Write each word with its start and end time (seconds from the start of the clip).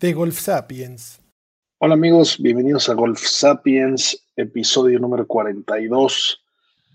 de 0.00 0.12
Golf 0.12 0.38
Sapiens. 0.38 1.20
Hola 1.78 1.94
amigos, 1.94 2.38
bienvenidos 2.40 2.88
a 2.88 2.94
Golf 2.94 3.20
Sapiens, 3.20 4.26
episodio 4.36 4.98
número 4.98 5.26
42. 5.26 6.42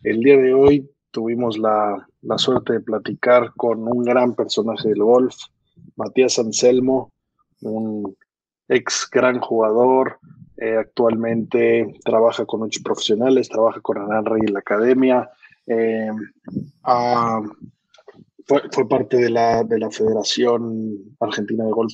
El 0.03 0.19
día 0.19 0.37
de 0.37 0.53
hoy 0.53 0.89
tuvimos 1.11 1.57
la, 1.57 2.07
suerte 2.37 2.73
de 2.73 2.79
platicar 2.81 3.53
con 3.55 3.87
un 3.87 4.03
gran 4.03 4.35
personaje 4.35 4.89
del 4.89 5.03
golf, 5.03 5.35
Matías 5.95 6.39
Anselmo, 6.39 7.11
un 7.61 8.15
ex 8.67 9.07
gran 9.11 9.39
jugador, 9.39 10.19
eh, 10.57 10.75
actualmente 10.77 11.93
trabaja 12.03 12.45
con 12.45 12.61
muchos 12.61 12.83
profesionales, 12.83 13.49
trabaja 13.49 13.79
con 13.81 13.97
Anán 13.97 14.25
Rey 14.25 14.41
en 14.45 14.53
la 14.53 14.59
academia, 14.59 15.29
eh, 15.67 16.11
fue, 18.45 18.61
fue, 18.71 18.89
parte 18.89 19.17
de 19.17 19.29
la, 19.29 19.63
de 19.63 19.79
la 19.79 19.89
Federación 19.89 21.15
Argentina 21.19 21.63
de 21.63 21.71
Golf 21.71 21.93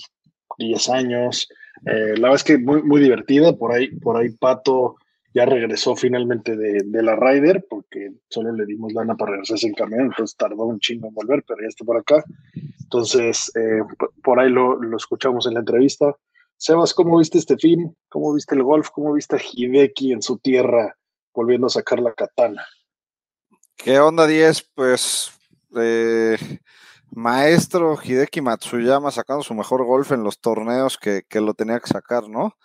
10 0.58 0.89
años. 0.89 1.48
Eh, 1.86 2.16
la 2.17 2.30
verdad 2.30 2.36
es 2.36 2.44
que 2.44 2.58
muy, 2.58 2.84
muy 2.84 3.02
divertida. 3.02 3.56
Por 3.56 3.72
ahí, 3.72 3.88
por 3.88 4.17
ahí 4.17 4.30
Pato 4.30 4.98
ya 5.34 5.45
regresó 5.45 5.95
finalmente 5.95 6.56
de, 6.56 6.80
de, 6.86 7.03
la 7.03 7.17
Ryder 7.17 7.66
porque 7.70 8.14
solo 8.30 8.53
le 8.53 8.66
dimos 8.66 8.94
lana 8.94 9.16
para 9.16 9.31
regresarse 9.31 9.67
en 9.67 9.73
camión, 9.73 10.06
entonces 10.06 10.38
tardó 10.38 10.64
un 10.64 10.80
chingo 10.80 11.09
en 11.09 11.14
volver, 11.14 11.44
pero 11.45 11.61
ya 11.61 11.67
está 11.67 11.83
por 11.83 11.98
acá. 11.98 12.23
Entonces, 12.83 13.52
eh, 13.56 13.81
por 14.23 14.39
ahí 14.39 14.50
lo, 14.50 14.81
lo, 14.81 14.95
escuchamos 14.95 15.45
en 15.45 15.56
la 15.56 15.59
entrevista. 15.59 16.16
Sebas, 16.56 16.94
¿cómo 16.94 17.17
viste 17.17 17.38
este 17.38 17.58
film? 17.58 17.94
¿Cómo 18.08 18.33
viste 18.33 18.56
el 18.56 18.64
golf? 18.64 18.89
¿Cómo 18.92 19.11
viste 19.11 19.36
a 19.36 19.39
Hideki 19.39 20.14
en 20.14 20.22
su 20.22 20.38
tierra 20.38 20.95
volviendo 21.33 21.67
a 21.67 21.70
sacar 21.70 22.00
la 22.00 22.14
katana? 22.14 22.66
¿Qué 23.76 24.00
onda, 24.00 24.26
10? 24.26 24.72
Pues 24.73 25.31
eh, 25.78 26.38
maestro 27.16 27.97
Hideki 28.02 28.41
Matsuyama 28.41 29.11
sacando 29.11 29.44
su 29.44 29.53
mejor 29.53 29.85
golf 29.85 30.11
en 30.11 30.23
los 30.23 30.39
torneos 30.39 30.97
que, 30.97 31.23
lo 31.33 31.53
tenía 31.53 31.80
que 31.80 31.88
sacar, 31.88 32.30
¿no? 32.30 32.55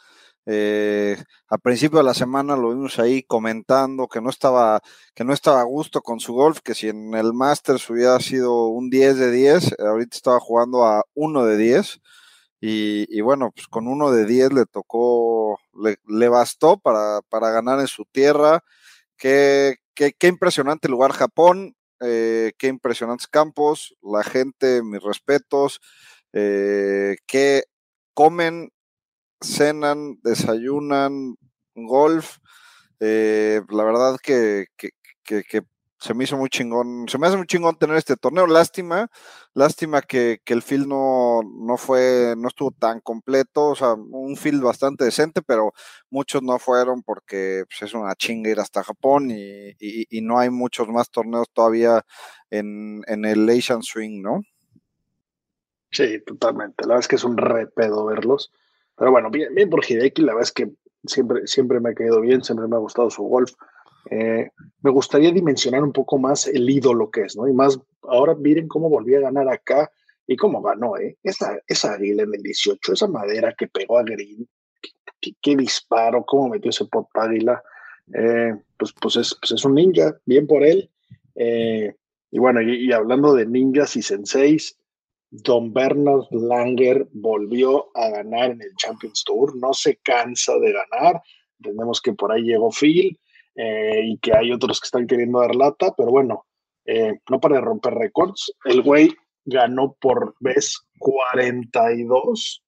Eh, 0.46 1.22
a 1.48 1.58
principio 1.58 1.98
de 1.98 2.04
la 2.04 2.14
semana 2.14 2.56
lo 2.56 2.70
vimos 2.70 2.98
ahí 2.98 3.22
comentando 3.22 4.08
que 4.08 4.20
no 4.20 4.30
estaba 4.30 4.80
que 5.14 5.22
no 5.22 5.34
estaba 5.34 5.60
a 5.60 5.64
gusto 5.64 6.00
con 6.02 6.18
su 6.18 6.32
golf, 6.32 6.60
que 6.64 6.74
si 6.74 6.88
en 6.88 7.14
el 7.14 7.32
Masters 7.34 7.88
hubiera 7.90 8.18
sido 8.20 8.68
un 8.68 8.90
10 8.90 9.18
de 9.18 9.30
10, 9.30 9.76
ahorita 9.78 10.16
estaba 10.16 10.40
jugando 10.40 10.84
a 10.84 11.04
1 11.14 11.44
de 11.44 11.56
10 11.56 12.00
y, 12.62 13.20
bueno, 13.22 13.52
pues 13.54 13.68
con 13.68 13.88
1 13.88 14.10
de 14.12 14.26
10 14.26 14.52
le 14.52 14.66
tocó, 14.66 15.58
le, 16.06 16.28
bastó 16.28 16.78
para, 16.78 17.20
para, 17.30 17.50
ganar 17.50 17.80
en 17.80 17.86
su 17.86 18.04
tierra. 18.04 18.62
Qué, 19.16 19.76
qué 19.94 20.28
impresionante 20.28 20.88
lugar 20.88 21.12
Japón, 21.12 21.74
eh, 22.00 22.52
qué 22.58 22.68
impresionantes 22.68 23.26
campos, 23.28 23.96
la 24.02 24.22
gente, 24.24 24.82
mis 24.82 25.02
respetos, 25.02 25.80
eh, 26.32 27.16
que 27.26 27.64
comen, 28.14 28.70
cenan, 29.42 30.18
desayunan, 30.22 31.36
golf. 31.74 32.38
Eh, 33.00 33.62
la 33.70 33.84
verdad 33.84 34.18
que, 34.22 34.66
se 36.00 36.14
me 36.14 36.24
hizo 36.24 36.36
muy 36.38 36.48
chingón, 36.48 37.06
se 37.08 37.18
me 37.18 37.26
hace 37.26 37.36
muy 37.36 37.46
chingón 37.46 37.76
tener 37.76 37.96
este 37.96 38.16
torneo. 38.16 38.46
Lástima, 38.46 39.10
lástima 39.52 40.00
que, 40.00 40.40
el 40.46 40.62
field 40.62 40.86
no, 40.86 41.42
no 41.42 41.76
fue, 41.76 42.34
no 42.38 42.48
estuvo 42.48 42.70
tan 42.70 43.00
completo, 43.00 43.66
o 43.66 43.74
sea, 43.74 43.92
un 43.92 44.36
field 44.36 44.62
bastante 44.62 45.04
decente, 45.04 45.42
pero 45.42 45.72
muchos 46.08 46.42
no 46.42 46.58
fueron 46.58 47.02
porque 47.02 47.64
pues, 47.68 47.82
es 47.82 47.94
una 47.94 48.14
chinga 48.14 48.50
ir 48.50 48.60
hasta 48.60 48.82
Japón 48.82 49.30
y, 49.30 49.74
y, 49.78 50.20
no 50.22 50.38
hay 50.38 50.48
muchos 50.48 50.88
más 50.88 51.10
torneos 51.10 51.48
todavía 51.52 52.02
en, 52.48 53.02
en, 53.06 53.26
el 53.26 53.48
Asian 53.50 53.82
Swing, 53.82 54.22
¿no? 54.22 54.40
Sí, 55.90 56.22
totalmente. 56.24 56.84
La 56.84 56.94
verdad 56.94 57.00
es 57.00 57.08
que 57.08 57.16
es 57.16 57.24
un 57.24 57.36
repedo 57.36 58.06
verlos. 58.06 58.50
Pero 58.96 59.10
bueno, 59.10 59.30
bien, 59.30 59.54
bien 59.54 59.68
por 59.68 59.84
Hideki, 59.84 60.22
la 60.22 60.32
verdad 60.32 60.48
es 60.48 60.52
que 60.52 60.70
siempre, 61.04 61.46
siempre 61.46 61.80
me 61.80 61.90
ha 61.90 61.94
quedado 61.94 62.20
bien, 62.20 62.42
siempre 62.42 62.68
me 62.68 62.76
ha 62.76 62.80
gustado 62.80 63.10
su 63.10 63.22
golf. 63.22 63.52
Eh, 64.10 64.50
me 64.82 64.90
gustaría 64.90 65.30
dimensionar 65.30 65.82
un 65.82 65.92
poco 65.92 66.18
más 66.18 66.46
el 66.46 66.68
ídolo 66.68 67.10
que 67.10 67.22
es, 67.22 67.36
¿no? 67.36 67.48
Y 67.48 67.52
más, 67.52 67.78
ahora 68.02 68.34
miren 68.34 68.68
cómo 68.68 68.88
volvió 68.88 69.18
a 69.18 69.22
ganar 69.22 69.48
acá 69.48 69.90
y 70.26 70.36
cómo 70.36 70.62
ganó, 70.62 70.96
¿eh? 70.96 71.18
Esa, 71.22 71.58
esa 71.66 71.94
águila 71.94 72.22
en 72.22 72.34
el 72.34 72.42
18, 72.42 72.92
esa 72.92 73.08
madera 73.08 73.54
que 73.56 73.66
pegó 73.66 73.98
a 73.98 74.04
Green, 74.04 74.48
qué, 75.20 75.56
disparo, 75.56 76.24
cómo 76.24 76.48
metió 76.48 76.70
ese 76.70 76.86
pot 76.86 77.08
águila. 77.14 77.62
Eh, 78.14 78.54
pues, 78.78 78.94
pues, 79.00 79.16
es, 79.16 79.36
pues 79.40 79.52
es 79.52 79.64
un 79.64 79.74
ninja, 79.74 80.16
bien 80.24 80.46
por 80.46 80.64
él. 80.64 80.90
Eh, 81.34 81.94
y 82.30 82.38
bueno, 82.38 82.62
y, 82.62 82.92
hablando 82.92 83.34
de 83.34 83.46
ninjas 83.46 83.96
y 83.96 84.02
senseis, 84.02 84.78
Don 85.30 85.72
Bernard 85.72 86.26
Langer 86.30 87.08
volvió 87.12 87.96
a 87.96 88.08
ganar 88.10 88.50
en 88.50 88.62
el 88.62 88.74
Champions 88.76 89.22
Tour, 89.24 89.56
no 89.56 89.72
se 89.72 89.96
cansa 89.96 90.58
de 90.58 90.72
ganar. 90.72 91.22
Entendemos 91.58 92.00
que 92.00 92.12
por 92.12 92.32
ahí 92.32 92.42
llegó 92.42 92.70
Phil, 92.70 93.18
eh, 93.62 94.00
y 94.04 94.18
que 94.18 94.34
hay 94.34 94.52
otros 94.52 94.80
que 94.80 94.86
están 94.86 95.06
queriendo 95.06 95.40
dar 95.40 95.54
lata, 95.54 95.92
pero 95.94 96.10
bueno, 96.10 96.46
eh, 96.86 97.12
no 97.28 97.40
para 97.40 97.60
romper 97.60 97.92
récords. 97.92 98.54
El 98.64 98.80
güey 98.80 99.14
ganó 99.44 99.98
por 100.00 100.34
vez 100.40 100.78
42 100.98 102.64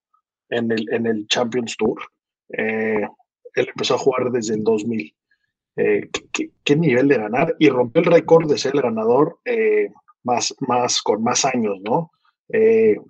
en 0.50 0.70
el, 0.70 0.92
en 0.92 1.06
el 1.06 1.26
Champions 1.28 1.78
Tour. 1.78 1.98
Eh, 2.50 3.08
él 3.54 3.68
empezó 3.68 3.94
a 3.94 3.98
jugar 3.98 4.30
desde 4.32 4.54
el 4.54 4.64
2000. 4.64 5.14
¿qué, 5.74 6.76
nivel 6.76 7.08
de 7.08 7.16
ganar? 7.16 7.56
Y 7.58 7.70
rompió 7.70 8.02
el 8.02 8.12
récord 8.12 8.46
de 8.50 8.58
ser 8.58 8.74
el 8.74 8.82
ganador 8.82 9.38
más, 10.22 10.54
más, 10.60 11.00
con 11.00 11.22
más 11.22 11.46
años, 11.46 11.78
¿no? 11.80 12.10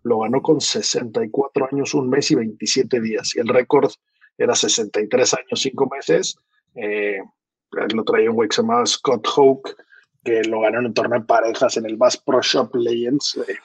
lo 0.04 0.20
ganó 0.20 0.40
con 0.40 0.60
64 0.60 1.68
años, 1.72 1.94
un 1.94 2.08
mes 2.08 2.30
y 2.30 2.36
27 2.36 3.00
días. 3.00 3.34
Y 3.34 3.40
el 3.40 3.48
récord 3.48 3.90
era 4.38 4.54
63 4.54 5.34
años, 5.34 5.60
5 5.60 5.90
meses 5.90 6.36
lo 7.94 8.04
traía 8.04 8.30
un 8.30 8.36
güey 8.36 8.48
que 8.48 8.56
se 8.56 8.62
llamaba 8.62 8.86
Scott 8.86 9.26
Hoke, 9.36 9.74
que 10.24 10.42
lo 10.44 10.60
ganó 10.60 10.80
en 10.80 10.86
un 10.86 10.94
torneo 10.94 11.20
de 11.20 11.26
parejas 11.26 11.76
en 11.76 11.86
el 11.86 11.96
Bass 11.96 12.16
Pro 12.16 12.40
Shop 12.42 12.74
Legends. 12.74 13.38
Eh, 13.48 13.56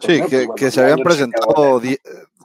Sí, 0.00 0.22
que, 0.28 0.48
que 0.54 0.70
se 0.70 0.82
habían 0.82 1.00
presentado 1.00 1.80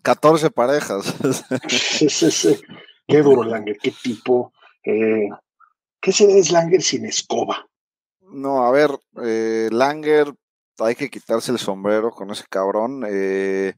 14 0.01 0.49
parejas. 0.51 1.13
sí, 1.67 2.09
sí, 2.09 2.31
sí. 2.31 2.61
Qué 3.07 3.21
duro 3.21 3.43
Langer, 3.43 3.77
qué 3.77 3.91
tipo. 3.91 4.53
Eh, 4.83 5.27
¿Qué 5.99 6.11
se 6.11 6.39
es 6.39 6.51
Langer 6.51 6.81
sin 6.81 7.05
escoba? 7.05 7.67
No, 8.21 8.65
a 8.65 8.71
ver, 8.71 8.91
eh, 9.23 9.69
Langer, 9.71 10.33
hay 10.79 10.95
que 10.95 11.09
quitarse 11.09 11.51
el 11.51 11.59
sombrero 11.59 12.11
con 12.11 12.31
ese 12.31 12.45
cabrón. 12.49 13.03
Eh, 13.07 13.73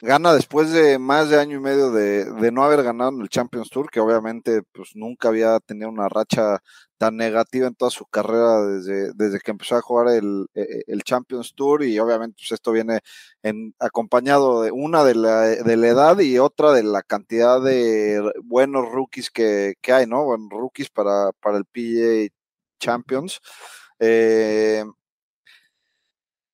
gana 0.00 0.32
después 0.34 0.70
de 0.72 0.98
más 0.98 1.30
de 1.30 1.38
año 1.38 1.56
y 1.58 1.60
medio 1.60 1.90
de, 1.90 2.50
no 2.52 2.64
haber 2.64 2.82
ganado 2.82 3.10
en 3.10 3.20
el 3.20 3.28
Champions 3.28 3.70
Tour, 3.70 3.90
que 3.90 4.00
obviamente 4.00 4.62
pues 4.72 4.90
nunca 4.94 5.28
había 5.28 5.58
tenido 5.60 5.88
una 5.88 6.08
racha 6.08 6.60
tan 6.98 7.16
negativa 7.16 7.68
en 7.68 7.74
toda 7.74 7.90
su 7.90 8.06
carrera 8.06 8.62
desde, 8.62 9.12
desde 9.14 9.38
que 9.40 9.50
empezó 9.52 9.76
a 9.76 9.82
jugar 9.82 10.08
el, 10.08 10.46
e, 10.54 10.62
e, 10.62 10.82
el 10.88 11.02
Champions 11.02 11.54
Tour 11.54 11.84
y 11.84 11.98
obviamente 11.98 12.36
pues 12.38 12.52
esto 12.52 12.72
viene 12.72 13.00
en, 13.42 13.74
acompañado 13.78 14.62
de 14.62 14.72
una 14.72 15.04
de 15.04 15.14
la, 15.14 15.42
de 15.42 15.76
la 15.76 15.88
edad 15.88 16.18
y 16.18 16.38
otra 16.38 16.72
de 16.72 16.82
la 16.82 17.02
cantidad 17.02 17.62
de 17.62 18.22
buenos 18.44 18.90
rookies 18.90 19.30
que, 19.30 19.74
que 19.80 19.92
hay, 19.92 20.06
¿no? 20.06 20.24
Buenos 20.24 20.50
rookies 20.50 20.90
para, 20.90 21.32
para 21.40 21.58
el 21.58 21.64
PGA 21.66 22.28
Champions. 22.80 23.40
Eh, 24.00 24.84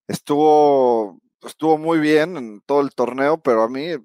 estuvo, 0.08 1.20
estuvo 1.44 1.78
muy 1.78 1.98
bien 1.98 2.36
en 2.36 2.60
todo 2.62 2.80
el 2.80 2.90
torneo, 2.94 3.38
pero 3.38 3.62
a 3.62 3.68
mí 3.68 3.96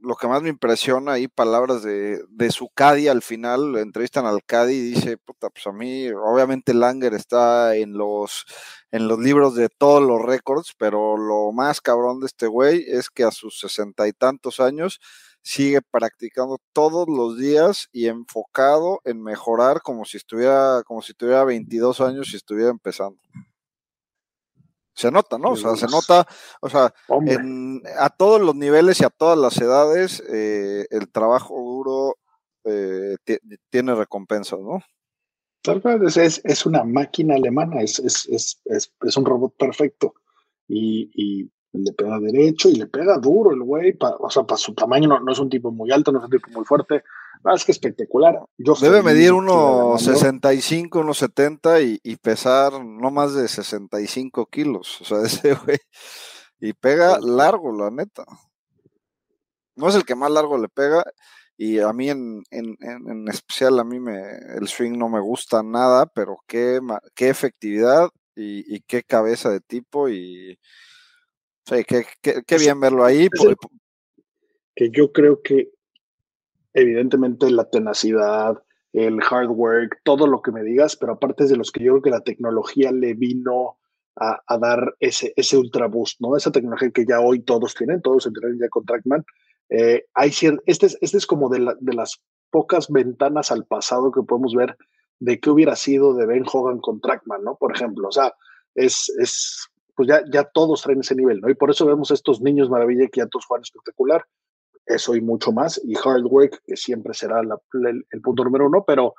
lo 0.00 0.16
que 0.16 0.26
más 0.26 0.42
me 0.42 0.48
impresiona 0.48 1.12
ahí, 1.12 1.28
palabras 1.28 1.82
de, 1.82 2.22
de 2.28 2.50
su 2.50 2.68
Cadi 2.70 3.08
al 3.08 3.22
final, 3.22 3.76
entrevistan 3.76 4.26
al 4.26 4.44
Cadi 4.44 4.74
y 4.74 4.80
dice, 4.92 5.16
puta, 5.18 5.50
pues 5.50 5.66
a 5.66 5.72
mí, 5.72 6.08
obviamente 6.10 6.74
Langer 6.74 7.14
está 7.14 7.76
en 7.76 7.94
los, 7.94 8.46
en 8.90 9.06
los 9.06 9.18
libros 9.18 9.54
de 9.54 9.68
todos 9.68 10.02
los 10.02 10.20
récords, 10.22 10.74
pero 10.78 11.16
lo 11.16 11.52
más 11.52 11.80
cabrón 11.80 12.20
de 12.20 12.26
este 12.26 12.46
güey 12.46 12.84
es 12.88 13.10
que 13.10 13.24
a 13.24 13.30
sus 13.30 13.60
sesenta 13.60 14.08
y 14.08 14.12
tantos 14.12 14.60
años 14.60 15.00
sigue 15.42 15.80
practicando 15.82 16.58
todos 16.72 17.06
los 17.08 17.38
días 17.38 17.88
y 17.92 18.08
enfocado 18.08 19.00
en 19.04 19.22
mejorar 19.22 19.80
como 19.82 20.04
si 20.04 20.16
estuviera, 20.16 20.82
como 20.84 21.02
si 21.02 21.14
tuviera 21.14 21.44
22 21.44 22.00
años 22.00 22.32
y 22.32 22.36
estuviera 22.36 22.70
empezando 22.70 23.20
se 25.00 25.10
nota, 25.10 25.38
¿no? 25.38 25.50
O 25.52 25.56
sea, 25.56 25.74
se 25.76 25.86
nota, 25.86 26.26
o 26.60 26.68
sea, 26.68 26.92
a 27.98 28.10
todos 28.10 28.40
los 28.40 28.54
niveles 28.54 29.00
y 29.00 29.04
a 29.04 29.10
todas 29.10 29.38
las 29.38 29.58
edades, 29.58 30.22
eh, 30.28 30.86
el 30.90 31.10
trabajo 31.10 31.54
duro 31.54 32.18
eh, 32.64 33.16
tiene 33.70 33.94
recompensas, 33.94 34.60
¿no? 34.60 34.80
Tal 35.62 35.80
vez 35.80 36.16
es, 36.16 36.40
es, 36.44 36.64
una 36.64 36.84
máquina 36.84 37.34
alemana, 37.34 37.82
es, 37.82 37.98
es, 37.98 38.62
es 38.64 39.16
un 39.16 39.24
robot 39.24 39.54
perfecto 39.58 40.14
y, 40.68 41.10
y, 41.14 41.50
le 41.72 41.92
pega 41.92 42.18
derecho 42.18 42.68
y 42.68 42.74
le 42.74 42.86
pega 42.86 43.16
duro 43.18 43.52
el 43.52 43.62
güey, 43.62 43.96
o 44.00 44.28
sea, 44.28 44.42
para 44.42 44.58
su 44.58 44.74
tamaño 44.74 45.08
no, 45.08 45.20
no, 45.20 45.30
es 45.30 45.38
un 45.38 45.48
tipo 45.48 45.70
muy 45.70 45.92
alto, 45.92 46.10
no 46.10 46.18
es 46.18 46.24
un 46.24 46.30
tipo 46.30 46.50
muy 46.50 46.64
fuerte, 46.64 47.04
Ah, 47.44 47.54
es 47.54 47.64
que 47.64 47.72
espectacular. 47.72 48.38
Debe 48.58 49.02
medir 49.02 49.32
unos 49.32 50.02
65, 50.02 51.00
unos 51.00 51.18
70 51.18 51.80
y, 51.80 51.98
y, 52.02 52.16
pesar 52.16 52.84
no 52.84 53.10
más 53.10 53.34
de 53.34 53.48
65 53.48 54.46
kilos. 54.46 55.00
O 55.00 55.04
sea, 55.04 55.22
ese 55.24 55.54
güey. 55.54 55.78
Y 56.60 56.74
pega 56.74 57.18
largo, 57.20 57.72
la 57.72 57.90
neta. 57.90 58.24
No 59.74 59.88
es 59.88 59.94
el 59.94 60.04
que 60.04 60.14
más 60.14 60.30
largo 60.30 60.58
le 60.58 60.68
pega. 60.68 61.02
Y 61.56 61.78
a 61.78 61.92
mí 61.92 62.10
en, 62.10 62.42
en, 62.50 62.76
en 62.80 63.28
especial, 63.28 63.78
a 63.78 63.84
mí 63.84 64.00
me, 64.00 64.18
el 64.58 64.68
swing 64.68 64.96
no 64.98 65.08
me 65.08 65.20
gusta 65.20 65.62
nada, 65.62 66.06
pero 66.06 66.38
qué, 66.46 66.80
qué 67.14 67.28
efectividad 67.28 68.08
y, 68.34 68.74
y 68.74 68.80
qué 68.80 69.02
cabeza 69.02 69.50
de 69.50 69.60
tipo. 69.60 70.08
Y 70.08 70.58
sí, 71.66 71.84
qué, 71.86 72.04
qué, 72.20 72.42
qué 72.46 72.58
bien 72.58 72.80
verlo 72.80 73.04
ahí. 73.04 73.28
que 74.74 74.90
yo 74.90 75.12
creo 75.12 75.42
que 75.42 75.70
evidentemente 76.72 77.50
la 77.50 77.68
tenacidad, 77.68 78.62
el 78.92 79.20
hard 79.22 79.50
work, 79.50 80.00
todo 80.04 80.26
lo 80.26 80.42
que 80.42 80.52
me 80.52 80.62
digas, 80.62 80.96
pero 80.96 81.12
aparte 81.12 81.44
es 81.44 81.50
de 81.50 81.56
los 81.56 81.70
que 81.70 81.84
yo 81.84 81.92
creo 81.92 82.02
que 82.02 82.10
la 82.10 82.20
tecnología 82.20 82.92
le 82.92 83.14
vino 83.14 83.78
a, 84.16 84.58
dar 84.58 84.96
ese, 84.98 85.32
ese 85.36 85.56
ultra 85.56 85.88
¿no? 86.18 86.36
Esa 86.36 86.52
tecnología 86.52 86.90
que 86.90 87.06
ya 87.06 87.20
hoy 87.20 87.40
todos 87.40 87.74
tienen, 87.74 88.02
todos 88.02 88.26
entrenan 88.26 88.58
ya 88.58 88.68
con 88.68 88.84
Trackman. 88.84 89.24
Eh, 89.70 90.04
hay 90.14 90.28
este, 90.66 90.86
es, 90.86 90.98
este 91.00 91.16
es 91.16 91.26
como 91.26 91.48
de, 91.48 91.74
de 91.80 91.94
las 91.94 92.20
pocas 92.50 92.90
ventanas 92.90 93.50
al 93.50 93.64
pasado 93.64 94.12
que 94.12 94.22
podemos 94.22 94.54
ver 94.54 94.76
de 95.20 95.38
qué 95.40 95.48
hubiera 95.48 95.76
sido 95.76 96.14
de 96.14 96.26
Ben 96.26 96.44
Hogan 96.50 96.80
con 96.80 97.00
Trackman, 97.00 97.44
¿no? 97.44 97.56
Por 97.56 97.74
ejemplo, 97.74 98.08
o 98.08 98.12
sea, 98.12 98.34
es, 98.74 99.10
es 99.18 99.68
pues 99.94 100.08
ya, 100.08 100.22
ya 100.30 100.44
todos 100.44 100.82
traen 100.82 101.00
ese 101.00 101.14
nivel, 101.14 101.40
¿no? 101.40 101.48
Y 101.48 101.54
por 101.54 101.70
eso 101.70 101.86
vemos 101.86 102.10
estos 102.10 102.40
niños 102.40 102.68
maravilla 102.68 103.08
que 103.08 103.20
ya 103.20 103.26
todos 103.26 103.46
juegan 103.46 103.62
espectacular 103.62 104.24
eso 104.94 105.14
y 105.14 105.20
mucho 105.20 105.52
más, 105.52 105.80
y 105.84 105.94
hard 105.96 106.24
que 106.66 106.76
siempre 106.76 107.14
será 107.14 107.40
el, 107.40 108.22
punto 108.22 108.44
número 108.44 108.66
uno, 108.66 108.84
pero, 108.86 109.14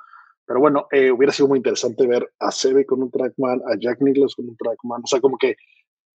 pero 0.46 0.60
bueno, 0.60 0.86
eh, 0.90 1.10
hubiera 1.10 1.32
sido 1.32 1.48
muy 1.48 1.58
interesante 1.58 2.06
ver 2.06 2.32
a 2.38 2.50
Seve 2.50 2.86
con 2.86 3.02
un 3.02 3.10
trackman, 3.10 3.60
a 3.66 3.76
Jack 3.78 4.00
Nicklaus 4.00 4.36
con 4.36 4.48
un 4.48 4.56
trackman, 4.56 5.02
o 5.02 5.06
sea, 5.06 5.20
como 5.20 5.36
que 5.38 5.56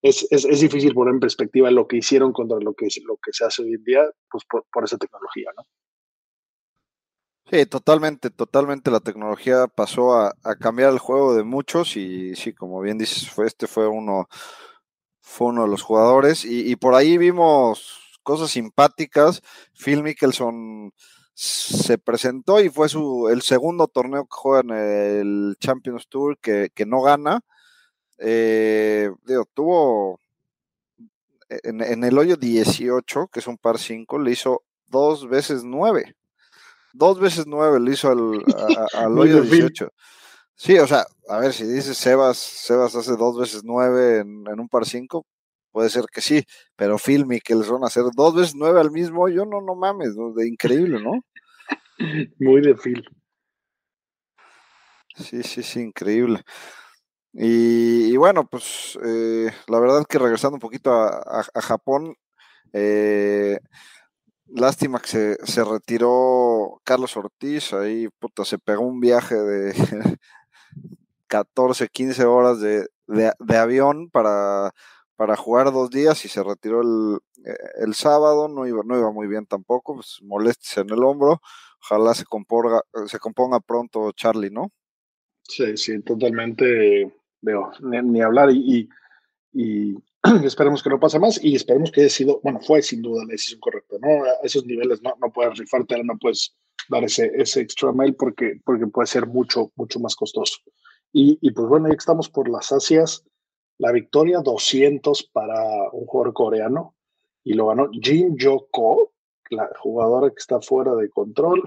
es, 0.02 0.28
es, 0.30 0.46
es, 0.46 0.60
difícil 0.60 0.94
poner 0.94 1.16
en 1.16 1.20
perspectiva 1.20 1.72
lo 1.72 1.88
que 1.88 1.98
hicieron 1.98 2.32
contra 2.32 2.60
lo 2.60 2.74
que, 2.74 2.88
lo 3.06 3.18
que 3.18 3.34
se 3.34 3.46
hace 3.46 3.64
hoy 3.64 3.74
en 3.74 3.84
día, 3.84 4.04
pues 4.30 4.44
por, 4.46 4.66
por 4.72 4.84
esa 4.84 4.98
tecnología, 4.98 5.50
¿no? 5.58 5.64
Sí, 7.50 7.66
totalmente, 7.66 8.30
totalmente 8.30 8.92
la 8.92 9.00
tecnología 9.00 9.68
pasó 9.68 10.14
a, 10.14 10.36
a, 10.44 10.56
cambiar 10.56 10.92
el 10.92 11.00
juego 11.00 11.34
de 11.34 11.44
muchos 11.44 11.96
y 11.96 12.36
sí, 12.36 12.54
como 12.54 12.82
bien 12.82 12.98
dices, 12.98 13.30
fue 13.30 13.48
este 13.48 13.68
fue 13.68 13.88
uno, 13.88 14.28
fue 15.22 15.48
uno 15.48 15.64
de 15.64 15.70
los 15.70 15.82
jugadores 15.82 16.44
y 16.44 16.76
por 16.76 16.94
ahí 16.94 17.18
vimos 17.18 18.07
cosas 18.28 18.52
simpáticas. 18.52 19.42
Phil 19.74 20.04
Mickelson 20.04 20.92
se 21.34 21.98
presentó 21.98 22.60
y 22.60 22.68
fue 22.68 22.90
su, 22.90 23.30
el 23.30 23.42
segundo 23.42 23.88
torneo 23.88 24.24
que 24.24 24.36
juega 24.36 24.60
en 24.60 24.72
el 24.72 25.56
Champions 25.62 26.10
Tour 26.10 26.38
que, 26.38 26.70
no 26.86 27.02
gana. 27.02 27.40
Eh, 28.18 29.10
tuvo 29.54 30.20
en, 31.48 32.04
el 32.04 32.18
hoyo 32.18 32.36
18, 32.36 33.30
que 33.32 33.40
es 33.40 33.48
un 33.48 33.58
par 33.58 33.78
5, 33.78 34.20
le 34.20 34.32
hizo 34.32 34.64
dos 34.88 35.30
veces 35.30 35.64
nueve. 35.64 36.18
Dos 36.92 37.22
veces 37.22 37.46
nueve 37.48 37.80
le 37.80 37.94
hizo 37.94 38.10
al, 38.10 38.44
al 38.94 39.18
hoyo 39.18 39.42
18. 39.42 39.90
Sí, 40.54 40.78
o 40.80 40.88
sea, 40.88 41.06
a 41.30 41.40
ver, 41.40 41.54
si 41.54 41.64
dices 41.64 41.98
Sebas, 41.98 42.38
Sebas 42.38 42.94
hace 42.94 43.16
dos 43.16 43.40
veces 43.40 43.62
nueve 43.64 44.20
en, 44.20 44.44
en 44.48 44.60
un 44.60 44.68
par 44.68 44.86
5, 44.86 45.26
puede 45.72 45.90
ser 45.90 46.06
que 46.12 46.22
sí, 46.22 46.44
pero 46.76 46.98
Phil 46.98 47.26
Mickelson 47.26 47.84
hacer 47.84 48.04
dos 48.16 48.36
veces 48.36 48.56
nueve 48.56 48.80
al 48.80 48.92
mismo, 48.92 49.30
yo 49.30 49.46
no, 49.46 49.62
no 49.62 49.76
mames, 49.76 50.16
de 50.36 50.48
increíble, 50.48 51.02
¿no? 51.02 51.24
Muy 52.40 52.62
de 52.62 52.76
Phil. 52.76 53.04
Sí, 55.16 55.42
sí, 55.44 55.64
sí, 55.64 55.80
increíble. 55.82 56.44
Y, 57.34 58.16
bueno, 58.18 58.48
pues 58.48 58.98
eh, 59.06 59.52
la 59.68 59.80
verdad 59.80 60.06
que 60.08 60.20
regresando 60.20 60.56
un 60.56 60.60
poquito 60.60 60.92
a, 60.92 61.44
Japón, 61.62 62.16
eh, 62.74 63.60
lástima 64.48 65.00
que 65.00 65.08
se, 65.08 65.46
se, 65.46 65.64
retiró 65.64 66.82
Carlos 66.84 67.16
Ortiz, 67.18 67.74
ahí 67.74 68.08
puta, 68.20 68.46
se 68.46 68.58
pegó 68.58 68.84
un 68.84 69.00
viaje 69.00 69.36
de 69.36 69.74
14, 71.28 71.88
15 71.90 72.26
horas 72.26 72.60
de, 72.60 72.88
de 73.08 73.58
avión 73.58 74.10
para 74.10 74.72
para 75.18 75.36
jugar 75.36 75.74
dos 75.74 75.90
días 75.90 76.24
y 76.24 76.30
se 76.30 76.44
retiró 76.44 76.82
el, 76.82 77.18
eh, 77.44 77.58
el 77.80 77.96
sábado, 77.96 78.48
no 78.48 78.66
iba, 78.66 78.84
no 78.86 78.98
iba 78.98 79.12
muy 79.12 79.28
bien 79.28 79.46
tampoco, 79.46 79.96
pues 79.96 80.20
molestes 80.22 80.78
en 80.78 80.92
el 80.92 81.04
hombro, 81.04 81.42
ojalá 81.82 82.14
se 82.14 82.24
componga, 82.24 82.82
se 83.08 83.20
componga 83.20 83.60
pronto 83.60 84.12
Charlie, 84.14 84.52
¿no? 84.52 84.72
Sí, 85.42 85.76
sí, 85.76 86.02
totalmente, 86.04 87.12
veo, 87.42 87.72
ni, 87.82 88.22
hablar 88.22 88.52
y, 88.52 88.88
y, 89.54 89.96
esperemos 90.46 90.84
que 90.84 90.90
no 90.90 91.00
pase 91.00 91.20
más 91.20 91.44
y 91.44 91.56
esperemos 91.56 91.92
que 91.92 92.02
haya 92.02 92.10
sido, 92.10 92.40
bueno, 92.44 92.60
fue 92.60 92.82
sin 92.84 93.02
duda 93.02 93.24
la 93.26 93.32
decisión 93.32 93.60
correcta, 93.60 93.96
¿no? 94.00 94.24
A 94.24 94.30
esos 94.44 94.66
niveles 94.66 95.02
no, 95.02 95.16
no 95.20 95.32
puedes 95.32 95.58
rifarte, 95.58 96.02
no 96.04 96.18
puedes 96.20 96.56
dar 96.90 97.04
ese, 97.04 97.32
ese 97.36 97.62
extra 97.62 97.92
mail 97.92 98.16
porque, 98.16 98.62
porque 98.64 98.86
puede 98.86 99.08
ser 99.08 99.26
mucho, 99.26 99.72
mucho 99.76 100.00
más 100.00 100.16
costoso. 100.16 100.58
Y, 101.12 101.40
y 101.42 101.52
pues 101.52 101.68
bueno, 101.68 101.88
ya 101.88 101.94
que 101.94 102.00
estamos 102.00 102.30
por 102.30 102.50
las 102.50 102.72
Asias, 102.72 103.24
la 103.80 103.92
victoria 103.92 104.40
200 104.40 105.30
para 105.32 105.90
un 105.92 106.06
jugador 106.06 106.34
coreano 106.34 106.96
y 107.44 107.54
lo 107.54 107.68
ganó 107.68 107.90
Jin 107.92 108.36
Jo 108.40 108.68
la 109.50 109.70
jugadora 109.80 110.30
que 110.30 110.40
está 110.40 110.60
fuera 110.60 110.94
de 110.96 111.10
control, 111.10 111.64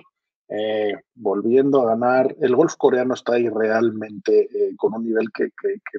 eh, 0.49 0.93
volviendo 1.14 1.81
a 1.81 1.87
ganar. 1.87 2.37
El 2.40 2.55
golf 2.55 2.75
coreano 2.76 3.14
está 3.14 3.35
ahí 3.35 3.49
realmente 3.49 4.43
eh, 4.43 4.76
con 4.76 4.95
un 4.95 5.05
nivel 5.05 5.29
que, 5.33 5.49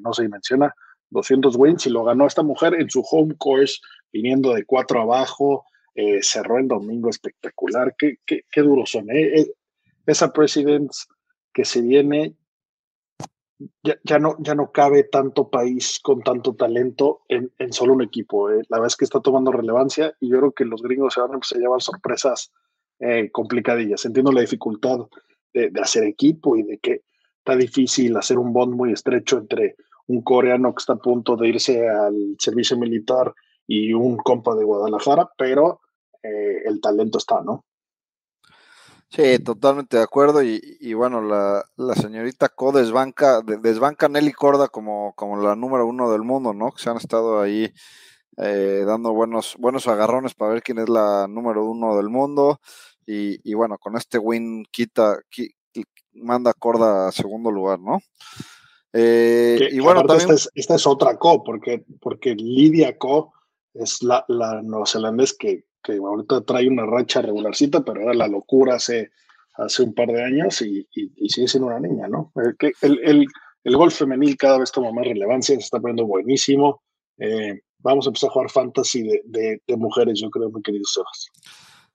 no 0.02 0.14
se 0.14 0.24
dimensiona. 0.24 0.74
200 1.10 1.56
wins 1.58 1.88
y 1.88 1.90
lo 1.90 2.04
ganó 2.04 2.28
esta 2.28 2.44
mujer 2.44 2.76
en 2.76 2.90
su 2.90 3.04
home 3.10 3.36
course, 3.38 3.80
viniendo 4.14 4.54
de 4.54 4.66
cuatro 4.66 5.02
abajo. 5.02 5.66
Eh, 5.96 6.20
cerró 6.22 6.58
el 6.58 6.68
domingo 6.68 7.10
espectacular. 7.10 7.96
Qué, 7.98 8.18
qué, 8.26 8.44
qué 8.52 8.62
duros 8.62 8.92
son. 8.92 9.08
Esa 10.06 10.32
Presidents 10.32 11.08
que 11.54 11.66
se 11.66 11.82
viene 11.82 12.36
ya, 13.84 14.20
no, 14.20 14.36
ya 14.40 14.56
no 14.56 14.72
cabe 14.72 15.04
tanto 15.04 15.50
país 15.50 16.00
con 16.02 16.22
tanto 16.22 16.56
talento 16.56 17.22
en, 17.28 17.52
en 17.58 17.74
solo 17.74 17.94
un 17.94 18.02
equipo. 18.02 18.50
Eh. 18.50 18.64
La 18.70 18.78
verdad 18.78 18.88
es 18.88 18.96
que 18.96 19.06
está 19.06 19.20
tomando 19.20 19.52
relevancia 19.52 20.14
y 20.20 20.30
yo 20.30 20.40
creo 20.40 20.52
que 20.52 20.66
los 20.66 20.82
gringos 20.82 21.14
se 21.14 21.22
van 21.22 21.32
a 21.36 21.40
llevar 21.58 21.82
sorpresas 21.82 22.52
eh, 23.00 23.30
complicadillas. 23.32 24.06
Entiendo 24.06 24.32
la 24.32 24.42
dificultad 24.42 25.00
de, 25.54 25.70
de, 25.70 25.82
hacer 25.82 26.04
equipo 26.04 26.56
y 26.56 26.64
de 26.64 26.78
que 26.80 27.02
está 27.40 27.56
difícil 27.56 28.16
hacer 28.18 28.38
un 28.38 28.54
bond 28.54 28.74
muy 28.74 28.92
estrecho 28.92 29.38
entre 29.38 29.76
un 30.08 30.22
coreano 30.22 30.74
que 30.74 30.82
está 30.82 30.94
a 30.94 30.98
punto 30.98 31.36
de 31.36 31.50
irse 31.50 31.90
al 31.90 32.36
servicio 32.38 32.78
militar 32.78 33.34
y 33.68 33.94
un 33.94 34.18
compa 34.18 34.56
de 34.56 34.64
Guadalajara, 34.64 35.30
pero 35.38 35.82
eh, 36.24 36.64
el 36.66 36.82
talento 36.82 37.18
está, 37.18 37.42
¿no? 37.42 37.66
Sí, 39.12 39.40
totalmente 39.40 39.98
de 39.98 40.04
acuerdo. 40.04 40.42
Y, 40.42 40.94
bueno, 40.94 41.22
la, 41.22 41.66
la, 41.76 41.96
señorita 41.96 42.48
Co 42.48 42.72
desbanca, 42.72 43.42
desbanca 43.42 44.08
Nelly 44.08 44.32
Corda 44.32 44.70
como, 44.70 45.14
como 45.16 45.36
la 45.36 45.54
número 45.58 45.86
uno 45.86 46.10
del 46.10 46.22
mundo, 46.22 46.54
¿no? 46.54 46.72
Que 46.72 46.82
se 46.82 46.90
han 46.90 46.96
estado 46.96 47.42
ahí 47.42 47.74
eh, 48.38 48.84
dando 48.88 49.12
buenos, 49.12 49.58
buenos 49.60 49.88
agarrones 49.90 50.34
para 50.34 50.54
ver 50.54 50.64
quién 50.64 50.80
es 50.80 50.88
la 50.88 51.28
número 51.28 51.66
uno 51.66 51.98
del 51.98 52.08
mundo. 52.08 52.62
Y, 53.06 53.40
y 53.50 53.54
bueno, 53.54 53.78
con 53.78 53.98
este 53.98 54.18
win 54.18 54.64
quita, 54.72 55.20
manda 56.14 56.54
Corda 56.54 57.10
a 57.10 57.12
segundo 57.12 57.52
lugar, 57.52 57.80
¿no? 57.80 58.00
Eh, 58.94 59.70
y 59.74 59.80
bueno, 59.80 60.06
también... 60.06 60.30
esta, 60.56 60.76
es, 60.76 60.88
otra 60.88 61.18
Co, 61.18 61.44
porque, 61.44 61.84
porque 62.00 62.34
Lidia 62.36 62.98
Co 62.98 63.34
es 63.74 64.02
la, 64.04 64.24
la 64.30 64.62
neozelandés 64.62 65.34
que, 65.34 65.66
que 65.84 65.94
ahorita 65.94 66.42
trae 66.42 66.68
una 66.68 66.86
racha 66.86 67.22
regularcita, 67.22 67.84
pero 67.84 68.02
era 68.02 68.14
la 68.14 68.28
locura 68.28 68.76
hace, 68.76 69.12
hace 69.56 69.84
un 69.84 69.94
par 69.94 70.08
de 70.08 70.24
años 70.24 70.62
y, 70.62 70.88
sigue 71.28 71.48
siendo 71.48 71.68
una 71.68 71.80
niña, 71.80 72.08
¿no? 72.08 72.32
El, 72.36 72.56
el, 72.82 73.00
el, 73.04 73.28
el, 73.64 73.78
golf 73.78 73.96
femenil 73.96 74.38
cada 74.38 74.60
vez 74.60 74.72
toma 74.72 74.92
más 74.92 75.06
relevancia, 75.06 75.56
se 75.56 75.62
está 75.62 75.80
poniendo 75.80 76.06
buenísimo. 76.06 76.82
Eh, 77.18 77.62
vamos 77.80 78.06
a 78.06 78.10
empezar 78.10 78.30
a 78.30 78.34
jugar 78.34 78.50
fantasy 78.50 79.04
de, 79.26 79.62
mujeres, 79.78 80.20
yo 80.20 80.30
creo, 80.30 80.50
mi 80.50 80.62
querido 80.62 80.86
Sebas. 80.86 81.28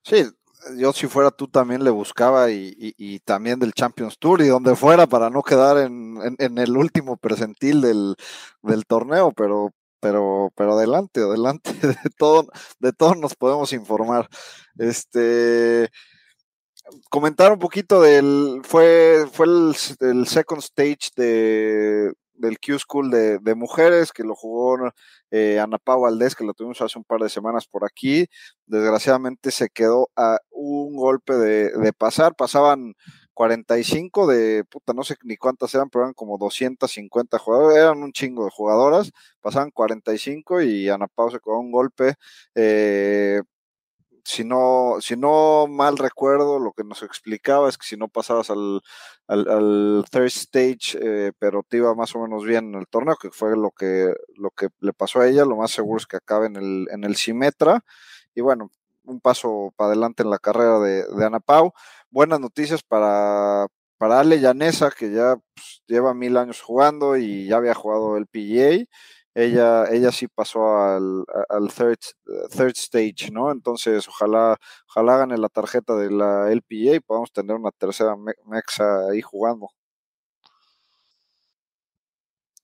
Sí, 0.03 0.25
yo 0.79 0.93
si 0.93 1.07
fuera 1.07 1.31
tú 1.31 1.49
también 1.49 1.85
le 1.85 1.91
buscaba 1.91 2.51
y, 2.51 2.75
y, 2.77 3.19
también 3.21 3.59
del 3.59 3.73
Champions 3.73 4.19
Tour 4.19 4.43
y 4.43 4.49
donde 4.49 4.75
fuera 4.75 5.07
para 5.07 5.31
no 5.31 5.43
quedar 5.43 5.79
en, 5.79 6.19
en, 6.23 6.37
en 6.39 6.59
el 6.59 6.77
último 6.77 7.17
presentil 7.17 7.81
del, 7.81 8.17
del, 8.63 8.85
torneo, 8.87 9.33
pero, 9.33 9.73
pero, 10.07 10.53
pero 10.55 10.75
adelante, 10.75 11.21
adelante, 11.21 11.73
de 11.83 12.11
todo, 12.17 12.47
de 12.79 12.93
todos 12.93 13.17
nos 13.17 13.35
podemos 13.35 13.73
informar. 13.73 14.29
Este 14.79 15.91
comentar 17.11 17.51
un 17.53 17.59
poquito 17.59 18.01
del, 18.01 18.61
fue, 18.63 19.27
fue 19.33 19.47
el, 19.47 20.27
second 20.29 20.63
stage 20.63 21.11
de, 21.17 22.13
del 22.35 22.61
Q 22.61 22.79
School 22.79 23.11
de, 23.11 23.55
mujeres, 23.57 24.13
que 24.13 24.23
lo 24.23 24.37
jugó 24.37 24.93
eh, 25.33 25.59
Ana 25.59 25.79
Pau 25.79 26.03
Valdés, 26.03 26.37
que 26.37 26.45
lo 26.45 26.55
tuvimos 26.55 26.81
hace 26.81 26.97
un 26.97 27.05
par 27.05 27.21
de 27.21 27.29
semanas 27.29 27.67
por 27.67 27.85
aquí. 27.85 28.29
Desgraciadamente 28.67 29.51
se 29.51 29.71
quedó 29.71 30.11
a 30.15 30.39
un 30.51 30.95
golpe 30.95 31.35
de 31.35 31.93
pasar. 31.99 32.37
Pasaban 32.37 32.95
45 33.37 34.27
de, 34.29 34.65
puta, 34.65 34.95
no 34.95 35.05
sé 35.05 35.17
ni 35.23 35.37
cuántas 35.37 35.75
eran, 35.75 35.91
pero 35.91 36.05
eran 36.05 36.15
como 36.15 36.39
250 36.39 37.39
jugadores, 37.39 37.77
eran 37.79 38.03
un 38.03 38.13
chingo 38.13 38.47
de 38.47 38.51
jugadoras, 38.51 39.13
pasaban 39.43 39.71
45 39.71 40.63
y 40.63 40.89
Ana 40.89 41.07
Pau 41.07 41.31
se 41.31 41.39
quedó 41.41 41.59
un 41.59 41.71
golpe. 41.71 42.15
Eh, 42.55 43.43
si 44.25 44.43
no, 44.43 44.97
si 45.01 45.17
no 45.17 45.67
mal 45.69 45.99
recuerdo, 45.99 46.59
lo 46.59 46.73
que 46.73 46.83
nos 46.83 47.03
explicaba 47.03 47.69
es 47.69 47.77
que 47.77 47.87
si 47.87 47.99
no 47.99 48.09
pasabas 48.09 48.49
al, 48.49 48.81
al, 49.29 50.05
third 50.11 50.27
stage, 50.29 50.99
eh, 51.01 51.33
pero 51.39 51.63
te 51.63 51.77
iba 51.77 51.95
más 51.95 52.17
o 52.17 52.21
menos 52.21 52.43
bien 52.45 52.75
en 52.75 52.81
el 52.81 52.89
torneo, 52.89 53.17
que 53.21 53.31
fue 53.31 53.55
lo 53.55 53.71
que, 53.71 54.15
lo 54.37 54.51
que 54.51 54.69
le 54.81 54.95
pasó 54.95 55.21
a 55.21 55.29
ella, 55.29 55.45
lo 55.45 55.57
más 55.57 55.73
seguro 55.73 55.99
es 55.99 56.07
que 56.07 56.17
acabe 56.17 56.47
en 56.47 56.57
el, 56.57 56.89
en 56.91 57.05
el 57.05 57.17
Simetra. 57.17 57.85
Y 58.35 58.41
bueno, 58.41 58.71
un 59.05 59.21
paso 59.21 59.73
para 59.77 59.89
adelante 59.89 60.23
en 60.23 60.31
la 60.31 60.39
carrera 60.39 60.79
de, 60.81 61.05
de 61.05 61.25
Ana 61.25 61.41
Pau. 61.41 61.73
Buenas 62.11 62.41
noticias 62.41 62.83
para, 62.83 63.67
para 63.99 64.21
Ale 64.21 64.41
Llanesa, 64.41 64.91
que 64.91 65.13
ya 65.13 65.37
pues, 65.55 65.83
lleva 65.87 66.15
mil 66.15 66.37
años 66.37 66.61
jugando 66.61 67.17
y 67.17 67.47
ya 67.47 67.57
había 67.57 67.75
jugado 67.75 68.17
el 68.17 68.27
PGA 68.27 68.87
ella, 69.37 69.85
ella 69.91 70.11
sí 70.13 70.29
pasó 70.29 70.79
al, 70.79 71.27
third, 71.77 71.99
third 72.57 72.75
stage, 72.75 73.31
¿no? 73.31 73.53
Entonces, 73.53 74.09
ojalá, 74.09 74.57
ojalá 74.89 75.19
gane 75.19 75.37
la 75.37 75.51
tarjeta 75.51 75.95
de 75.95 76.11
la 76.11 76.51
LPA 76.51 76.97
y 76.97 77.01
podamos 77.01 77.31
tener 77.33 77.55
una 77.55 77.71
tercera 77.71 78.17
Mexa 78.47 79.11
ahí 79.11 79.21
jugando. 79.21 79.69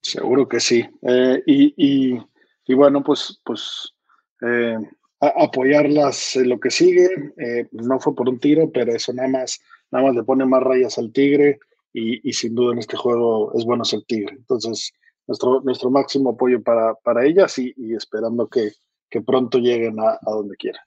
Seguro 0.01 0.47
que 0.47 0.59
sí. 0.59 0.83
Eh, 1.03 1.43
y, 1.45 1.73
y, 1.77 2.19
y, 2.65 2.73
bueno, 2.73 3.03
pues, 3.03 3.39
pues 3.45 3.93
eh, 4.41 4.79
apoyarlas 5.27 6.35
en 6.35 6.49
lo 6.49 6.59
que 6.59 6.69
sigue. 6.69 7.09
Eh, 7.37 7.67
no 7.71 7.99
fue 7.99 8.15
por 8.15 8.29
un 8.29 8.39
tiro, 8.39 8.71
pero 8.71 8.93
eso 8.93 9.13
nada 9.13 9.29
más, 9.29 9.61
nada 9.91 10.05
más 10.05 10.15
le 10.15 10.23
pone 10.23 10.45
más 10.45 10.63
rayas 10.63 10.97
al 10.97 11.11
tigre. 11.11 11.59
Y, 11.95 12.33
sin 12.33 12.55
duda 12.55 12.73
en 12.73 12.79
este 12.79 12.97
juego 12.97 13.53
es 13.53 13.65
bueno 13.65 13.85
ser 13.85 14.01
tigre. 14.07 14.35
Entonces, 14.35 14.91
nuestro, 15.27 15.61
nuestro 15.61 15.91
máximo 15.91 16.31
apoyo 16.31 16.61
para, 16.63 16.95
para 16.95 17.23
ellas 17.23 17.59
y, 17.59 17.71
esperando 17.93 18.47
que, 18.47 18.71
que, 19.11 19.21
pronto 19.21 19.59
lleguen 19.59 19.99
a, 19.99 20.17
donde 20.25 20.55
quieran. 20.55 20.81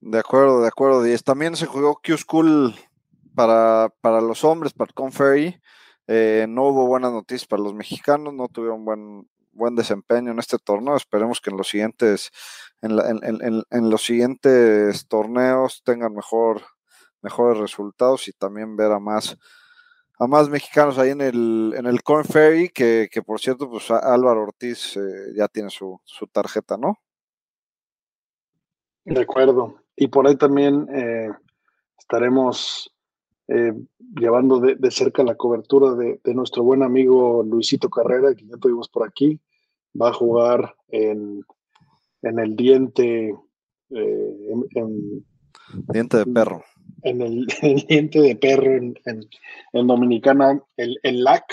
De 0.00 0.18
acuerdo, 0.18 0.60
de 0.60 0.66
acuerdo. 0.66 1.06
Y 1.06 1.16
también 1.18 1.54
se 1.54 1.66
jugó 1.66 2.00
Q 2.04 2.16
School 2.16 2.74
para, 3.36 3.94
para 4.00 4.20
los 4.20 4.42
hombres, 4.42 4.72
para 4.72 4.92
Conferry. 4.92 5.60
Eh, 6.08 6.46
no 6.48 6.64
hubo 6.64 6.88
buenas 6.88 7.12
noticias 7.12 7.46
para 7.46 7.62
los 7.62 7.74
mexicanos, 7.74 8.34
no 8.34 8.48
tuvieron 8.48 8.84
buen, 8.84 9.28
buen 9.52 9.76
desempeño 9.76 10.32
en 10.32 10.38
este 10.38 10.58
torneo. 10.58 10.96
Esperemos 10.96 11.40
que 11.40 11.50
en 11.50 11.56
los 11.56 11.68
siguientes, 11.68 12.30
en, 12.82 12.96
la, 12.96 13.08
en, 13.08 13.90
los 13.90 14.04
siguientes 14.04 15.06
torneos 15.08 15.82
tengan 15.84 16.14
mejor, 16.14 16.62
mejores 17.22 17.58
resultados 17.58 18.28
y 18.28 18.32
también 18.32 18.76
ver 18.76 18.92
a 18.92 18.98
más 18.98 19.36
a 20.20 20.26
más 20.26 20.50
mexicanos 20.50 20.98
ahí 20.98 21.10
en 21.10 21.22
el, 21.22 21.72
en 21.74 21.86
el 21.86 22.02
Corn 22.02 22.26
Ferry, 22.26 22.68
que, 22.68 23.08
que 23.10 23.22
por 23.22 23.40
cierto, 23.40 23.70
pues 23.70 23.90
Álvaro 23.90 24.42
Ortiz 24.42 24.94
eh, 24.98 25.32
ya 25.34 25.48
tiene 25.48 25.70
su, 25.70 25.98
su, 26.04 26.26
tarjeta, 26.26 26.76
¿no? 26.76 26.98
De 29.06 29.22
acuerdo. 29.22 29.82
Y 29.96 30.08
por 30.08 30.28
ahí 30.28 30.36
también 30.36 30.86
eh, 30.94 31.30
estaremos 31.98 32.92
eh, 33.50 33.74
llevando 34.16 34.60
de, 34.60 34.76
de, 34.76 34.90
cerca 34.90 35.22
la 35.22 35.34
cobertura 35.34 35.94
de, 35.94 36.20
de, 36.22 36.34
nuestro 36.34 36.62
buen 36.62 36.82
amigo 36.82 37.42
Luisito 37.42 37.90
Carrera, 37.90 38.34
que 38.34 38.46
ya 38.46 38.56
tuvimos 38.56 38.88
por 38.88 39.06
aquí. 39.06 39.40
Va 40.00 40.08
a 40.10 40.14
jugar 40.14 40.74
en, 40.88 41.44
en 42.22 42.38
el 42.38 42.56
diente. 42.56 43.34
Eh, 43.90 44.36
en, 44.50 44.66
en, 44.76 45.26
diente 45.92 46.18
de 46.18 46.26
perro 46.26 46.64
en 47.02 47.22
el, 47.22 47.46
el 47.62 47.76
diente 47.86 48.20
de 48.20 48.36
perro 48.36 48.72
en, 48.72 48.94
en, 49.04 49.28
en 49.72 49.86
Dominicana, 49.86 50.62
el, 50.76 50.98
el, 51.02 51.24
LAC, 51.24 51.44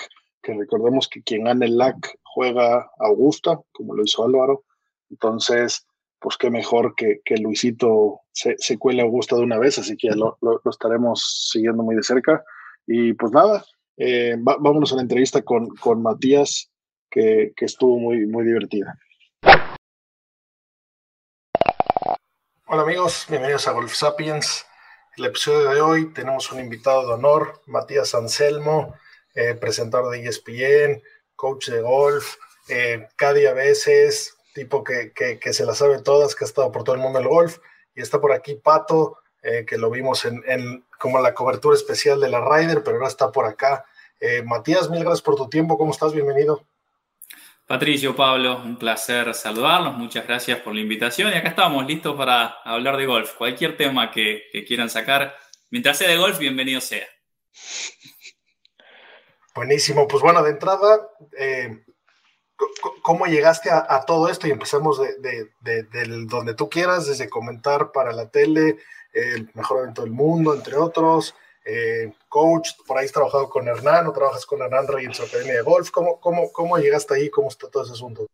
que 0.42 0.54
recordemos 0.54 1.08
que 1.08 1.24
quien 1.24 1.46
gana 1.46 1.66
el 1.66 1.78
LAC 1.78 2.20
juega 2.24 2.92
Augusta, 3.00 3.60
como 3.72 3.96
lo 3.96 4.04
hizo 4.04 4.24
Álvaro. 4.24 4.64
Entonces, 5.10 5.87
pues 6.20 6.38
qué 6.38 6.50
mejor 6.50 6.96
que, 6.96 7.22
que 7.24 7.38
Luisito 7.38 8.22
se, 8.32 8.56
se, 8.58 8.78
cuele 8.78 9.02
a 9.02 9.06
Augusta 9.06 9.36
de 9.36 9.44
una 9.44 9.60
vez, 9.60 9.80
así 9.80 9.96
que 9.98 10.10
lo, 10.10 10.38
lo, 10.42 10.62
lo 10.64 10.72
estaremos 10.72 11.50
siguiendo 11.52 11.84
muy 11.84 11.96
de 11.96 12.04
cerca. 12.04 12.44
Y 12.86 13.14
pues 13.14 13.32
nada, 13.32 13.64
eh, 13.98 14.36
va, 14.38 14.58
vámonos 14.60 14.92
a 14.94 14.96
la 14.96 15.02
entrevista 15.02 15.42
con, 15.42 15.68
con 15.76 16.02
Matías, 16.02 16.72
que, 17.10 17.54
que 17.56 17.66
estuvo 17.66 18.00
muy, 18.00 18.26
muy 18.26 18.46
divertida. 18.46 18.98
Hola 22.68 22.82
amigos, 22.82 23.26
bienvenidos 23.30 23.68
a 23.68 23.72
Golf 23.72 23.94
Sapiens 23.94 24.68
el 25.18 25.26
episodio 25.26 25.72
de 25.72 25.82
hoy 25.82 26.14
tenemos 26.14 26.52
un 26.52 26.60
invitado 26.60 27.08
de 27.08 27.14
honor, 27.14 27.60
Matías 27.66 28.14
Anselmo, 28.14 28.94
eh, 29.34 29.56
presentador 29.56 30.12
de 30.12 30.24
ESPN, 30.24 31.02
coach 31.36 31.70
de 31.70 31.82
golf, 31.82 32.36
eh, 32.70 33.08
cada 33.16 33.50
a 33.50 33.54
veces, 33.54 34.37
tipo 34.58 34.84
que, 34.84 35.12
que, 35.14 35.40
que, 35.40 35.54
se 35.54 35.66
la 35.66 35.76
sabe 35.76 36.02
todas, 36.02 36.34
que 36.34 36.44
ha 36.44 36.48
estado 36.48 36.72
por 36.72 36.84
todo 36.84 36.96
el 36.96 37.02
mundo 37.02 37.20
del 37.20 37.28
golf. 37.28 37.60
Y 37.96 38.02
está 38.02 38.20
por 38.20 38.32
aquí 38.32 38.56
Pato, 38.56 39.20
eh, 39.44 39.66
que 39.66 39.78
lo 39.78 39.90
vimos 39.92 40.26
en, 40.26 40.44
en, 40.48 40.84
como 41.00 41.20
la 41.20 41.34
cobertura 41.34 41.76
especial 41.76 42.20
de 42.20 42.30
la 42.30 42.42
Ryder, 42.42 42.84
pero 42.84 42.98
ahora 42.98 43.08
está 43.08 43.32
por 43.32 43.46
acá. 43.46 43.86
Eh, 44.20 44.42
Matías, 44.42 44.90
mil 44.90 45.02
gracias 45.02 45.22
por 45.22 45.36
tu 45.36 45.48
tiempo. 45.48 45.78
¿Cómo 45.78 45.92
estás? 45.92 46.12
Bienvenido. 46.12 46.66
Patricio, 47.68 48.16
Pablo, 48.16 48.62
un 48.64 48.80
placer 48.80 49.34
saludarlos, 49.34 49.96
muchas 49.96 50.26
gracias 50.26 50.62
por 50.62 50.74
la 50.74 50.80
invitación 50.80 51.34
y 51.34 51.36
acá 51.36 51.50
estamos 51.50 51.86
listos 51.86 52.16
para 52.16 52.62
hablar 52.64 52.96
de 52.96 53.06
golf. 53.06 53.34
Cualquier 53.34 53.76
tema 53.76 54.10
que, 54.10 54.44
que 54.54 54.64
quieran 54.64 54.90
sacar, 54.90 55.36
mientras 55.70 55.98
sea 55.98 56.10
de 56.10 56.16
golf, 56.16 56.40
bienvenido 56.40 56.80
sea. 56.80 57.06
Buenísimo, 59.54 60.08
pues 60.08 60.24
bueno, 60.24 60.42
de 60.44 60.52
entrada, 60.52 61.10
eh, 61.38 61.84
¿cómo 63.02 63.26
llegaste 63.26 63.70
a, 63.70 63.86
a, 63.90 64.06
todo 64.06 64.30
esto? 64.30 64.48
Y 64.48 64.52
empezamos 64.52 65.00
de, 65.00 65.16
de, 65.20 65.52
de, 65.62 65.84
de, 65.84 66.26
donde 66.26 66.54
tú 66.54 66.70
quieras, 66.70 67.08
desde 67.08 67.30
comentar 67.30 67.92
para 67.92 68.14
la 68.14 68.30
tele, 68.30 68.78
el 69.14 69.50
mejor 69.54 69.80
evento 69.80 70.04
del 70.04 70.12
mundo, 70.12 70.54
entre 70.54 70.76
otros, 70.76 71.34
eh, 71.66 72.14
coach, 72.30 72.70
por 72.86 72.98
ahí 72.98 73.06
has 73.06 73.12
trabajado 73.12 73.50
con 73.50 73.68
Hernán 73.68 74.08
o 74.08 74.14
trabajas 74.14 74.46
con 74.46 74.62
Hernán 74.62 74.88
Rey 74.88 75.06
en 75.06 75.14
su 75.14 75.24
academia 75.24 75.56
de 75.56 75.62
golf. 75.62 75.90
¿Cómo, 75.92 76.20
cómo, 76.20 76.52
cómo 76.52 76.78
llegaste 76.78 77.16
ahí? 77.16 77.30
¿Cómo 77.30 77.50
está 77.50 77.70
todo 77.70 77.84
ese 77.84 77.94
asunto? 77.94 78.28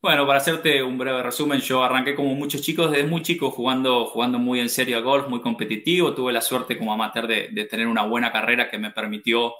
Bueno, 0.00 0.26
para 0.26 0.38
hacerte 0.38 0.80
un 0.82 0.96
breve 0.96 1.22
resumen, 1.22 1.60
yo 1.60 1.82
arranqué 1.82 2.14
como 2.14 2.34
muchos 2.34 2.62
chicos, 2.62 2.90
desde 2.90 3.08
muy 3.08 3.22
chico 3.22 3.50
jugando, 3.50 4.06
jugando 4.06 4.38
muy 4.38 4.60
en 4.60 4.68
serio 4.68 4.96
al 4.96 5.02
golf, 5.02 5.28
muy 5.28 5.40
competitivo. 5.40 6.14
Tuve 6.14 6.32
la 6.32 6.40
suerte 6.40 6.78
como 6.78 6.92
amateur 6.92 7.26
de, 7.26 7.48
de 7.52 7.64
tener 7.64 7.88
una 7.88 8.06
buena 8.06 8.30
carrera 8.30 8.70
que 8.70 8.78
me 8.78 8.92
permitió, 8.92 9.54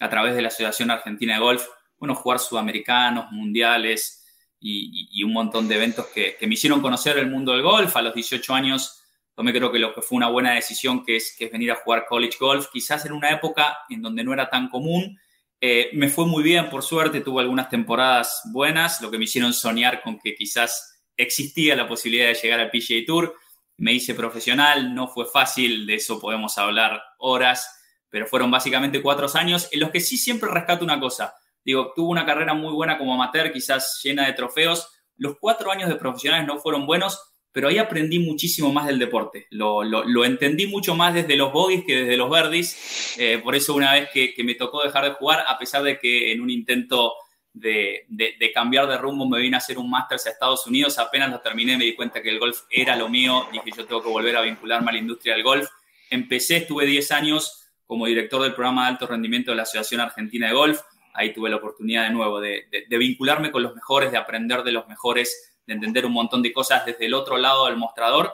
a 0.00 0.10
través 0.10 0.34
de 0.34 0.42
la 0.42 0.48
Asociación 0.48 0.90
Argentina 0.90 1.34
de 1.34 1.40
Golf, 1.40 1.66
bueno, 2.04 2.14
jugar 2.14 2.38
sudamericanos, 2.38 3.32
mundiales 3.32 4.24
y, 4.60 5.08
y, 5.10 5.22
un 5.24 5.32
montón 5.32 5.68
de 5.68 5.76
eventos 5.76 6.06
que, 6.06 6.36
que 6.38 6.46
me 6.46 6.54
hicieron 6.54 6.80
conocer 6.82 7.16
el 7.18 7.30
mundo 7.30 7.52
del 7.52 7.62
golf. 7.62 7.96
A 7.96 8.02
los 8.02 8.14
18 8.14 8.54
años 8.54 9.02
tomé 9.34 9.52
creo 9.52 9.72
que 9.72 9.78
lo 9.78 9.94
que 9.94 10.02
fue 10.02 10.16
una 10.16 10.28
buena 10.28 10.52
decisión, 10.52 11.04
que 11.04 11.16
es, 11.16 11.34
que 11.36 11.46
es 11.46 11.52
venir 11.52 11.72
a 11.72 11.76
jugar 11.76 12.06
college 12.06 12.36
golf, 12.38 12.66
quizás 12.72 13.04
en 13.06 13.12
una 13.12 13.30
época 13.30 13.78
en 13.88 14.02
donde 14.02 14.22
no 14.22 14.32
era 14.32 14.48
tan 14.48 14.68
común. 14.68 15.18
Eh, 15.60 15.90
me 15.94 16.08
fue 16.08 16.26
muy 16.26 16.42
bien, 16.42 16.68
por 16.68 16.82
suerte, 16.82 17.20
tuve 17.20 17.42
algunas 17.42 17.68
temporadas 17.70 18.42
buenas, 18.52 19.00
lo 19.00 19.10
que 19.10 19.18
me 19.18 19.24
hicieron 19.24 19.52
soñar 19.52 20.02
con 20.02 20.18
que 20.18 20.34
quizás 20.34 21.02
existía 21.16 21.74
la 21.74 21.88
posibilidad 21.88 22.28
de 22.28 22.34
llegar 22.34 22.60
al 22.60 22.70
PGA 22.70 23.04
Tour. 23.06 23.34
Me 23.78 23.92
hice 23.92 24.14
profesional, 24.14 24.94
no 24.94 25.08
fue 25.08 25.26
fácil, 25.26 25.86
de 25.86 25.94
eso 25.94 26.20
podemos 26.20 26.58
hablar 26.58 27.02
horas, 27.18 27.80
pero 28.10 28.26
fueron 28.26 28.50
básicamente 28.50 29.02
cuatro 29.02 29.26
años 29.34 29.68
en 29.72 29.80
los 29.80 29.90
que 29.90 30.00
sí 30.00 30.16
siempre 30.16 30.50
rescato 30.50 30.84
una 30.84 31.00
cosa. 31.00 31.34
Digo, 31.64 31.92
tuvo 31.94 32.10
una 32.10 32.26
carrera 32.26 32.54
muy 32.54 32.72
buena 32.72 32.98
como 32.98 33.14
amateur, 33.14 33.52
quizás 33.52 34.00
llena 34.02 34.26
de 34.26 34.34
trofeos. 34.34 34.88
Los 35.16 35.36
cuatro 35.38 35.70
años 35.70 35.88
de 35.88 35.96
profesionales 35.96 36.46
no 36.46 36.58
fueron 36.58 36.86
buenos, 36.86 37.20
pero 37.54 37.68
ahí 37.68 37.78
aprendí 37.78 38.18
muchísimo 38.18 38.72
más 38.72 38.86
del 38.86 38.98
deporte. 38.98 39.46
Lo, 39.50 40.24
entendí 40.24 40.66
mucho 40.66 40.96
más 40.96 41.14
desde 41.14 41.36
los 41.36 41.52
bogies 41.52 41.84
que 41.86 42.02
desde 42.02 42.16
los 42.16 42.28
verdis. 42.28 43.16
Eh, 43.16 43.38
por 43.38 43.54
eso 43.54 43.74
una 43.74 43.92
vez 43.92 44.10
que, 44.12 44.34
me 44.44 44.56
tocó 44.56 44.82
dejar 44.82 45.04
de 45.04 45.12
jugar, 45.12 45.44
a 45.46 45.56
pesar 45.56 45.84
de 45.84 45.98
que 45.98 46.32
en 46.32 46.40
un 46.40 46.50
intento 46.50 47.14
de, 47.52 48.06
cambiar 48.52 48.88
de 48.88 48.98
rumbo 48.98 49.28
me 49.28 49.38
vine 49.38 49.56
a 49.56 49.58
hacer 49.58 49.78
un 49.78 49.88
máster 49.88 50.18
a 50.18 50.30
Estados 50.30 50.66
Unidos, 50.66 50.98
apenas 50.98 51.30
lo 51.30 51.40
terminé 51.40 51.76
me 51.78 51.84
di 51.84 51.94
cuenta 51.94 52.20
que 52.20 52.30
el 52.30 52.40
golf 52.40 52.62
era 52.68 52.96
lo 52.96 53.08
mío, 53.08 53.46
dije 53.52 53.70
yo 53.76 53.86
tengo 53.86 54.02
que 54.02 54.08
volver 54.08 54.36
a 54.36 54.42
vincularme 54.42 54.90
a 54.90 54.92
la 54.94 54.98
industria 54.98 55.34
del 55.34 55.44
golf. 55.44 55.68
Empecé, 56.10 56.56
estuve 56.56 56.86
10 56.86 57.12
años 57.12 57.70
como 57.86 58.06
director 58.06 58.42
del 58.42 58.54
programa 58.54 58.82
de 58.82 58.88
alto 58.88 59.06
rendimiento 59.06 59.52
de 59.52 59.58
la 59.58 59.62
Asociación 59.62 60.00
Argentina 60.00 60.48
de 60.48 60.54
Golf. 60.54 60.80
Ahí 61.14 61.32
tuve 61.32 61.48
la 61.48 61.56
oportunidad 61.56 62.04
de 62.04 62.10
nuevo 62.10 62.40
de 62.40 62.66
vincularme 62.90 63.50
con 63.50 63.62
los 63.62 63.74
mejores, 63.74 64.10
de 64.12 64.18
aprender 64.18 64.62
de 64.62 64.72
los 64.72 64.86
mejores 64.88 65.54
de 65.66 65.74
entender 65.74 66.06
un 66.06 66.12
montón 66.12 66.42
de 66.42 66.52
cosas 66.52 66.84
desde 66.84 67.06
el 67.06 67.14
otro 67.14 67.36
lado 67.36 67.66
del 67.66 67.76
mostrador. 67.76 68.32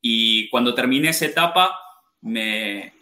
Y 0.00 0.48
cuando 0.48 0.74
terminé 0.74 1.10
esa 1.10 1.26
etapa, 1.26 1.78
me, 2.22 2.94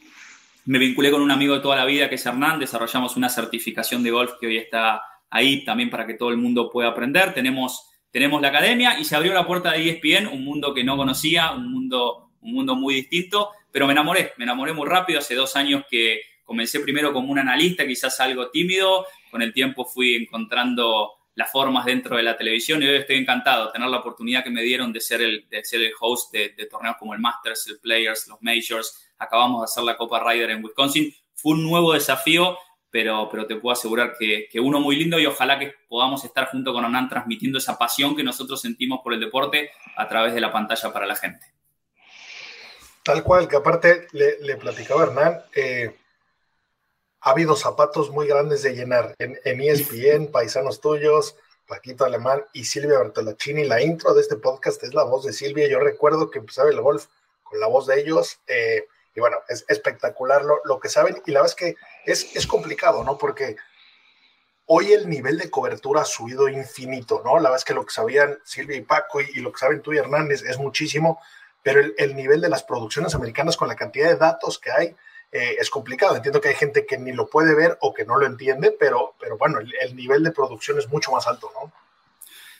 me 0.66 0.78
vinculé 0.78 1.10
con 1.10 1.22
un 1.22 1.30
amigo 1.30 1.54
de 1.54 1.60
toda 1.60 1.76
la 1.76 1.84
vida 1.84 2.08
que 2.08 2.16
es 2.16 2.26
Hernán, 2.26 2.58
desarrollamos 2.58 3.16
una 3.16 3.28
certificación 3.28 4.02
de 4.02 4.10
golf 4.10 4.32
que 4.40 4.46
hoy 4.46 4.58
está 4.58 5.02
ahí 5.30 5.64
también 5.64 5.90
para 5.90 6.06
que 6.06 6.14
todo 6.14 6.30
el 6.30 6.36
mundo 6.36 6.70
pueda 6.70 6.88
aprender. 6.88 7.32
Tenemos, 7.32 7.88
tenemos 8.10 8.42
la 8.42 8.48
academia 8.48 8.98
y 8.98 9.04
se 9.04 9.16
abrió 9.16 9.32
la 9.32 9.46
puerta 9.46 9.72
de 9.72 9.88
ESPN, 9.88 10.26
un 10.26 10.44
mundo 10.44 10.74
que 10.74 10.84
no 10.84 10.96
conocía, 10.96 11.52
un 11.52 11.72
mundo, 11.72 12.32
un 12.40 12.52
mundo 12.52 12.74
muy 12.74 12.94
distinto, 12.94 13.50
pero 13.70 13.86
me 13.86 13.92
enamoré, 13.92 14.32
me 14.36 14.44
enamoré 14.44 14.72
muy 14.72 14.86
rápido. 14.86 15.20
Hace 15.20 15.34
dos 15.34 15.56
años 15.56 15.84
que 15.88 16.20
comencé 16.50 16.80
primero 16.80 17.12
como 17.12 17.30
un 17.30 17.38
analista, 17.38 17.86
quizás 17.86 18.18
algo 18.18 18.50
tímido, 18.50 19.06
con 19.30 19.40
el 19.40 19.52
tiempo 19.52 19.84
fui 19.84 20.16
encontrando 20.16 21.12
las 21.36 21.52
formas 21.52 21.84
dentro 21.84 22.16
de 22.16 22.24
la 22.24 22.36
televisión 22.36 22.82
y 22.82 22.88
hoy 22.88 22.96
estoy 22.96 23.18
encantado 23.18 23.66
de 23.66 23.72
tener 23.72 23.88
la 23.88 23.98
oportunidad 23.98 24.42
que 24.42 24.50
me 24.50 24.60
dieron 24.60 24.92
de 24.92 25.00
ser 25.00 25.22
el, 25.22 25.48
de 25.48 25.64
ser 25.64 25.80
el 25.80 25.92
host 26.00 26.32
de, 26.32 26.48
torneos 26.68 26.96
como 26.98 27.14
el 27.14 27.20
Masters, 27.20 27.68
el 27.68 27.78
Players, 27.78 28.26
los 28.26 28.42
Majors. 28.42 29.12
Acabamos 29.20 29.60
de 29.60 29.64
hacer 29.66 29.84
la 29.84 29.96
Copa 29.96 30.24
Ryder 30.24 30.50
en 30.50 30.64
Wisconsin. 30.64 31.14
Fue 31.36 31.52
un 31.52 31.62
nuevo 31.62 31.92
desafío, 31.92 32.58
pero, 32.90 33.28
pero 33.30 33.46
te 33.46 33.54
puedo 33.54 33.72
asegurar 33.72 34.16
que, 34.18 34.48
que 34.50 34.58
uno 34.58 34.80
muy 34.80 34.96
lindo 34.96 35.20
y 35.20 35.26
ojalá 35.26 35.56
que 35.56 35.72
podamos 35.88 36.24
estar 36.24 36.48
junto 36.48 36.72
con 36.72 36.84
Hernán 36.84 37.08
transmitiendo 37.08 37.58
esa 37.58 37.78
pasión 37.78 38.16
que 38.16 38.24
nosotros 38.24 38.60
sentimos 38.60 39.02
por 39.04 39.14
el 39.14 39.20
deporte 39.20 39.70
a 39.94 40.08
través 40.08 40.34
de 40.34 40.40
la 40.40 40.50
pantalla 40.50 40.92
para 40.92 41.06
la 41.06 41.14
gente. 41.14 41.46
Tal 43.04 43.22
cual, 43.22 43.46
que 43.46 43.54
aparte 43.54 44.08
le, 44.10 44.40
le 44.40 44.56
platicaba 44.56 45.04
Hernán, 45.04 45.38
eh, 45.54 45.94
ha 47.20 47.30
habido 47.30 47.56
zapatos 47.56 48.10
muy 48.10 48.26
grandes 48.26 48.62
de 48.62 48.74
llenar 48.74 49.14
en, 49.18 49.38
en 49.44 49.60
ESPN, 49.60 50.28
paisanos 50.32 50.80
tuyos, 50.80 51.36
Paquito 51.70 52.04
Alemán 52.04 52.44
y 52.52 52.64
Silvia 52.64 52.98
Bertolacini. 52.98 53.64
La 53.64 53.80
intro 53.80 54.12
de 54.12 54.22
este 54.22 54.36
podcast 54.36 54.82
es 54.82 54.92
la 54.92 55.04
voz 55.04 55.24
de 55.24 55.32
Silvia. 55.32 55.68
Yo 55.68 55.78
recuerdo 55.78 56.30
que 56.30 56.40
empezaba 56.40 56.70
el 56.70 56.80
golf 56.80 57.06
con 57.44 57.60
la 57.60 57.68
voz 57.68 57.86
de 57.86 58.00
ellos. 58.00 58.40
Eh, 58.46 58.86
y 59.14 59.20
bueno, 59.20 59.36
es 59.48 59.64
espectacular 59.68 60.44
lo, 60.44 60.60
lo, 60.64 60.80
que 60.80 60.88
saben. 60.88 61.22
Y 61.26 61.30
la 61.30 61.42
verdad 61.42 61.54
es 61.56 61.64
que 61.64 61.76
es, 62.10 62.34
es 62.34 62.46
complicado, 62.46 63.04
¿no? 63.04 63.18
Porque 63.18 63.56
hoy 64.66 64.92
el 64.92 65.08
nivel 65.08 65.38
de 65.38 65.50
cobertura 65.50 66.02
ha 66.02 66.06
subido 66.06 66.48
infinito, 66.48 67.22
¿no? 67.24 67.36
La 67.36 67.50
verdad 67.50 67.58
es 67.58 67.64
que 67.64 67.74
lo 67.74 67.84
que 67.84 67.92
sabían 67.92 68.38
Silvia 68.44 68.76
y 68.76 68.82
Paco 68.82 69.20
y, 69.20 69.40
lo 69.40 69.52
que 69.52 69.58
saben 69.58 69.82
tú 69.82 69.92
y 69.92 69.98
Hernández 69.98 70.42
es 70.42 70.58
muchísimo, 70.58 71.20
pero 71.62 71.80
el, 71.80 71.94
el, 71.98 72.16
nivel 72.16 72.40
de 72.40 72.48
las 72.48 72.64
producciones 72.64 73.14
americanas 73.14 73.56
con 73.56 73.68
la 73.68 73.76
cantidad 73.76 74.08
de 74.08 74.16
datos 74.16 74.58
que 74.58 74.72
hay 74.72 74.96
eh, 75.32 75.56
es 75.60 75.70
complicado. 75.70 76.16
Entiendo 76.16 76.40
que 76.40 76.48
hay 76.48 76.54
gente 76.54 76.84
que 76.86 76.98
ni 76.98 77.12
lo 77.12 77.28
puede 77.28 77.54
ver 77.54 77.78
o 77.80 77.94
que 77.94 78.04
no 78.04 78.18
lo 78.18 78.26
entiende, 78.26 78.74
pero, 78.78 79.14
pero 79.18 79.36
bueno, 79.38 79.58
el, 79.58 79.96
nivel 79.96 80.22
de 80.22 80.32
producción 80.32 80.78
es 80.78 80.88
mucho 80.88 81.12
más 81.12 81.26
alto, 81.26 81.50
¿no? 81.54 81.72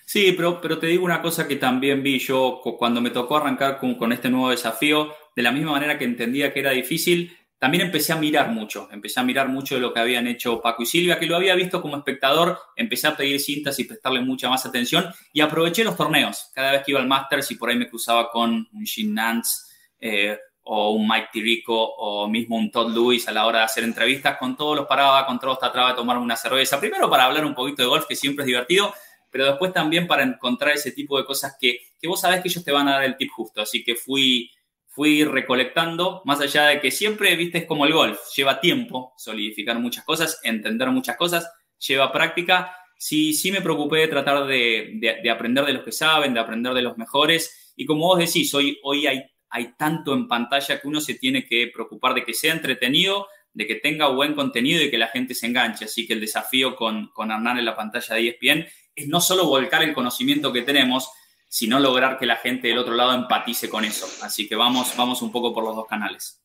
Sí, 0.04 0.32
pero, 0.32 0.60
pero 0.60 0.78
te 0.78 0.88
digo 0.88 1.04
una 1.04 1.22
cosa 1.22 1.46
que 1.46 1.56
también 1.56 2.02
vi 2.02 2.18
yo 2.18 2.60
cuando 2.78 3.00
me 3.00 3.10
tocó 3.10 3.36
arrancar 3.36 3.78
con, 3.78 3.94
con 3.94 4.12
este 4.12 4.28
nuevo 4.28 4.50
desafío, 4.50 5.14
de 5.36 5.42
la 5.42 5.52
misma 5.52 5.72
manera 5.72 5.98
que 5.98 6.04
entendía 6.04 6.52
que 6.52 6.60
era 6.60 6.72
difícil, 6.72 7.36
también 7.60 7.82
empecé 7.82 8.14
a 8.14 8.16
mirar 8.16 8.48
mucho, 8.50 8.88
empecé 8.90 9.20
a 9.20 9.22
mirar 9.22 9.48
mucho 9.48 9.74
de 9.74 9.82
lo 9.82 9.92
que 9.92 10.00
habían 10.00 10.26
hecho 10.26 10.62
Paco 10.62 10.82
y 10.82 10.86
Silvia, 10.86 11.18
que 11.18 11.26
lo 11.26 11.36
había 11.36 11.54
visto 11.54 11.82
como 11.82 11.98
espectador, 11.98 12.58
empecé 12.74 13.06
a 13.06 13.14
pedir 13.14 13.38
cintas 13.38 13.78
y 13.78 13.84
prestarle 13.84 14.22
mucha 14.22 14.48
más 14.48 14.64
atención 14.64 15.12
y 15.34 15.42
aproveché 15.42 15.84
los 15.84 15.94
torneos. 15.94 16.50
Cada 16.54 16.72
vez 16.72 16.82
que 16.84 16.92
iba 16.92 17.00
al 17.00 17.06
Masters 17.06 17.50
y 17.50 17.56
por 17.56 17.68
ahí 17.68 17.76
me 17.76 17.90
cruzaba 17.90 18.30
con 18.30 18.66
un 18.72 18.84
Shin 18.84 19.12
Nance, 19.12 19.66
eh, 20.00 20.38
o 20.72 20.92
un 20.92 21.08
Mike 21.08 21.30
Tirico 21.32 21.74
o 21.74 22.28
mismo 22.28 22.56
un 22.56 22.70
Todd 22.70 22.94
Lewis 22.94 23.26
a 23.26 23.32
la 23.32 23.44
hora 23.44 23.58
de 23.58 23.64
hacer 23.64 23.82
entrevistas, 23.82 24.38
con 24.38 24.56
todos 24.56 24.76
los 24.76 24.86
paraba, 24.86 25.26
con 25.26 25.40
todos 25.40 25.58
trataba 25.58 25.90
de 25.90 25.96
tomar 25.96 26.16
una 26.16 26.36
cerveza. 26.36 26.78
Primero 26.78 27.10
para 27.10 27.24
hablar 27.24 27.44
un 27.44 27.56
poquito 27.56 27.82
de 27.82 27.88
golf, 27.88 28.06
que 28.06 28.14
siempre 28.14 28.44
es 28.44 28.46
divertido, 28.46 28.94
pero 29.32 29.46
después 29.46 29.72
también 29.72 30.06
para 30.06 30.22
encontrar 30.22 30.74
ese 30.74 30.92
tipo 30.92 31.18
de 31.18 31.24
cosas 31.24 31.56
que, 31.60 31.80
que 32.00 32.06
vos 32.06 32.20
sabés 32.20 32.40
que 32.40 32.48
ellos 32.48 32.62
te 32.62 32.70
van 32.70 32.86
a 32.86 32.92
dar 32.92 33.04
el 33.04 33.16
tip 33.16 33.30
justo. 33.32 33.60
Así 33.60 33.82
que 33.82 33.96
fui, 33.96 34.48
fui 34.86 35.24
recolectando, 35.24 36.22
más 36.24 36.40
allá 36.40 36.66
de 36.66 36.80
que 36.80 36.92
siempre, 36.92 37.34
viste, 37.34 37.58
es 37.58 37.66
como 37.66 37.84
el 37.84 37.92
golf, 37.92 38.20
lleva 38.36 38.60
tiempo 38.60 39.12
solidificar 39.16 39.76
muchas 39.80 40.04
cosas, 40.04 40.38
entender 40.44 40.88
muchas 40.90 41.16
cosas, 41.16 41.50
lleva 41.84 42.12
práctica. 42.12 42.76
Sí, 42.96 43.34
sí 43.34 43.50
me 43.50 43.60
preocupé 43.60 43.96
de 43.96 44.08
tratar 44.08 44.46
de, 44.46 44.92
de, 45.00 45.16
de 45.20 45.30
aprender 45.30 45.64
de 45.64 45.72
los 45.72 45.82
que 45.82 45.90
saben, 45.90 46.32
de 46.32 46.38
aprender 46.38 46.74
de 46.74 46.82
los 46.82 46.96
mejores. 46.96 47.72
Y 47.74 47.84
como 47.86 48.06
vos 48.06 48.20
decís, 48.20 48.54
hoy, 48.54 48.78
hoy 48.84 49.08
hay 49.08 49.24
hay 49.50 49.72
tanto 49.76 50.14
en 50.14 50.28
pantalla 50.28 50.80
que 50.80 50.88
uno 50.88 51.00
se 51.00 51.14
tiene 51.14 51.44
que 51.44 51.70
preocupar 51.72 52.14
de 52.14 52.24
que 52.24 52.34
sea 52.34 52.52
entretenido, 52.52 53.26
de 53.52 53.66
que 53.66 53.74
tenga 53.74 54.08
buen 54.08 54.34
contenido 54.34 54.82
y 54.82 54.90
que 54.90 54.98
la 54.98 55.08
gente 55.08 55.34
se 55.34 55.46
enganche. 55.46 55.84
Así 55.84 56.06
que 56.06 56.12
el 56.12 56.20
desafío 56.20 56.76
con, 56.76 57.08
con 57.08 57.30
Hernán 57.30 57.58
en 57.58 57.64
la 57.64 57.76
pantalla 57.76 58.14
de 58.14 58.28
ESPN 58.28 58.66
es 58.94 59.08
no 59.08 59.20
solo 59.20 59.46
volcar 59.46 59.82
el 59.82 59.92
conocimiento 59.92 60.52
que 60.52 60.62
tenemos, 60.62 61.10
sino 61.48 61.80
lograr 61.80 62.16
que 62.18 62.26
la 62.26 62.36
gente 62.36 62.68
del 62.68 62.78
otro 62.78 62.94
lado 62.94 63.12
empatice 63.12 63.68
con 63.68 63.84
eso. 63.84 64.06
Así 64.22 64.48
que 64.48 64.54
vamos, 64.54 64.94
vamos 64.96 65.20
un 65.20 65.32
poco 65.32 65.52
por 65.52 65.64
los 65.64 65.74
dos 65.74 65.86
canales. 65.86 66.40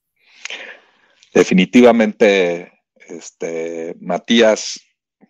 Definitivamente, 1.32 2.82
este, 3.08 3.96
Matías, 4.00 4.82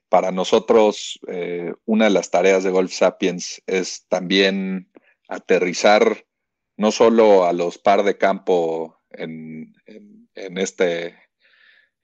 para 0.08 0.32
nosotros 0.32 1.20
eh, 1.28 1.74
una 1.84 2.06
de 2.06 2.12
las 2.12 2.32
tareas 2.32 2.64
de 2.64 2.70
Golf 2.70 2.94
Sapiens 2.94 3.62
es 3.66 4.06
también 4.08 4.90
aterrizar 5.28 6.26
no 6.78 6.92
solo 6.92 7.46
a 7.46 7.54
los 7.54 7.78
par 7.78 8.04
de 8.04 8.18
campo 8.18 9.00
en, 9.12 9.74
en, 9.86 10.58
este, 10.58 11.16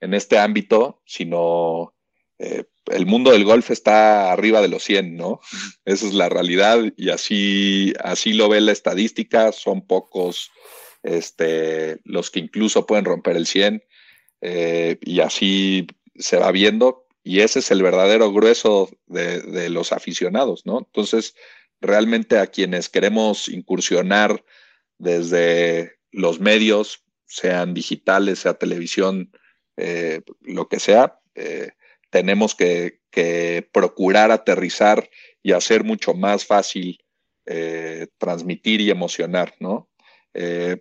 en 0.00 0.14
este 0.14 0.38
ámbito, 0.38 1.02
sino 1.04 1.94
eh, 2.38 2.64
el 2.86 3.06
mundo 3.06 3.32
del 3.32 3.44
golf 3.44 3.70
está 3.70 4.32
arriba 4.32 4.60
de 4.60 4.68
los 4.68 4.82
100, 4.84 5.16
¿no? 5.16 5.40
Esa 5.84 6.06
es 6.06 6.14
la 6.14 6.28
realidad 6.28 6.80
y 6.96 7.10
así, 7.10 7.92
así 8.02 8.32
lo 8.32 8.48
ve 8.48 8.60
la 8.60 8.72
estadística, 8.72 9.52
son 9.52 9.86
pocos 9.86 10.50
este, 11.02 12.00
los 12.04 12.30
que 12.30 12.40
incluso 12.40 12.86
pueden 12.86 13.04
romper 13.04 13.36
el 13.36 13.46
100 13.46 13.84
eh, 14.40 14.98
y 15.00 15.20
así 15.20 15.86
se 16.16 16.36
va 16.36 16.50
viendo 16.50 17.06
y 17.22 17.40
ese 17.40 17.60
es 17.60 17.70
el 17.70 17.82
verdadero 17.82 18.32
grueso 18.32 18.90
de, 19.06 19.40
de 19.40 19.68
los 19.68 19.92
aficionados, 19.92 20.66
¿no? 20.66 20.78
Entonces, 20.78 21.36
realmente 21.80 22.38
a 22.38 22.48
quienes 22.48 22.88
queremos 22.88 23.48
incursionar 23.48 24.44
desde 25.02 25.96
los 26.12 26.38
medios, 26.38 27.04
sean 27.26 27.74
digitales, 27.74 28.38
sea 28.38 28.54
televisión, 28.54 29.32
eh, 29.76 30.20
lo 30.42 30.68
que 30.68 30.78
sea, 30.78 31.18
eh, 31.34 31.70
tenemos 32.10 32.54
que, 32.54 33.00
procurar 33.72 34.30
aterrizar 34.30 35.10
y 35.42 35.52
hacer 35.52 35.84
mucho 35.84 36.14
más 36.14 36.46
fácil 36.46 36.98
eh, 37.44 38.06
transmitir 38.16 38.80
y 38.80 38.90
emocionar, 38.90 39.54
¿no? 39.60 39.90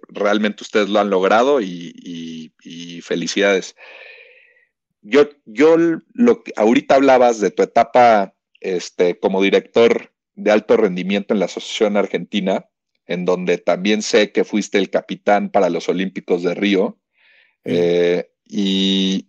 realmente 0.08 0.64
ustedes 0.64 0.88
lo 0.88 1.02
han 1.02 1.10
logrado 1.10 1.60
y, 1.60 2.54
felicidades. 3.04 3.76
Yo, 5.02 5.28
yo 5.44 5.76
lo 6.14 6.44
que 6.44 6.54
ahorita 6.56 6.96
hablabas 6.96 7.42
de 7.42 7.52
tu 7.52 7.64
etapa 7.64 8.34
este, 8.62 9.20
como 9.20 9.42
director 9.42 10.14
de 10.36 10.52
alto 10.52 10.78
rendimiento 10.78 11.34
en 11.34 11.42
la 11.42 11.48
Asociación 11.48 11.98
Argentina 11.98 12.71
en 13.06 13.26
donde 13.26 13.58
también 13.58 14.02
sé 14.02 14.32
que 14.32 14.44
fuiste 14.44 14.78
el 14.78 14.90
capitán 14.90 15.50
para 15.50 15.70
los 15.70 15.90
Olímpicos 15.90 16.44
de 16.44 16.54
Río. 16.56 17.00
Eh, 17.64 18.30
y, 18.46 19.28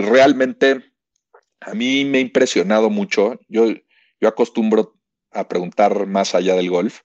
realmente 0.00 0.84
a 1.60 1.74
mí 1.74 2.04
me 2.04 2.18
ha 2.18 2.20
impresionado 2.20 2.90
mucho. 2.90 3.40
Yo, 3.48 3.66
yo 4.20 4.28
acostumbro 4.28 4.96
a 5.32 5.48
preguntar 5.48 6.06
más 6.06 6.34
allá 6.34 6.54
del 6.54 6.70
golf. 6.70 7.00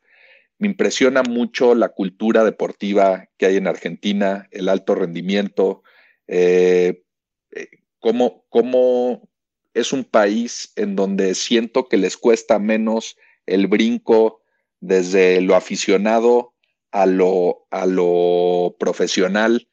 Me 0.58 0.68
impresiona 0.68 1.24
mucho 1.24 1.74
la 1.74 1.90
cultura 1.90 2.44
deportiva 2.44 3.30
que 3.38 3.48
hay 3.48 3.58
en 3.58 3.68
Argentina, 3.68 4.48
el 4.52 4.70
alto 4.70 4.94
rendimiento, 4.94 5.84
eh, 6.28 7.04
eh, 7.52 7.68
cómo, 8.00 8.46
cómo 8.50 9.28
es 9.74 9.92
un 9.92 10.04
país 10.04 10.72
en 10.76 10.96
donde 10.96 11.34
siento 11.34 11.88
que 11.88 11.98
les 11.98 12.18
cuesta 12.18 12.60
menos 12.60 13.18
el 13.46 13.68
brinco 13.68 14.41
desde 14.82 15.40
lo 15.42 15.56
aficionado 15.56 16.54
a 16.92 17.06
lo, 17.06 17.66
a 17.72 17.86
lo 17.86 18.76
profesional 18.78 19.68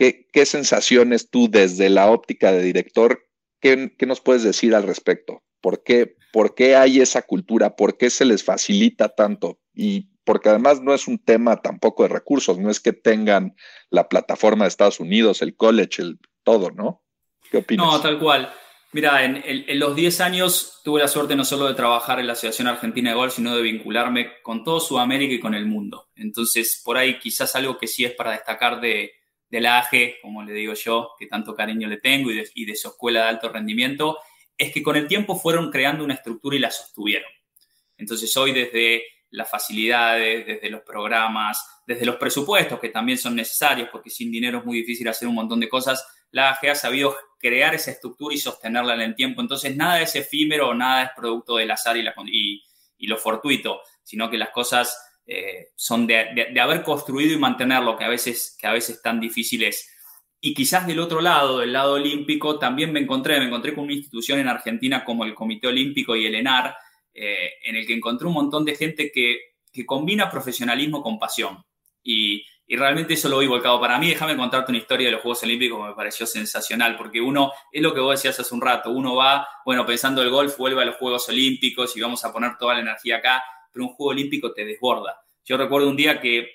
¿qué, 0.00 0.26
qué 0.32 0.46
sensaciones 0.46 1.28
tú 1.28 1.50
desde 1.50 1.90
la 1.90 2.10
óptica 2.10 2.52
de 2.52 2.62
director, 2.62 3.22
qué, 3.60 3.94
qué 3.98 4.06
nos 4.06 4.22
puedes 4.22 4.42
decir 4.42 4.74
al 4.74 4.84
respecto? 4.84 5.42
¿Por 5.60 5.82
qué, 5.82 6.16
¿Por 6.32 6.54
qué 6.54 6.74
hay 6.74 7.02
esa 7.02 7.20
cultura? 7.20 7.76
¿Por 7.76 7.98
qué 7.98 8.08
se 8.08 8.24
les 8.24 8.42
facilita 8.42 9.10
tanto? 9.10 9.58
Y 9.74 10.08
porque 10.24 10.48
además 10.48 10.80
no 10.80 10.94
es 10.94 11.06
un 11.06 11.18
tema 11.18 11.60
tampoco 11.60 12.04
de 12.04 12.08
recursos, 12.08 12.58
no 12.58 12.70
es 12.70 12.80
que 12.80 12.94
tengan 12.94 13.54
la 13.90 14.08
plataforma 14.08 14.64
de 14.64 14.68
Estados 14.68 15.00
Unidos, 15.00 15.42
el 15.42 15.54
college, 15.54 16.00
el 16.00 16.18
todo, 16.44 16.70
¿no? 16.70 17.02
¿Qué 17.50 17.58
opinas? 17.58 17.86
No, 17.86 18.00
tal 18.00 18.18
cual. 18.18 18.50
Mira, 18.92 19.24
en, 19.24 19.78
los 19.78 19.94
10 19.94 20.20
años 20.20 20.80
tuve 20.82 21.00
la 21.00 21.06
suerte 21.06 21.36
no 21.36 21.44
solo 21.44 21.68
de 21.68 21.74
trabajar 21.74 22.18
en 22.18 22.26
la 22.26 22.32
Asociación 22.32 22.66
Argentina 22.66 23.10
de 23.10 23.16
Golf, 23.16 23.34
sino 23.34 23.54
de 23.54 23.62
vincularme 23.62 24.42
con 24.42 24.64
todo 24.64 24.80
Sudamérica 24.80 25.32
y 25.32 25.38
con 25.38 25.54
el 25.54 25.64
mundo. 25.66 26.08
Entonces, 26.16 26.82
por 26.84 26.96
ahí 26.96 27.20
quizás 27.20 27.54
algo 27.54 27.78
que 27.78 27.86
sí 27.86 28.04
es 28.04 28.12
para 28.12 28.32
destacar 28.32 28.80
de, 28.80 29.12
la 29.50 29.78
AG, 29.78 30.20
como 30.22 30.42
le 30.42 30.52
digo 30.52 30.74
yo, 30.74 31.10
que 31.18 31.26
tanto 31.26 31.54
cariño 31.54 31.86
le 31.86 31.98
tengo, 31.98 32.30
y 32.32 32.64
de, 32.64 32.76
su 32.76 32.88
escuela 32.88 33.22
de 33.22 33.28
alto 33.28 33.48
rendimiento, 33.48 34.18
es 34.58 34.72
que 34.72 34.82
con 34.82 34.96
el 34.96 35.06
tiempo 35.06 35.36
fueron 35.36 35.70
creando 35.70 36.02
una 36.02 36.14
estructura 36.14 36.56
y 36.56 36.58
la 36.58 36.72
sostuvieron. 36.72 37.30
Entonces, 37.96 38.36
hoy 38.36 38.52
desde 38.52 39.04
las 39.30 39.48
facilidades, 39.48 40.44
desde 40.44 40.68
los 40.68 40.80
programas, 40.80 41.64
desde 41.86 42.06
los 42.06 42.16
presupuestos, 42.16 42.80
que 42.80 42.88
también 42.88 43.18
son 43.18 43.36
necesarios, 43.36 43.88
porque 43.92 44.10
sin 44.10 44.32
dinero 44.32 44.58
es 44.58 44.64
muy 44.64 44.78
difícil 44.78 45.06
hacer 45.06 45.28
un 45.28 45.36
montón 45.36 45.60
de 45.60 45.68
cosas, 45.68 46.04
la 46.32 46.50
AG 46.50 46.70
ha 46.70 46.74
sabido 46.74 47.16
crear 47.40 47.74
esa 47.74 47.90
estructura 47.90 48.34
y 48.34 48.38
sostenerla 48.38 48.94
en 48.94 49.00
el 49.00 49.14
tiempo. 49.14 49.40
Entonces, 49.40 49.74
nada 49.74 50.00
es 50.00 50.14
efímero, 50.14 50.74
nada 50.74 51.04
es 51.04 51.10
producto 51.16 51.56
del 51.56 51.70
azar 51.70 51.96
y, 51.96 52.62
lo 53.06 53.16
fortuito, 53.16 53.80
sino 54.02 54.30
que 54.30 54.36
las 54.36 54.50
cosas 54.50 54.94
eh, 55.26 55.68
son 55.74 56.06
de, 56.06 56.52
haber 56.60 56.82
construido 56.82 57.32
y 57.32 57.38
mantenerlo, 57.38 57.96
que 57.96 58.04
a 58.04 58.08
veces, 58.08 58.56
que 58.60 58.66
a 58.66 58.72
veces 58.72 59.00
tan 59.02 59.18
difícil 59.18 59.62
es. 59.64 59.90
Y 60.40 60.54
quizás 60.54 60.86
del 60.86 61.00
otro 61.00 61.20
lado, 61.20 61.58
del 61.58 61.72
lado 61.72 61.94
olímpico, 61.94 62.58
también 62.58 62.92
me 62.92 63.00
encontré, 63.00 63.38
me 63.38 63.46
encontré 63.46 63.74
con 63.74 63.84
una 63.84 63.94
institución 63.94 64.38
en 64.38 64.48
Argentina 64.48 65.04
como 65.04 65.24
el 65.24 65.34
Comité 65.34 65.68
Olímpico 65.68 66.14
y 66.14 66.26
el 66.26 66.34
ENAR, 66.34 66.76
eh, 67.14 67.52
en 67.64 67.76
el 67.76 67.86
que 67.86 67.94
encontré 67.94 68.26
un 68.26 68.34
montón 68.34 68.64
de 68.64 68.76
gente 68.76 69.10
que, 69.10 69.38
que 69.72 69.86
combina 69.86 70.30
profesionalismo 70.30 71.02
con 71.02 71.18
pasión. 71.18 71.64
Y, 72.02 72.44
y 72.70 72.76
realmente 72.76 73.14
eso 73.14 73.28
lo 73.28 73.40
vi 73.40 73.48
volcado 73.48 73.80
para 73.80 73.98
mí. 73.98 74.10
Déjame 74.10 74.36
contarte 74.36 74.70
una 74.70 74.78
historia 74.78 75.08
de 75.08 75.14
los 75.14 75.22
Juegos 75.22 75.42
Olímpicos 75.42 75.76
que 75.76 75.88
me 75.88 75.94
pareció 75.96 76.24
sensacional, 76.24 76.96
porque 76.96 77.20
uno, 77.20 77.50
es 77.72 77.82
lo 77.82 77.92
que 77.92 77.98
vos 77.98 78.12
decías 78.12 78.38
hace 78.38 78.54
un 78.54 78.60
rato, 78.60 78.92
uno 78.92 79.16
va, 79.16 79.44
bueno, 79.66 79.84
pensando 79.84 80.22
el 80.22 80.30
golf, 80.30 80.56
vuelve 80.56 80.80
a 80.80 80.84
los 80.84 80.94
Juegos 80.94 81.28
Olímpicos 81.28 81.96
y 81.96 82.00
vamos 82.00 82.24
a 82.24 82.32
poner 82.32 82.56
toda 82.58 82.74
la 82.74 82.80
energía 82.82 83.16
acá, 83.16 83.42
pero 83.72 83.86
un 83.86 83.92
Juego 83.94 84.10
Olímpico 84.12 84.52
te 84.52 84.64
desborda. 84.64 85.20
Yo 85.44 85.56
recuerdo 85.56 85.88
un 85.88 85.96
día 85.96 86.20
que 86.20 86.48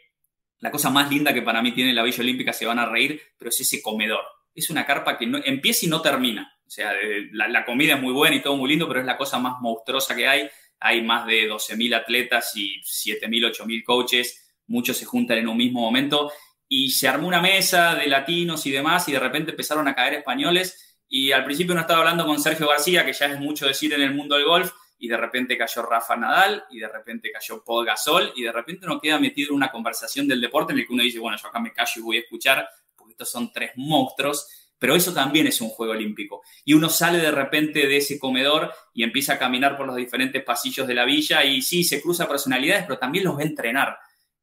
la 0.60 0.72
cosa 0.72 0.90
más 0.90 1.10
linda 1.10 1.34
que 1.34 1.42
para 1.42 1.62
mí 1.62 1.74
tiene 1.74 1.92
la 1.92 2.02
Villa 2.02 2.22
Olímpica, 2.22 2.54
se 2.54 2.66
van 2.66 2.80
a 2.80 2.86
reír, 2.86 3.22
pero 3.38 3.50
es 3.50 3.60
ese 3.60 3.82
comedor. 3.82 4.24
Es 4.54 4.70
una 4.70 4.86
carpa 4.86 5.18
que 5.18 5.28
no, 5.28 5.40
empieza 5.44 5.86
y 5.86 5.90
no 5.90 6.02
termina. 6.02 6.50
O 6.66 6.70
sea, 6.70 6.94
la, 7.34 7.50
la 7.50 7.66
comida 7.66 7.96
es 7.96 8.02
muy 8.02 8.14
buena 8.14 8.38
y 8.38 8.42
todo 8.42 8.56
muy 8.56 8.70
lindo, 8.70 8.88
pero 8.88 9.02
es 9.02 9.06
la 9.06 9.18
cosa 9.18 9.38
más 9.38 9.60
monstruosa 9.60 10.16
que 10.16 10.30
hay. 10.30 10.50
Hay 10.80 11.02
más 11.02 11.28
de 11.28 11.50
12.000 11.50 11.94
atletas 11.94 12.54
y 12.56 12.80
7.000, 12.80 13.52
8.000 13.54 13.84
coaches 13.84 14.45
muchos 14.68 14.98
se 14.98 15.06
juntan 15.06 15.38
en 15.38 15.48
un 15.48 15.58
mismo 15.58 15.82
momento 15.82 16.32
y 16.68 16.92
se 16.92 17.08
armó 17.08 17.28
una 17.28 17.42
mesa 17.42 17.96
de 17.96 18.08
latinos 18.08 18.66
y 18.66 18.72
demás 18.72 19.08
y 19.08 19.12
de 19.12 19.20
repente 19.20 19.52
empezaron 19.52 19.88
a 19.88 19.96
caer 19.96 20.16
españoles 20.16 20.86
y 21.08 21.32
al 21.32 21.46
principio 21.46 21.74
uno 21.74 21.82
estaba 21.82 22.00
hablando 22.00 22.26
con 22.26 22.42
Sergio 22.42 22.68
García, 22.68 23.06
que 23.06 23.14
ya 23.14 23.28
es 23.28 23.40
mucho 23.40 23.68
decir 23.68 23.94
en 23.94 24.02
el 24.02 24.14
mundo 24.14 24.36
del 24.36 24.46
golf, 24.46 24.72
y 24.98 25.08
de 25.08 25.18
repente 25.18 25.58
cayó 25.58 25.84
Rafa 25.84 26.16
Nadal, 26.16 26.66
y 26.70 26.80
de 26.80 26.88
repente 26.88 27.32
cayó 27.32 27.64
Paul 27.64 27.86
Gasol, 27.86 28.34
y 28.36 28.44
de 28.44 28.52
repente 28.52 28.86
uno 28.86 29.00
queda 29.00 29.20
metido 29.20 29.50
en 29.50 29.56
una 29.56 29.72
conversación 29.72 30.28
del 30.28 30.42
deporte 30.42 30.74
en 30.74 30.80
el 30.80 30.88
que 30.88 30.94
uno 30.94 31.04
dice, 31.04 31.20
bueno, 31.20 31.38
yo 31.42 31.48
acá 31.48 31.60
me 31.60 31.72
callo 31.72 31.92
y 31.96 32.02
voy 32.02 32.18
a 32.18 32.20
escuchar, 32.22 32.68
porque 32.96 33.12
estos 33.12 33.30
son 33.30 33.52
tres 33.52 33.72
monstruos, 33.76 34.48
pero 34.80 34.96
eso 34.96 35.14
también 35.14 35.48
es 35.48 35.62
un 35.62 35.70
juego 35.70 35.94
olímpico. 35.94 36.42
Y 36.66 36.74
uno 36.74 36.90
sale 36.90 37.20
de 37.20 37.32
repente 37.32 37.88
de 37.88 37.98
ese 37.98 38.20
comedor 38.20 38.74
y 38.94 39.04
empieza 39.04 39.34
a 39.34 39.40
caminar 39.40 39.78
por 39.78 39.88
los 39.88 39.96
diferentes 39.96 40.44
pasillos 40.44 40.88
de 40.88 40.96
la 40.96 41.06
villa, 41.06 41.44
y 41.44 41.62
sí, 41.62 41.84
se 41.84 42.02
cruza 42.02 42.28
personalidades, 42.28 42.86
pero 42.86 42.98
también 42.98 43.26
los 43.26 43.38
ve 43.38 43.44
entrenar 43.44 43.98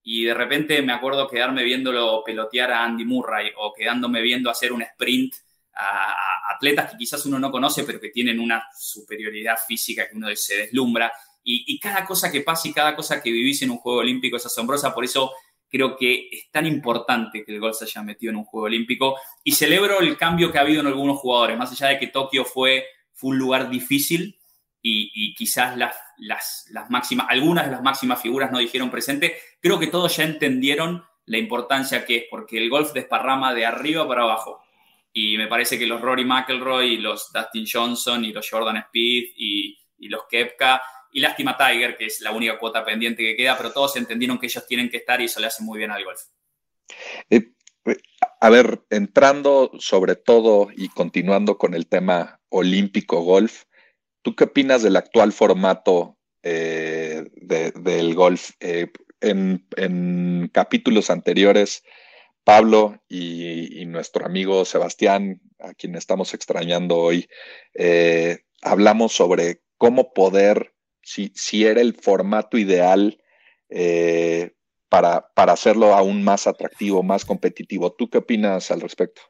y 0.05 0.25
de 0.25 0.35
repente 0.35 0.83
me 0.83 0.93
acuerdo 0.93 1.29
quedarme 1.29 1.63
viéndolo 1.63 2.23
pelotear 2.25 2.73
a 2.73 2.85
Andy 2.85 3.05
Murray 3.05 3.53
o 3.57 3.73
quedándome 3.73 4.21
viendo 4.21 4.51
hacer 4.51 4.73
un 4.73 4.83
sprint 4.83 5.35
a, 5.75 6.55
atletas 6.55 6.91
que 6.91 6.99
quizás 6.99 7.25
uno 7.27 7.39
no 7.39 7.51
conoce, 7.51 7.85
pero 7.85 8.01
que 8.01 8.11
tienen 8.11 8.41
una 8.41 8.65
superioridad 8.79 9.57
física 9.67 10.09
que 10.09 10.17
uno 10.17 10.29
se 10.35 10.57
deslumbra. 10.57 11.13
Y, 11.45 11.79
cada 11.81 12.05
cosa 12.05 12.31
que 12.31 12.43
pasa 12.43 12.69
y 12.69 12.73
cada 12.73 12.95
cosa 12.95 13.21
que 13.21 13.31
vivís 13.31 13.63
en 13.63 13.71
un 13.71 13.79
Juego 13.79 13.99
Olímpico 13.99 14.37
es 14.37 14.47
asombrosa, 14.47 14.95
por 14.95 15.05
eso 15.05 15.33
creo 15.69 15.97
que 15.97 16.29
es 16.31 16.51
tan 16.53 16.67
importante 16.67 17.43
que 17.45 17.53
el 17.53 17.59
golf 17.59 17.77
se 17.77 17.85
haya 17.85 18.03
metido 18.03 18.31
en 18.31 18.37
un 18.37 18.45
Juego 18.45 18.67
Olímpico. 18.67 19.17
Y 19.43 19.53
celebro 19.53 19.99
el 20.01 20.17
cambio 20.17 20.53
que 20.53 20.59
ha 20.59 20.61
habido 20.61 20.81
en 20.81 20.87
algunos 20.87 21.19
jugadores, 21.19 21.59
más 21.59 21.73
allá 21.73 21.89
de 21.89 21.99
que 21.99 22.09
Tokio 22.09 22.45
fue 22.45 22.87
un 23.23 23.39
lugar 23.39 23.71
difícil, 23.71 24.39
y, 24.83 25.35
quizás 25.35 25.77
las, 25.77 25.97
las, 26.19 26.67
las, 26.71 26.91
máximas, 26.91 27.27
algunas 27.31 27.67
de 27.67 27.71
las 27.71 27.83
máximas 27.83 28.21
figuras 28.21 28.51
no 28.51 28.59
dijeron 28.59 28.91
presente, 28.91 29.39
creo 29.61 29.79
que 29.79 29.87
todos 29.87 30.17
ya 30.17 30.25
entendieron 30.25 31.05
la 31.27 31.39
importancia 31.39 32.05
que 32.05 32.17
es, 32.17 32.25
porque 32.29 32.59
el 32.59 32.69
golf 32.69 32.93
desparrama 32.93 33.55
de 33.55 33.65
arriba 33.65 34.07
para 34.09 34.23
abajo. 34.23 34.61
Y 35.13 35.37
me 35.37 35.47
parece 35.47 35.79
que 35.79 35.87
los 35.87 36.01
Rory 36.01 36.25
McElroy 36.25 36.95
y 36.95 36.97
los 36.97 37.33
Dustin 37.33 37.67
Johnson 37.71 38.25
y 38.25 38.33
los 38.33 38.49
Jordan 38.49 38.79
Speed 38.79 39.25
y, 39.37 39.79
los 40.09 40.23
Kepka 40.29 40.83
y 41.13 41.21
lástima 41.21 41.57
Tiger, 41.57 41.97
que 41.97 42.07
es 42.07 42.21
la 42.23 42.33
única 42.33 42.59
cuota 42.59 42.85
pendiente 42.85 43.23
que 43.23 43.37
queda, 43.37 43.57
pero 43.57 43.71
todos 43.71 43.95
entendieron 43.97 44.39
que 44.39 44.47
ellos 44.47 44.67
tienen 44.67 44.91
que 44.91 44.97
estar 44.97 45.21
y 45.21 45.27
eso 45.27 45.39
le 45.39 45.47
hace 45.47 45.63
muy 45.63 45.79
bien 45.79 45.93
al 45.93 46.05
golf. 46.05 46.21
Eh, 47.31 47.53
a 48.41 48.51
ver, 48.51 48.83
entrando 48.91 49.71
sobre 49.79 50.17
todo 50.17 50.71
y 50.75 50.89
continuando 50.89 51.57
con 51.57 51.75
el 51.75 51.87
tema 51.87 52.41
olímpico 52.49 53.21
golf, 53.21 53.65
¿Tú 54.23 54.37
qué 54.37 54.45
opinas 54.45 54.83
del 54.83 54.97
actual 54.97 55.33
formato 55.33 56.17
eh, 56.43 57.25
del 57.43 58.15
golf? 58.15 58.51
Eh, 58.61 58.87
en, 59.21 60.49
capítulos 60.53 61.11
anteriores, 61.11 61.83
Pablo 62.45 63.03
y, 63.09 63.85
nuestro 63.87 64.25
amigo 64.25 64.65
Sebastián, 64.65 65.41
a 65.59 65.75
quien 65.75 65.95
estamos 65.97 66.35
extrañando 66.35 66.99
hoy, 66.99 67.29
eh, 67.75 68.41
hablamos 68.63 69.13
sobre 69.13 69.63
cómo 69.77 70.13
poder, 70.13 70.75
si, 71.03 71.33
si, 71.35 71.65
era 71.67 71.81
el 71.81 71.95
formato 71.95 72.59
ideal 72.59 73.21
para, 74.89 75.29
para 75.35 75.53
hacerlo 75.53 75.95
aún 75.95 76.23
más 76.23 76.47
atractivo, 76.47 77.03
más 77.03 77.25
competitivo. 77.25 77.93
¿Tú 77.93 78.09
qué 78.11 78.19
opinas 78.19 78.71
al 78.71 78.81
respecto? 78.81 79.23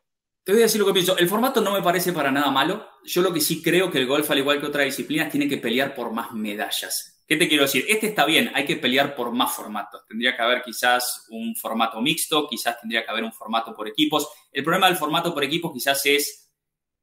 Te 0.44 0.50
voy 0.50 0.62
a 0.62 0.64
decir 0.64 0.80
lo 0.80 0.86
que 0.88 0.92
pienso. 0.92 1.16
El 1.16 1.28
formato 1.28 1.60
no 1.60 1.70
me 1.70 1.82
parece 1.82 2.12
para 2.12 2.32
nada 2.32 2.50
malo. 2.50 2.88
Yo 3.04 3.22
lo 3.22 3.32
que 3.32 3.40
sí 3.40 3.62
creo 3.62 3.92
que 3.92 3.98
el 3.98 4.06
golf, 4.06 4.28
al 4.28 4.38
igual 4.38 4.60
que 4.60 4.66
otras 4.66 4.84
disciplinas, 4.84 5.30
tiene 5.30 5.48
que 5.48 5.56
pelear 5.56 5.94
por 5.94 6.12
más 6.12 6.32
medallas. 6.32 7.22
¿Qué 7.28 7.36
te 7.36 7.48
quiero 7.48 7.62
decir? 7.62 7.84
Este 7.88 8.08
está 8.08 8.26
bien, 8.26 8.50
hay 8.52 8.64
que 8.64 8.74
pelear 8.74 9.14
por 9.14 9.30
más 9.30 9.54
formatos. 9.54 10.04
Tendría 10.08 10.36
que 10.36 10.42
haber 10.42 10.62
quizás 10.62 11.26
un 11.30 11.54
formato 11.54 12.00
mixto, 12.00 12.48
quizás 12.48 12.80
tendría 12.80 13.04
que 13.04 13.10
haber 13.12 13.22
un 13.22 13.32
formato 13.32 13.72
por 13.72 13.86
equipos. 13.86 14.28
El 14.50 14.64
problema 14.64 14.88
del 14.88 14.96
formato 14.96 15.32
por 15.32 15.44
equipos 15.44 15.72
quizás 15.72 16.04
es 16.06 16.50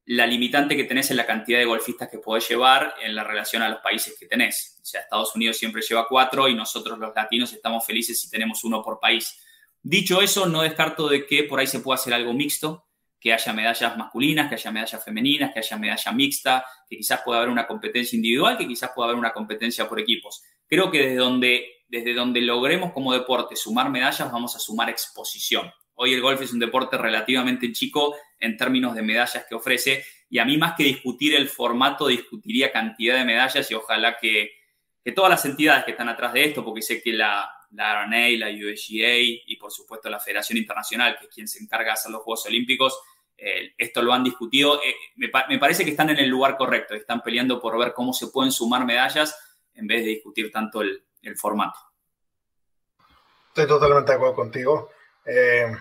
la 0.06 0.28
limitante 0.28 0.75
que 0.75 0.84
tenés 0.84 1.10
en 1.12 1.17
la 1.17 1.25
cantidad 1.25 1.60
de 1.60 1.65
golfistas 1.65 2.10
que 2.10 2.17
podés 2.17 2.49
llevar 2.49 2.95
en 3.02 3.15
la 3.15 3.23
relación 3.23 3.62
a 3.62 3.69
los 3.69 3.80
países 3.80 4.17
que 4.19 4.25
tenés. 4.25 4.80
O 4.82 4.86
sea, 4.86 5.02
Estados 5.02 5.34
Unidos 5.34 5.58
siempre 5.58 5.82
lleva 5.82 6.08
cuatro 6.10 6.49
y 6.49 6.56
nosotros 6.56 6.99
los 6.99 7.15
latinos 7.15 7.54
estamos 7.54 7.86
felices 7.86 8.19
si 8.19 8.30
tenemos 8.30 8.65
uno 8.65 8.84
por 8.84 8.99
país. 8.99 9.39
Dicho 9.82 10.21
eso, 10.21 10.45
no 10.45 10.62
descarto 10.62 11.08
de 11.08 11.25
que 11.25 11.45
por 11.45 11.60
ahí 11.62 11.67
se 11.67 11.80
pueda 11.80 11.95
hacer 11.95 12.13
algo 12.13 12.34
mixto 12.34 12.88
que 13.19 13.34
haya 13.34 13.53
medallas 13.53 13.97
masculinas, 13.97 14.47
que 14.47 14.55
haya 14.55 14.71
medallas 14.71 15.03
femeninas, 15.03 15.51
que 15.53 15.60
haya 15.60 15.77
medalla 15.77 16.12
mixta, 16.13 16.65
que 16.89 16.97
quizás 16.97 17.21
pueda 17.23 17.39
haber 17.39 17.49
una 17.49 17.67
competencia 17.67 18.15
individual, 18.15 18.58
que 18.58 18.67
quizás 18.67 18.91
pueda 18.95 19.10
haber 19.10 19.19
una 19.19 19.34
competencia 19.34 19.89
por 19.89 19.99
equipos. 19.99 20.41
Creo 20.67 20.89
que 20.89 20.99
desde 20.99 21.15
donde, 21.15 21.65
desde 21.88 22.13
donde 22.13 22.41
logremos 22.41 22.93
como 22.93 23.12
deporte 23.12 23.55
sumar 23.55 23.89
medallas, 23.89 24.32
vamos 24.32 24.55
a 24.55 24.60
sumar 24.60 24.89
exposición. 24.89 25.71
Hoy 25.95 26.13
el 26.13 26.21
golf 26.21 26.41
es 26.41 26.53
un 26.53 26.60
deporte 26.60 26.97
relativamente 26.97 27.73
chico 27.73 28.15
en 28.39 28.55
términos 28.55 28.95
de 28.95 29.01
medallas 29.01 29.45
que 29.49 29.55
ofrece 29.55 30.05
y 30.29 30.39
a 30.39 30.45
mí 30.45 30.58
más 30.58 30.75
que 30.75 30.84
discutir 30.84 31.36
el 31.36 31.49
formato, 31.49 32.08
discutiría 32.08 32.71
cantidad 32.71 33.17
de 33.17 33.25
medallas 33.25 33.69
y 33.69 33.73
ojalá 33.73 34.15
que, 34.17 34.51
que 35.03 35.12
todas 35.12 35.29
las 35.29 35.43
entidades 35.43 35.84
que 35.84 35.91
están 35.91 36.08
atrás 36.08 36.32
de 36.32 36.45
esto, 36.45 36.63
porque 36.63 36.82
sé 36.82 37.01
que 37.01 37.12
la, 37.12 37.51
la 37.71 38.05
RNA, 38.05 38.29
la 38.38 38.49
USGA 38.49 39.17
y 39.17 39.55
por 39.58 39.71
supuesto 39.71 40.10
la 40.10 40.19
Federación 40.19 40.58
Internacional, 40.58 41.17
que 41.19 41.25
es 41.25 41.32
quien 41.34 41.47
se 41.47 41.62
encarga 41.62 41.88
de 41.88 41.91
hacer 41.93 42.12
los 42.12 42.21
Juegos 42.21 42.45
Olímpicos, 42.45 42.97
eh, 43.41 43.73
esto 43.78 44.02
lo 44.02 44.13
han 44.13 44.23
discutido. 44.23 44.82
Eh, 44.84 44.95
me, 45.15 45.60
parece 45.60 45.84
que 45.84 45.91
están 45.91 46.10
en 46.10 46.17
el 46.17 46.30
lugar 46.30 46.58
correcto, 46.58 46.93
están 46.93 47.21
peleando 47.21 47.62
por 47.62 47.78
ver 47.78 47.93
cómo 47.93 48.13
se 48.13 48.28
pueden 48.28 48.52
sumar 48.52 48.86
medallas 48.86 49.38
en 49.73 49.88
vez 49.88 50.04
de 50.04 50.12
discutir 50.12 50.52
tanto 50.52 50.82
el, 50.82 51.04
formato. 51.38 51.80
Estoy 53.49 53.67
totalmente 53.67 54.12
de 54.12 54.15
acuerdo 54.15 54.36
contigo. 54.36 54.89
Eh, 55.25 55.75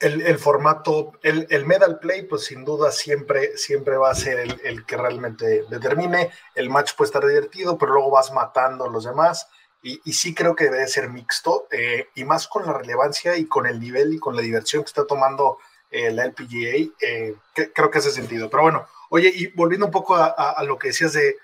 el, 0.00 0.38
formato, 0.38 1.12
el, 1.22 1.66
medal 1.66 1.98
play, 1.98 2.22
pues 2.22 2.44
sin 2.44 2.64
duda 2.64 2.90
siempre, 2.90 3.56
siempre 3.56 3.96
va 3.96 4.10
a 4.10 4.14
ser 4.14 4.40
el, 4.40 4.60
el, 4.64 4.86
que 4.86 4.96
realmente 4.96 5.64
determine. 5.68 6.30
El 6.54 6.70
match 6.70 6.92
puede 6.96 7.08
estar 7.08 7.26
divertido, 7.26 7.76
pero 7.78 7.92
luego 7.92 8.10
vas 8.10 8.32
matando 8.32 8.84
a 8.84 8.90
los 8.90 9.04
demás 9.04 9.48
y, 9.82 10.12
sí 10.12 10.34
creo 10.34 10.54
que 10.54 10.64
debe 10.64 10.86
ser 10.88 11.08
mixto, 11.08 11.66
eh, 11.70 12.08
y 12.14 12.24
más 12.24 12.46
con 12.48 12.66
la 12.66 12.72
relevancia 12.72 13.36
y 13.36 13.46
con 13.46 13.66
el 13.66 13.80
nivel 13.80 14.14
y 14.14 14.18
con 14.18 14.36
la 14.36 14.42
diversión 14.42 14.82
que 14.82 14.88
está 14.88 15.06
tomando 15.06 15.58
eh, 15.90 16.10
la 16.10 16.24
LPGA, 16.24 16.92
eh, 17.00 17.34
creo 17.74 17.90
que 17.90 17.98
hace 17.98 18.10
sentido. 18.10 18.50
Pero 18.50 18.64
bueno, 18.64 18.86
oye, 19.08 19.32
y 19.34 19.46
volviendo 19.48 19.86
un 19.86 19.92
poco 19.92 20.16
a, 20.16 20.62
lo 20.64 20.78
que 20.78 20.88
decías 20.88 21.14
de, 21.14 21.36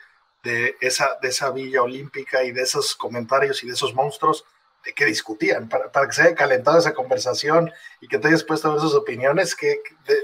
de, 0.43 0.77
esa, 0.81 1.19
de 1.23 1.29
esa 1.29 1.51
villa 1.51 1.83
olímpica 1.83 2.45
y 2.45 2.53
de 2.53 2.63
esos 2.63 2.95
comentarios 2.95 3.63
y 3.63 3.69
de 3.69 3.73
esos 3.73 3.95
monstruos, 3.95 4.45
¿de 4.85 4.93
qué 4.93 5.07
discutían? 5.07 5.69
Para, 5.69 5.91
para 5.91 6.07
que 6.07 6.13
se 6.13 6.23
haya 6.23 6.35
calentado 6.35 6.79
esa 6.79 6.95
conversación 6.95 7.73
y 8.01 8.09
que 8.09 8.19
te 8.19 8.29
hayas 8.29 8.45
puesto 8.45 8.69
a 8.69 8.73
ver 8.73 8.81
sus 8.81 8.95
opiniones, 8.95 9.55
¿qué, 9.57 9.81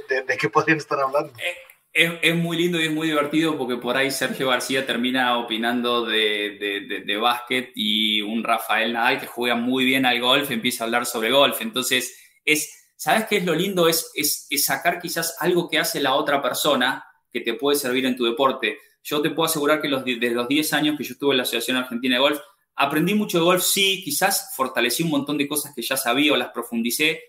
de, 0.08 0.22
de, 0.22 0.36
qué 0.36 0.48
podrían 0.48 0.78
estar 0.78 1.00
hablando? 1.00 1.32
Es, 1.92 2.34
muy 2.34 2.56
lindo 2.56 2.80
y 2.80 2.84
es 2.84 2.92
muy 2.92 3.08
divertido 3.08 3.58
porque 3.58 3.76
por 3.76 3.96
ahí 3.96 4.10
Sergio 4.10 4.48
García 4.48 4.86
termina 4.86 5.36
opinando 5.38 6.06
de, 6.06 7.02
de, 7.04 7.16
básquet 7.16 7.70
y 7.74 8.22
un 8.22 8.42
Rafael 8.42 8.94
Nadal 8.94 9.20
que 9.20 9.26
juega 9.26 9.56
muy 9.56 9.84
bien 9.84 10.06
al 10.06 10.20
golf 10.20 10.50
empieza 10.50 10.84
a 10.84 10.86
hablar 10.86 11.04
sobre 11.04 11.30
golf. 11.30 11.60
Entonces, 11.60 12.16
es, 12.44 12.92
¿sabes 12.96 13.26
qué 13.26 13.36
es 13.38 13.44
lo 13.44 13.54
lindo? 13.54 13.88
Es, 13.88 14.10
es, 14.14 14.48
sacar 14.64 15.00
quizás 15.00 15.36
algo 15.38 15.68
que 15.68 15.78
hace 15.78 16.00
la 16.00 16.14
otra 16.14 16.40
persona 16.40 17.04
que 17.30 17.40
te 17.40 17.54
puede 17.54 17.78
servir 17.78 18.06
en 18.06 18.16
tu 18.16 18.24
deporte. 18.24 18.78
Yo 19.02 19.20
te 19.20 19.30
puedo 19.30 19.46
asegurar 19.46 19.82
que 19.82 19.88
los, 19.88 20.04
desde 20.04 20.30
los 20.30 20.48
10 20.48 20.72
años 20.72 20.96
que 20.96 21.04
yo 21.04 21.12
estuve 21.12 21.32
en 21.32 21.38
la 21.38 21.42
Asociación 21.42 21.76
Argentina 21.76 22.16
de 22.16 22.20
Golf, 22.20 22.38
aprendí 22.74 23.14
mucho 23.14 23.38
de 23.38 23.44
golf, 23.44 23.62
sí, 23.62 24.02
quizás 24.02 24.52
fortalecí 24.56 25.02
un 25.02 25.10
montón 25.10 25.36
de 25.36 25.46
cosas 25.46 25.74
que 25.74 25.82
ya 25.82 25.96
sabía 25.96 26.32
o 26.32 26.36
las 26.36 26.50
profundicé, 26.50 27.20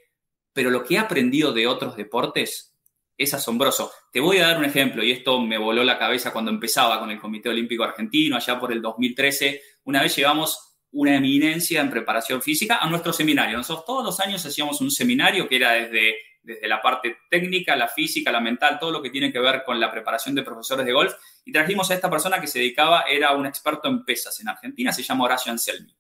pero 0.54 0.70
lo 0.70 0.84
que 0.84 0.96
he 0.96 1.00
aprendido 1.00 1.52
de 1.52 1.68
otros 1.68 1.98
deportes 1.98 2.73
es 3.18 3.34
asombroso. 3.34 3.92
Te 4.12 4.20
voy 4.20 4.38
a 4.38 4.48
dar 4.48 4.58
un 4.58 4.66
ejemplo, 4.66 5.04
y 5.04 5.12
esto 5.12 5.40
me 5.40 5.58
voló 5.58 5.84
la 5.84 5.98
cabeza 5.98 6.32
cuando 6.32 6.52
empezaba 6.52 7.00
con 7.00 7.12
el 7.12 7.20
Comité 7.20 7.50
Olímpico 7.50 7.84
Argentino, 7.84 8.36
allá 8.36 8.60
por 8.60 8.72
el 8.72 8.82
2013. 8.82 9.62
Una 9.84 10.02
vez 10.02 10.16
llevamos 10.16 10.74
una 10.92 11.16
eminencia 11.16 11.82
en 11.82 11.90
preparación 11.90 12.42
física 12.42 12.78
a 12.78 12.90
nuestro 12.90 13.14
seminario. 13.14 13.58
Nosotros 13.58 13.86
todos 13.86 14.06
los 14.06 14.20
años 14.20 14.46
hacíamos 14.46 14.80
un 14.82 14.92
seminario 14.92 15.48
que 15.48 15.56
era 15.56 15.72
desde, 15.72 16.16
desde 16.44 16.68
la 16.68 16.82
parte 16.82 17.18
técnica, 17.30 17.76
la 17.76 17.88
física, 17.88 18.32
la 18.32 18.40
mental, 18.40 18.78
todo 18.80 18.92
lo 18.92 19.02
que 19.02 19.10
tiene 19.10 19.32
que 19.32 19.40
ver 19.40 19.64
con 19.64 19.80
la 19.80 19.92
preparación 19.92 20.36
de 20.36 20.44
profesores 20.44 20.86
de 20.86 20.94
golf. 20.94 21.14
Y 21.46 21.52
trajimos 21.52 21.90
a 21.90 21.96
esta 21.96 22.10
persona 22.10 22.40
que 22.40 22.48
se 22.48 22.60
dedicaba, 22.60 23.06
era 23.10 23.32
un 23.34 23.46
experto 23.46 23.88
en 23.88 24.06
pesas 24.06 24.40
en 24.40 24.50
Argentina, 24.50 24.94
se 24.94 25.04
llama 25.04 25.26
Horacio 25.26 25.52
Anselmi. 25.52 25.96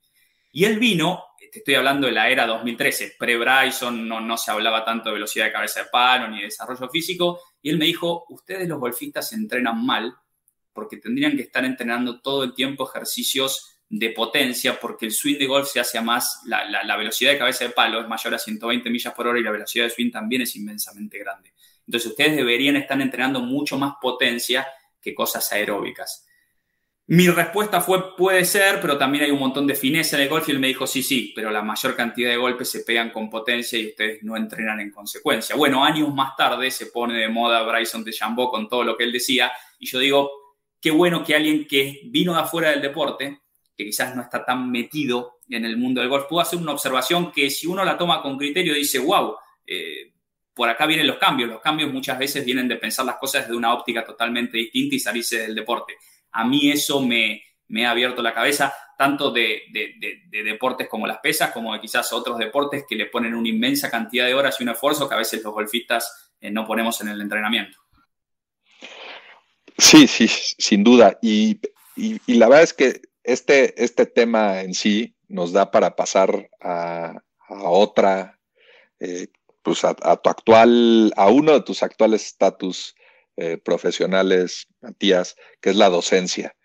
Y 0.53 0.63
él 0.63 0.79
vino 0.79 1.25
te 1.53 1.59
estoy 1.59 1.75
hablando 1.75 2.07
de 2.07 2.13
la 2.13 2.29
era 2.29 2.47
2013, 2.47 3.15
pre-Bryson, 3.19 4.07
no, 4.07 4.19
no 4.19 4.37
se 4.39 4.49
hablaba 4.49 4.83
tanto 4.83 5.09
de 5.09 5.13
velocidad 5.13 5.45
de 5.45 5.51
cabeza 5.51 5.81
de 5.81 5.89
palo 5.91 6.27
ni 6.27 6.39
de 6.39 6.45
desarrollo 6.45 6.89
físico, 6.89 7.41
y 7.61 7.69
él 7.69 7.77
me 7.77 7.85
dijo, 7.85 8.25
ustedes 8.29 8.67
los 8.67 8.79
golfistas 8.79 9.29
se 9.29 9.35
entrenan 9.35 9.85
mal 9.85 10.15
porque 10.73 10.97
tendrían 10.97 11.35
que 11.35 11.43
estar 11.43 11.63
entrenando 11.63 12.21
todo 12.21 12.43
el 12.43 12.55
tiempo 12.55 12.89
ejercicios 12.89 13.77
de 13.87 14.09
potencia, 14.09 14.79
porque 14.79 15.05
el 15.05 15.11
swing 15.11 15.37
de 15.37 15.45
golf 15.45 15.67
se 15.67 15.79
hace 15.79 15.99
a 15.99 16.01
más, 16.01 16.41
la, 16.45 16.65
la, 16.65 16.97
velocidad 16.97 17.33
de 17.33 17.37
cabeza 17.37 17.65
de 17.65 17.69
palo 17.69 18.01
es 18.01 18.07
mayor 18.07 18.33
a 18.33 18.39
120 18.39 18.89
millas 18.89 19.13
por 19.13 19.27
hora 19.27 19.39
y 19.39 19.43
la 19.43 19.51
velocidad 19.51 19.85
de 19.85 19.91
swing 19.91 20.09
también 20.09 20.41
es 20.41 20.55
inmensamente 20.55 21.19
grande. 21.19 21.53
Entonces 21.85 22.09
ustedes 22.09 22.35
deberían 22.35 22.77
estar 22.77 22.99
entrenando 22.99 23.41
mucho 23.41 23.77
más 23.77 23.93
potencia 24.01 24.65
que 24.99 25.13
cosas 25.13 25.51
aeróbicas. 25.51 26.25
Mi 27.05 27.27
respuesta 27.27 27.81
fue, 27.81 28.15
puede 28.15 28.45
ser, 28.45 28.79
pero 28.79 28.97
también 28.97 29.25
hay 29.25 29.31
un 29.31 29.39
montón 29.39 29.67
de 29.67 29.75
fineza 29.75 30.15
en 30.15 30.23
el 30.23 30.29
golf 30.29 30.47
y 30.47 30.51
él 30.53 30.59
me 30.59 30.67
dijo, 30.67 30.87
sí, 30.87 31.03
sí, 31.03 31.33
pero 31.35 31.51
la 31.51 31.61
mayor 31.61 31.97
cantidad 31.97 32.29
de 32.29 32.37
golpes 32.37 32.71
se 32.71 32.79
pegan 32.79 33.09
con 33.09 33.29
potencia 33.29 33.77
y 33.77 33.87
ustedes 33.87 34.23
no 34.23 34.37
entrenan 34.37 34.79
en 34.79 34.89
consecuencia. 34.89 35.53
Bueno, 35.57 35.83
años 35.83 36.13
más 36.13 36.33
tarde 36.37 36.71
se 36.71 36.85
pone 36.85 37.19
de 37.19 37.27
moda 37.27 37.61
Bryson 37.63 38.05
de 38.05 38.13
Chambó 38.13 38.49
con 38.49 38.69
todo 38.69 38.85
lo 38.85 38.95
que 38.95 39.03
él 39.03 39.11
decía 39.11 39.51
y 39.79 39.85
yo 39.85 39.99
digo, 39.99 40.31
qué 40.79 40.91
bueno 40.91 41.25
que 41.25 41.35
alguien 41.35 41.67
que 41.67 42.03
vino 42.05 42.33
de 42.33 42.39
afuera 42.39 42.69
del 42.69 42.81
deporte, 42.81 43.41
que 43.75 43.83
quizás 43.83 44.15
no 44.15 44.21
está 44.21 44.45
tan 44.45 44.71
metido 44.71 45.39
en 45.49 45.65
el 45.65 45.75
mundo 45.75 45.99
del 45.99 46.09
golf, 46.09 46.27
pueda 46.29 46.43
hacer 46.43 46.57
una 46.57 46.71
observación 46.71 47.33
que 47.33 47.49
si 47.49 47.67
uno 47.67 47.83
la 47.83 47.97
toma 47.97 48.21
con 48.21 48.37
criterio 48.37 48.73
dice, 48.73 48.99
wow, 48.99 49.35
eh, 49.67 50.13
por 50.53 50.69
acá 50.69 50.85
vienen 50.85 51.07
los 51.07 51.17
cambios. 51.17 51.49
Los 51.49 51.59
cambios 51.59 51.91
muchas 51.91 52.17
veces 52.17 52.45
vienen 52.45 52.69
de 52.69 52.77
pensar 52.77 53.05
las 53.05 53.17
cosas 53.17 53.41
desde 53.41 53.57
una 53.57 53.73
óptica 53.73 54.05
totalmente 54.05 54.57
distinta 54.57 54.95
y 54.95 54.99
salirse 54.99 55.39
del 55.39 55.55
deporte 55.55 55.95
a 56.33 56.43
mí 56.43 56.71
eso 56.71 56.99
me, 57.01 57.43
ha 57.85 57.91
abierto 57.91 58.21
la 58.21 58.33
cabeza, 58.33 58.73
tanto 58.97 59.31
de, 59.31 59.61
deportes 60.31 60.89
como 60.89 61.07
las 61.07 61.19
pesas, 61.19 61.51
como 61.51 61.73
de 61.73 61.79
quizás 61.79 62.11
otros 62.11 62.37
deportes 62.37 62.85
que 62.87 62.95
le 62.95 63.05
ponen 63.05 63.35
una 63.35 63.49
inmensa 63.49 63.89
cantidad 63.89 64.25
de 64.25 64.33
horas 64.33 64.57
y 64.59 64.63
un 64.63 64.69
esfuerzo 64.69 65.07
que 65.07 65.15
a 65.15 65.19
veces 65.19 65.43
los 65.43 65.53
golfistas 65.53 66.31
eh, 66.41 66.51
no 66.51 66.65
ponemos 66.65 66.99
en 67.01 67.09
el 67.09 67.21
entrenamiento. 67.21 67.77
Sí, 69.77 70.07
sí, 70.07 70.27
sin 70.27 70.83
duda. 70.83 71.17
Y, 71.21 71.59
la 72.27 72.47
verdad 72.47 72.63
es 72.63 72.73
que 72.73 73.01
este, 73.23 73.81
este 73.83 74.07
tema 74.07 74.61
en 74.61 74.73
sí 74.73 75.15
nos 75.27 75.53
da 75.53 75.69
para 75.69 75.95
pasar 75.95 76.49
a, 76.59 77.21
otra, 77.47 78.39
eh, 78.99 79.27
pues 79.61 79.83
a, 79.83 79.93
tu 79.93 80.29
actual, 80.29 81.13
a 81.15 81.29
uno 81.29 81.53
de 81.53 81.61
tus 81.61 81.83
actuales 81.83 82.25
estatus 82.25 82.95
eh, 83.37 83.57
profesionales, 83.57 84.67
Matías, 84.81 85.35
que 85.61 85.71
es 85.71 85.75
la 85.75 85.89
docencia, 85.89 86.55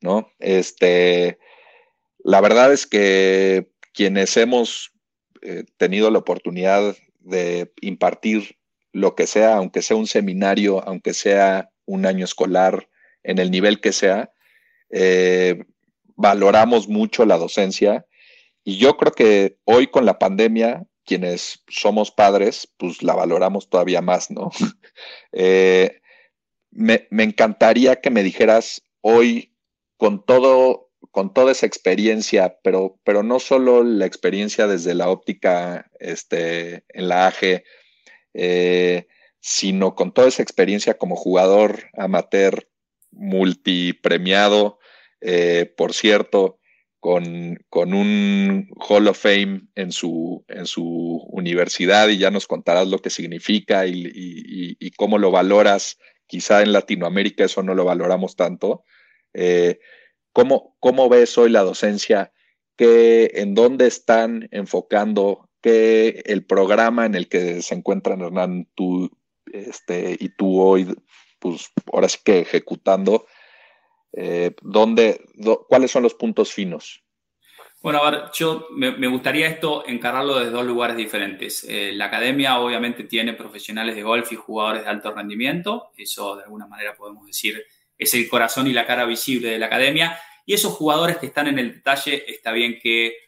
¿no? 0.00 0.30
Este, 0.38 1.38
la 2.18 2.40
verdad 2.40 2.72
es 2.72 2.86
que 2.86 3.70
quienes 3.92 4.36
hemos 4.36 4.92
eh, 5.42 5.64
tenido 5.76 6.10
la 6.10 6.18
oportunidad 6.18 6.96
de 7.20 7.72
impartir 7.80 8.56
lo 8.92 9.14
que 9.14 9.26
sea, 9.26 9.56
aunque 9.56 9.82
sea 9.82 9.96
un 9.96 10.06
seminario, 10.06 10.82
aunque 10.86 11.14
sea 11.14 11.70
un 11.84 12.06
año 12.06 12.24
escolar, 12.24 12.88
en 13.24 13.38
el 13.38 13.50
nivel 13.50 13.80
que 13.80 13.92
sea, 13.92 14.32
eh, 14.90 15.64
valoramos 16.14 16.88
mucho 16.88 17.24
la 17.24 17.38
docencia 17.38 18.06
y 18.62 18.78
yo 18.78 18.96
creo 18.96 19.12
que 19.12 19.58
hoy 19.64 19.88
con 19.88 20.06
la 20.06 20.18
pandemia, 20.18 20.84
quienes 21.04 21.64
somos 21.68 22.10
padres, 22.10 22.72
pues 22.76 23.02
la 23.02 23.14
valoramos 23.14 23.68
todavía 23.68 24.00
más, 24.00 24.30
¿no? 24.30 24.50
me, 26.74 27.06
encantaría 27.10 28.00
que 28.00 28.10
me 28.10 28.22
dijeras 28.22 28.82
hoy, 29.00 29.54
con 29.96 30.24
todo, 30.24 30.90
con 31.10 31.32
toda 31.32 31.52
esa 31.52 31.66
experiencia, 31.66 32.58
pero, 32.62 32.98
pero 33.04 33.22
no 33.22 33.38
solo 33.38 33.84
la 33.84 34.06
experiencia 34.06 34.66
desde 34.66 34.94
la 34.94 35.08
óptica 35.08 35.90
este, 36.00 36.84
en 36.88 37.08
la 37.08 37.28
AG, 37.28 37.62
eh, 38.34 39.06
sino 39.40 39.94
con 39.94 40.12
toda 40.12 40.28
esa 40.28 40.42
experiencia 40.42 40.98
como 40.98 41.16
jugador 41.16 41.90
amateur 41.96 42.68
multipremiado, 43.10 44.78
eh, 45.20 45.72
por 45.76 45.92
cierto, 45.92 46.58
con, 46.98 47.58
un 47.70 48.68
Hall 48.76 49.08
of 49.08 49.18
Fame 49.18 49.68
en 49.74 49.92
su, 49.92 50.42
en 50.48 50.64
su 50.66 51.22
universidad 51.28 52.08
y 52.08 52.16
ya 52.16 52.30
nos 52.30 52.46
contarás 52.46 52.88
lo 52.88 52.98
que 53.00 53.10
significa 53.10 53.86
y 53.86 54.90
cómo 54.96 55.18
lo 55.18 55.30
valoras 55.30 55.98
Quizá 56.34 56.62
en 56.62 56.72
Latinoamérica 56.72 57.44
eso 57.44 57.62
no 57.62 57.76
lo 57.76 57.84
valoramos 57.84 58.34
tanto. 58.34 58.82
Eh, 59.34 59.78
¿cómo, 60.32 61.08
ves 61.08 61.38
hoy 61.38 61.48
la 61.48 61.62
docencia? 61.62 62.32
¿Qué, 62.76 63.30
¿En 63.34 63.54
dónde 63.54 63.86
están 63.86 64.48
enfocando 64.50 65.48
qué 65.60 66.24
el 66.26 66.44
programa 66.44 67.06
en 67.06 67.14
el 67.14 67.28
que 67.28 67.62
se 67.62 67.76
encuentran 67.76 68.20
Hernán 68.20 68.68
tú, 68.74 69.16
este, 69.52 70.16
y 70.18 70.30
tú 70.30 70.60
hoy, 70.60 70.92
pues 71.38 71.70
ahora 71.92 72.08
sí 72.08 72.18
que 72.24 72.40
ejecutando? 72.40 73.26
Eh, 74.12 74.56
¿dónde, 74.60 75.24
¿Cuáles 75.68 75.92
son 75.92 76.02
los 76.02 76.14
puntos 76.14 76.52
finos? 76.52 77.03
Bueno, 77.84 78.02
a 78.02 78.10
ver, 78.10 78.30
yo 78.32 78.66
me, 78.70 79.08
gustaría 79.08 79.46
esto 79.46 79.86
encararlo 79.86 80.38
desde 80.38 80.52
dos 80.52 80.64
lugares 80.64 80.96
diferentes. 80.96 81.66
Eh, 81.68 81.92
la 81.92 82.06
academia 82.06 82.58
obviamente 82.58 83.04
tiene 83.04 83.34
profesionales 83.34 83.94
de 83.94 84.02
golf 84.02 84.32
y 84.32 84.36
jugadores 84.36 84.84
de 84.84 84.88
alto 84.88 85.12
rendimiento, 85.12 85.90
eso 85.94 86.36
de 86.36 86.44
alguna 86.44 86.66
manera 86.66 86.94
podemos 86.96 87.26
decir 87.26 87.62
es 87.98 88.14
el 88.14 88.26
corazón 88.26 88.68
y 88.68 88.72
la 88.72 88.86
cara 88.86 89.04
visible 89.04 89.50
de 89.50 89.58
la 89.58 89.66
academia. 89.66 90.18
Y 90.46 90.54
esos 90.54 90.72
jugadores 90.72 91.18
que 91.18 91.26
están 91.26 91.46
en 91.46 91.58
el 91.58 91.74
detalle, 91.74 92.24
está 92.26 92.52
bien 92.52 92.78
que 92.82 93.18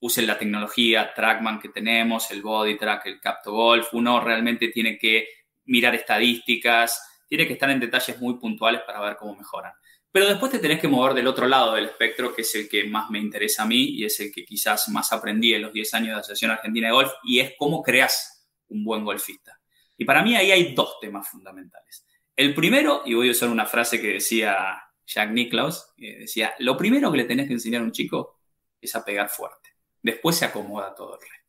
usen 0.00 0.26
la 0.26 0.38
tecnología 0.38 1.14
Trackman 1.14 1.58
que 1.58 1.70
tenemos, 1.70 2.30
el 2.32 2.42
Body 2.42 2.76
Track, 2.76 3.06
el 3.06 3.18
Capto 3.18 3.52
Golf, 3.52 3.94
uno 3.94 4.20
realmente 4.20 4.68
tiene 4.68 4.98
que 4.98 5.26
mirar 5.64 5.94
estadísticas, 5.94 7.22
tiene 7.26 7.46
que 7.46 7.54
estar 7.54 7.70
en 7.70 7.80
detalles 7.80 8.20
muy 8.20 8.34
puntuales 8.34 8.82
para 8.82 9.00
ver 9.00 9.16
cómo 9.16 9.36
mejoran. 9.36 9.72
Pero 10.12 10.28
después 10.28 10.52
te 10.52 10.58
tenés 10.58 10.78
que 10.78 10.88
mover 10.88 11.14
del 11.14 11.26
otro 11.26 11.48
lado 11.48 11.74
del 11.74 11.86
espectro, 11.86 12.34
que 12.34 12.42
es 12.42 12.54
el 12.54 12.68
que 12.68 12.84
más 12.84 13.10
me 13.10 13.18
interesa 13.18 13.62
a 13.62 13.66
mí 13.66 13.82
y 13.82 14.04
es 14.04 14.20
el 14.20 14.30
que 14.30 14.44
quizás 14.44 14.88
más 14.90 15.10
aprendí 15.10 15.54
en 15.54 15.62
los 15.62 15.72
10 15.72 15.94
años 15.94 16.08
de 16.08 16.20
Asociación 16.20 16.50
Argentina 16.50 16.88
de 16.88 16.92
Golf, 16.92 17.12
y 17.24 17.40
es 17.40 17.54
cómo 17.56 17.82
creas 17.82 18.46
un 18.68 18.84
buen 18.84 19.04
golfista. 19.04 19.58
Y 19.96 20.04
para 20.04 20.22
mí 20.22 20.36
ahí 20.36 20.50
hay 20.50 20.74
dos 20.74 21.00
temas 21.00 21.28
fundamentales. 21.28 22.06
El 22.36 22.54
primero, 22.54 23.02
y 23.06 23.14
voy 23.14 23.28
a 23.28 23.32
usar 23.32 23.48
una 23.48 23.64
frase 23.64 24.00
que 24.00 24.08
decía 24.08 24.82
Jack 25.06 25.30
Nicklaus, 25.30 25.92
que 25.96 26.18
decía, 26.20 26.54
lo 26.58 26.76
primero 26.76 27.10
que 27.10 27.18
le 27.18 27.24
tenés 27.24 27.46
que 27.46 27.54
enseñar 27.54 27.80
a 27.80 27.84
un 27.84 27.92
chico 27.92 28.40
es 28.80 28.94
a 28.94 29.04
pegar 29.04 29.30
fuerte. 29.30 29.70
Después 30.02 30.36
se 30.36 30.44
acomoda 30.44 30.94
todo 30.94 31.14
el 31.14 31.20
resto. 31.20 31.41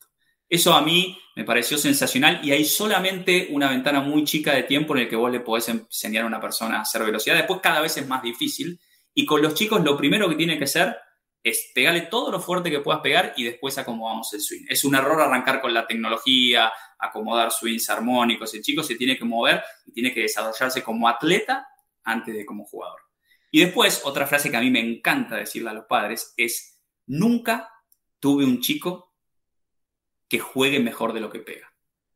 Eso 0.53 0.71
a 0.75 0.83
mí 0.83 1.17
me 1.35 1.45
pareció 1.45 1.79
sensacional 1.79 2.39
y 2.43 2.51
hay 2.51 2.63
solamente 2.63 3.47
una 3.49 3.71
ventana 3.71 4.01
muy 4.01 4.23
chica 4.23 4.53
de 4.53 4.61
tiempo 4.61 4.95
en 4.95 5.01
el 5.01 5.09
que 5.09 5.15
vos 5.15 5.31
le 5.31 5.39
podés 5.39 5.67
enseñar 5.67 6.25
a 6.25 6.27
una 6.27 6.39
persona 6.39 6.77
a 6.77 6.81
hacer 6.81 7.03
velocidad. 7.03 7.35
Después 7.35 7.59
cada 7.59 7.81
vez 7.81 7.97
es 7.97 8.07
más 8.07 8.21
difícil 8.21 8.79
y 9.15 9.25
con 9.25 9.41
los 9.41 9.55
chicos 9.55 9.83
lo 9.83 9.97
primero 9.97 10.29
que 10.29 10.35
tiene 10.35 10.59
que 10.59 10.67
ser 10.67 10.95
es 11.41 11.71
pegarle 11.73 12.01
todo 12.01 12.29
lo 12.29 12.39
fuerte 12.39 12.69
que 12.69 12.81
puedas 12.81 13.01
pegar 13.01 13.33
y 13.35 13.45
después 13.45 13.79
acomodamos 13.79 14.31
el 14.35 14.41
swing. 14.41 14.65
Es 14.69 14.85
un 14.85 14.93
error 14.93 15.19
arrancar 15.19 15.59
con 15.59 15.73
la 15.73 15.87
tecnología, 15.87 16.71
acomodar 16.99 17.51
swings 17.51 17.89
armónicos. 17.89 18.53
El 18.53 18.61
chico 18.61 18.83
se 18.83 18.93
tiene 18.93 19.17
que 19.17 19.25
mover 19.25 19.63
y 19.87 19.91
tiene 19.91 20.13
que 20.13 20.21
desarrollarse 20.21 20.83
como 20.83 21.09
atleta 21.09 21.65
antes 22.03 22.35
de 22.35 22.45
como 22.45 22.65
jugador. 22.65 23.01
Y 23.49 23.61
después, 23.61 24.01
otra 24.03 24.27
frase 24.27 24.51
que 24.51 24.57
a 24.57 24.61
mí 24.61 24.69
me 24.69 24.81
encanta 24.81 25.35
decirle 25.35 25.71
a 25.71 25.73
los 25.73 25.85
padres 25.85 26.35
es, 26.37 26.79
nunca 27.07 27.71
tuve 28.19 28.45
un 28.45 28.61
chico 28.61 29.12
que 30.33 30.39
juegue 30.39 30.79
mejor 30.79 31.13
de 31.13 31.19
lo 31.19 31.29
que 31.29 31.41
pega. 31.41 31.71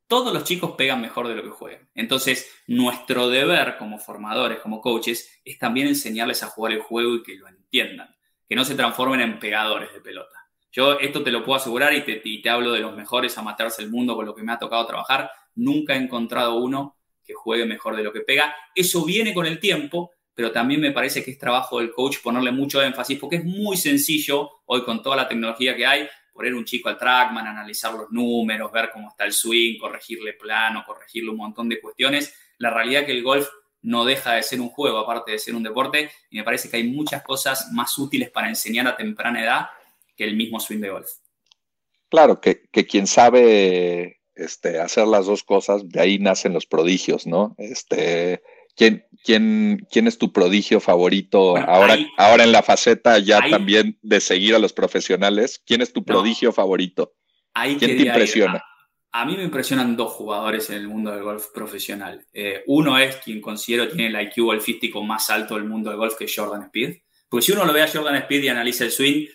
Todos 0.07 0.33
los 0.33 0.43
chicos 0.43 0.71
pegan 0.71 0.99
mejor 0.99 1.27
de 1.27 1.35
lo 1.35 1.43
que 1.43 1.51
juegan. 1.51 1.87
Entonces, 1.93 2.51
nuestro 2.65 3.29
deber 3.29 3.77
como 3.77 3.99
formadores, 3.99 4.57
como 4.57 4.81
coaches, 4.81 5.39
es 5.45 5.59
también 5.59 5.85
enseñarles 5.85 6.41
a 6.41 6.47
jugar 6.47 6.73
el 6.73 6.81
juego 6.81 7.13
y 7.13 7.21
que 7.21 7.35
lo 7.35 7.47
entiendan 7.47 8.09
que 8.49 8.55
no 8.55 8.65
se 8.65 8.73
transformen 8.73 9.21
en 9.21 9.37
pegadores 9.37 9.93
de 9.93 10.01
pelota. 10.01 10.35
Yo 10.71 10.97
esto 10.97 11.21
te 11.21 11.29
lo 11.29 11.43
puedo 11.43 11.57
asegurar 11.57 11.93
y 11.93 12.41
te, 12.41 12.49
hablo 12.49 12.71
de 12.71 12.79
los 12.79 12.95
mejores 12.95 13.37
amateurs 13.37 13.77
del 13.77 13.91
mundo 13.91 14.15
con 14.15 14.25
lo 14.25 14.33
que 14.33 14.41
me 14.41 14.51
ha 14.51 14.57
tocado 14.57 14.87
trabajar. 14.87 15.29
Nunca 15.53 15.93
he 15.93 15.97
encontrado 15.97 16.55
uno 16.55 16.97
que 17.23 17.35
juegue 17.35 17.67
mejor 17.67 17.95
de 17.95 18.01
lo 18.01 18.11
que 18.11 18.21
pega. 18.21 18.55
Eso 18.73 19.05
viene 19.05 19.31
con 19.31 19.45
el 19.45 19.59
tiempo, 19.59 20.09
pero 20.33 20.51
también 20.51 20.81
me 20.81 20.91
parece 20.91 21.23
que 21.23 21.29
es 21.29 21.37
trabajo 21.37 21.77
del 21.77 21.91
coach 21.91 22.17
ponerle 22.23 22.51
mucho 22.51 22.81
énfasis 22.81 23.19
porque 23.19 23.35
es 23.35 23.45
muy 23.45 23.77
sencillo 23.77 24.49
hoy 24.65 24.83
con 24.83 25.03
toda 25.03 25.17
la 25.17 25.27
tecnología 25.27 25.75
que 25.75 25.85
hay 25.85 26.09
poner 26.37 26.53
un 26.53 26.65
chico 26.65 26.87
al 26.87 26.99
trackman, 26.99 27.47
analizar 27.47 27.91
los 27.93 28.11
números, 28.11 28.71
ver 28.71 28.91
cómo 28.93 29.09
está 29.09 29.25
el 29.25 29.33
swing, 29.33 29.79
corregirle 29.79 30.33
plano, 30.33 30.83
corregirle 30.85 31.31
un 31.31 31.37
montón 31.37 31.67
de 31.67 31.81
cuestiones. 31.81 32.31
La 32.59 32.69
realidad 32.69 33.01
es 33.01 33.05
que 33.07 33.13
el 33.13 33.23
golf 33.23 33.47
no 33.81 34.05
deja 34.05 34.33
de 34.33 34.43
ser 34.43 34.61
un 34.61 34.69
juego, 34.69 34.99
aparte 34.99 35.31
de 35.31 35.39
ser 35.39 35.55
un 35.55 35.63
deporte, 35.63 36.11
y 36.29 36.37
me 36.37 36.43
parece 36.43 36.69
que 36.69 36.77
hay 36.77 36.83
muchas 36.83 37.23
cosas 37.23 37.69
más 37.73 37.97
útiles 37.97 38.29
para 38.29 38.49
enseñar 38.49 38.87
a 38.87 38.95
temprana 38.95 39.43
edad 39.43 39.65
que 40.15 40.25
el 40.25 40.35
mismo 40.35 40.59
swing 40.59 40.79
de 40.79 40.91
golf. 40.91 41.09
Claro, 42.07 42.39
que, 42.39 42.69
quien 42.71 43.07
sabe 43.07 44.21
este, 44.35 44.79
hacer 44.79 45.07
las 45.07 45.25
dos 45.25 45.43
cosas, 45.43 45.89
de 45.89 45.99
ahí 45.99 46.19
nacen 46.19 46.53
los 46.53 46.67
prodigios, 46.67 47.25
¿no? 47.25 47.55
Este, 47.57 48.43
¿quién, 48.75 49.07
quién, 49.27 49.85
quién 49.91 50.07
es 50.07 50.17
tu 50.17 50.31
prodigio 50.31 50.79
favorito 50.79 51.57
ahora, 51.57 51.97
ahora 52.17 52.45
en 52.45 52.53
la 52.53 52.63
faceta 52.63 53.19
ya 53.19 53.41
también 53.49 53.99
de 54.01 54.21
seguir 54.21 54.55
a 54.55 54.59
los 54.59 54.71
profesionales? 54.71 55.61
¿Quién 55.65 55.81
es 55.81 55.91
tu 55.91 56.05
prodigio 56.05 56.53
favorito? 56.53 57.13
¿Quién 57.53 57.77
te 57.77 58.03
impresiona? 58.03 58.63
A 59.11 59.25
mí 59.25 59.35
me 59.35 59.43
impresionan 59.43 59.97
dos 59.97 60.13
jugadores 60.13 60.69
en 60.69 60.77
el 60.77 60.87
mundo 60.87 61.11
del 61.11 61.23
golf 61.23 61.47
profesional. 61.53 62.25
Eh, 62.31 62.63
uno 62.67 62.97
es 62.97 63.17
quien 63.17 63.41
considero 63.41 63.89
tiene 63.89 64.07
el 64.07 64.27
IQ 64.27 64.45
golfístico 64.45 65.03
más 65.03 65.29
alto 65.29 65.55
del 65.55 65.65
mundo 65.65 65.89
del 65.89 65.99
golf, 65.99 66.15
que 66.15 66.23
es 66.23 66.33
Jordan 66.33 66.63
Speed. 66.63 66.95
Porque 67.27 67.45
si 67.45 67.51
uno 67.51 67.65
lo 67.65 67.73
ve 67.73 67.81
a 67.81 67.89
Jordan 67.89 68.15
Speed 68.15 68.43
y 68.43 68.47
analiza 68.47 68.85
el 68.85 68.91
swing, 68.91 69.27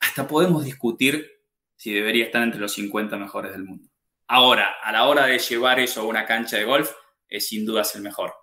hasta 0.00 0.26
podemos 0.26 0.64
discutir 0.64 1.30
si 1.76 1.92
debería 1.92 2.24
estar 2.24 2.42
entre 2.42 2.60
los 2.60 2.72
50 2.72 3.16
mejores 3.18 3.52
del 3.52 3.62
mundo. 3.62 3.88
Ahora, 4.26 4.78
a 4.82 4.90
la 4.90 5.06
hora 5.06 5.26
de 5.26 5.38
llevar 5.38 5.78
eso 5.78 6.00
a 6.00 6.04
una 6.04 6.26
cancha 6.26 6.56
de 6.56 6.64
golf, 6.64 6.90
es 7.28 7.46
sin 7.46 7.64
dudas 7.64 7.94
el 7.94 8.02
mejor. 8.02 8.34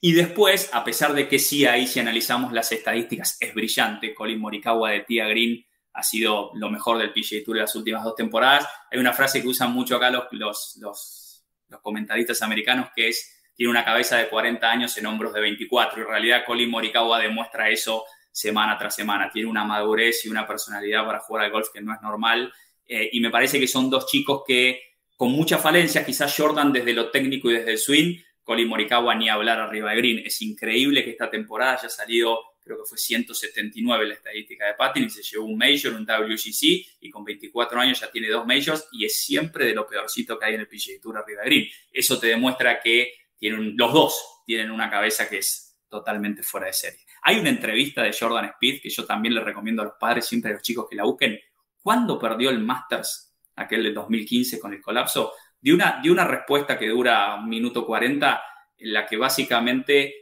Y 0.00 0.12
después, 0.12 0.70
a 0.72 0.84
pesar 0.84 1.12
de 1.12 1.28
que 1.28 1.38
sí, 1.38 1.66
ahí 1.66 1.86
si 1.86 1.98
analizamos 1.98 2.52
las 2.52 2.70
estadísticas, 2.70 3.36
es 3.40 3.52
brillante. 3.52 4.14
Colin 4.14 4.38
Morikawa 4.38 4.90
de 4.90 5.00
Tia 5.00 5.26
Green 5.26 5.64
ha 5.92 6.02
sido 6.04 6.52
lo 6.54 6.70
mejor 6.70 6.98
del 6.98 7.12
PGA 7.12 7.42
Tour 7.44 7.56
en 7.56 7.62
las 7.62 7.74
últimas 7.74 8.04
dos 8.04 8.14
temporadas. 8.14 8.68
Hay 8.92 9.00
una 9.00 9.12
frase 9.12 9.42
que 9.42 9.48
usan 9.48 9.72
mucho 9.72 9.96
acá 9.96 10.10
los, 10.10 10.26
los, 10.32 11.44
los, 11.68 11.80
comentaristas 11.82 12.40
americanos 12.42 12.90
que 12.94 13.08
es, 13.08 13.42
tiene 13.56 13.70
una 13.70 13.84
cabeza 13.84 14.16
de 14.16 14.28
40 14.28 14.70
años 14.70 14.96
en 14.96 15.06
hombros 15.06 15.34
de 15.34 15.40
24. 15.40 15.98
Y 15.98 16.02
en 16.02 16.08
realidad 16.08 16.44
Colin 16.46 16.70
Morikawa 16.70 17.18
demuestra 17.18 17.68
eso 17.68 18.04
semana 18.30 18.78
tras 18.78 18.94
semana. 18.94 19.30
Tiene 19.32 19.48
una 19.48 19.64
madurez 19.64 20.24
y 20.24 20.28
una 20.28 20.46
personalidad 20.46 21.04
para 21.04 21.18
jugar 21.18 21.46
al 21.46 21.50
golf 21.50 21.70
que 21.74 21.80
no 21.80 21.92
es 21.92 22.00
normal. 22.00 22.52
Eh, 22.86 23.10
y 23.12 23.20
me 23.20 23.30
parece 23.30 23.58
que 23.58 23.66
son 23.66 23.90
dos 23.90 24.06
chicos 24.06 24.42
que 24.46 24.80
con 25.16 25.32
muchas 25.32 25.60
falencias, 25.60 26.06
quizás 26.06 26.32
Jordan 26.36 26.72
desde 26.72 26.92
lo 26.92 27.10
técnico 27.10 27.50
y 27.50 27.54
desde 27.54 27.72
el 27.72 27.78
swing, 27.78 28.18
Colin 28.48 28.66
Morikawa 28.66 29.14
ni 29.14 29.28
hablar 29.28 29.60
arriba 29.60 29.90
de 29.90 29.96
green. 29.98 30.22
Es 30.24 30.40
increíble 30.40 31.04
que 31.04 31.10
esta 31.10 31.28
temporada 31.28 31.74
haya 31.74 31.90
salido 31.90 32.54
creo 32.58 32.78
que 32.78 32.88
fue 32.88 32.96
179 32.96 34.06
la 34.06 34.14
estadística 34.14 34.64
de 34.66 34.72
Pattin 34.72 35.04
y 35.04 35.10
se 35.10 35.22
llevó 35.22 35.44
un 35.44 35.58
Major, 35.58 35.92
un 35.92 36.06
WGC 36.06 36.62
y 37.02 37.10
con 37.10 37.24
24 37.24 37.78
años 37.78 38.00
ya 38.00 38.10
tiene 38.10 38.28
dos 38.28 38.46
Majors 38.46 38.88
y 38.92 39.04
es 39.04 39.20
siempre 39.20 39.66
de 39.66 39.74
lo 39.74 39.86
peorcito 39.86 40.38
que 40.38 40.46
hay 40.46 40.54
en 40.54 40.60
el 40.60 40.66
PGA 40.66 40.98
Tour 40.98 41.18
arriba 41.18 41.42
de 41.42 41.46
Green. 41.46 41.68
Eso 41.92 42.18
te 42.18 42.28
demuestra 42.28 42.80
que 42.80 43.12
tienen, 43.36 43.74
los 43.76 43.92
dos 43.92 44.42
tienen 44.46 44.70
una 44.70 44.88
cabeza 44.88 45.28
que 45.28 45.38
es 45.38 45.78
totalmente 45.86 46.42
fuera 46.42 46.68
de 46.68 46.72
serie. 46.72 47.00
Hay 47.24 47.38
una 47.38 47.50
entrevista 47.50 48.02
de 48.02 48.16
Jordan 48.18 48.46
Speed 48.46 48.80
que 48.80 48.88
yo 48.88 49.04
también 49.04 49.34
le 49.34 49.42
recomiendo 49.42 49.82
a 49.82 49.84
los 49.84 49.94
padres, 50.00 50.24
siempre 50.24 50.52
a 50.52 50.54
los 50.54 50.62
chicos 50.62 50.86
que 50.88 50.96
la 50.96 51.04
busquen. 51.04 51.38
¿Cuándo 51.82 52.18
perdió 52.18 52.48
el 52.48 52.60
Masters, 52.60 53.34
aquel 53.56 53.82
de 53.82 53.92
2015 53.92 54.58
con 54.58 54.72
el 54.72 54.80
colapso? 54.80 55.34
De 55.60 55.72
una, 55.72 56.00
de 56.02 56.10
una 56.10 56.24
respuesta 56.24 56.78
que 56.78 56.88
dura 56.88 57.34
un 57.36 57.48
minuto 57.48 57.84
40 57.84 58.42
en 58.78 58.92
la 58.92 59.06
que 59.06 59.16
básicamente 59.16 60.14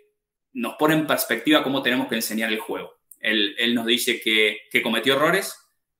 nos 0.54 0.76
pone 0.76 0.94
en 0.94 1.06
perspectiva 1.06 1.62
cómo 1.62 1.82
tenemos 1.82 2.08
que 2.08 2.14
enseñar 2.14 2.50
el 2.50 2.58
juego. 2.58 2.96
Él, 3.20 3.74
nos 3.74 3.86
dice 3.86 4.20
que, 4.20 4.60
cometió 4.82 5.14
errores, 5.14 5.54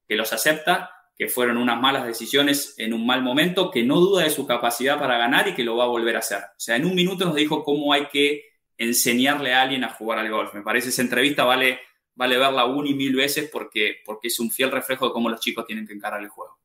que 0.09 0.17
los 0.17 0.33
acepta, 0.33 0.91
que 1.17 1.29
fueron 1.29 1.57
unas 1.57 1.81
malas 1.81 2.07
decisiones 2.07 2.75
en 2.79 2.93
un 2.93 3.07
mal 3.07 3.23
momento, 3.23 3.71
que 3.71 3.83
no 3.83 4.01
duda 4.01 4.25
de 4.25 4.31
su 4.31 4.47
capacidad 4.47 4.99
para 4.99 5.19
ganar 5.19 5.49
y 5.49 5.55
que 5.55 5.65
lo 5.65 5.77
va 5.77 5.85
a 5.85 5.89
volver 5.89 6.17
a 6.17 6.21
hacer. 6.21 6.39
O 6.39 6.61
sea, 6.61 6.77
en 6.77 6.87
un 6.87 6.95
minuto 6.95 7.25
nos 7.25 7.35
dijo 7.35 7.65
cómo 7.65 7.93
hay 7.93 8.07
que 8.07 8.45
enseñarle 8.79 9.53
a 9.55 9.63
alguien 9.63 9.85
a 9.85 9.91
jugar 9.91 10.19
al 10.19 10.31
golf. 10.31 10.55
Me 10.55 10.63
parece 10.63 10.91
esa 10.91 11.03
entrevista 11.03 11.45
vale, 11.45 11.81
vale 12.15 12.39
verla 12.39 12.67
una 12.67 12.89
y 12.89 12.95
mil 12.95 13.17
veces 13.17 13.49
porque, 13.51 13.97
porque 14.05 14.29
es 14.29 14.39
un 14.39 14.51
fiel 14.51 14.71
reflejo 14.71 15.07
de 15.07 15.13
cómo 15.13 15.29
los 15.29 15.41
chicos 15.41 15.67
tienen 15.67 15.87
que 15.87 15.95
encarar 15.95 16.23
el 16.23 16.29
juego. 16.29 16.59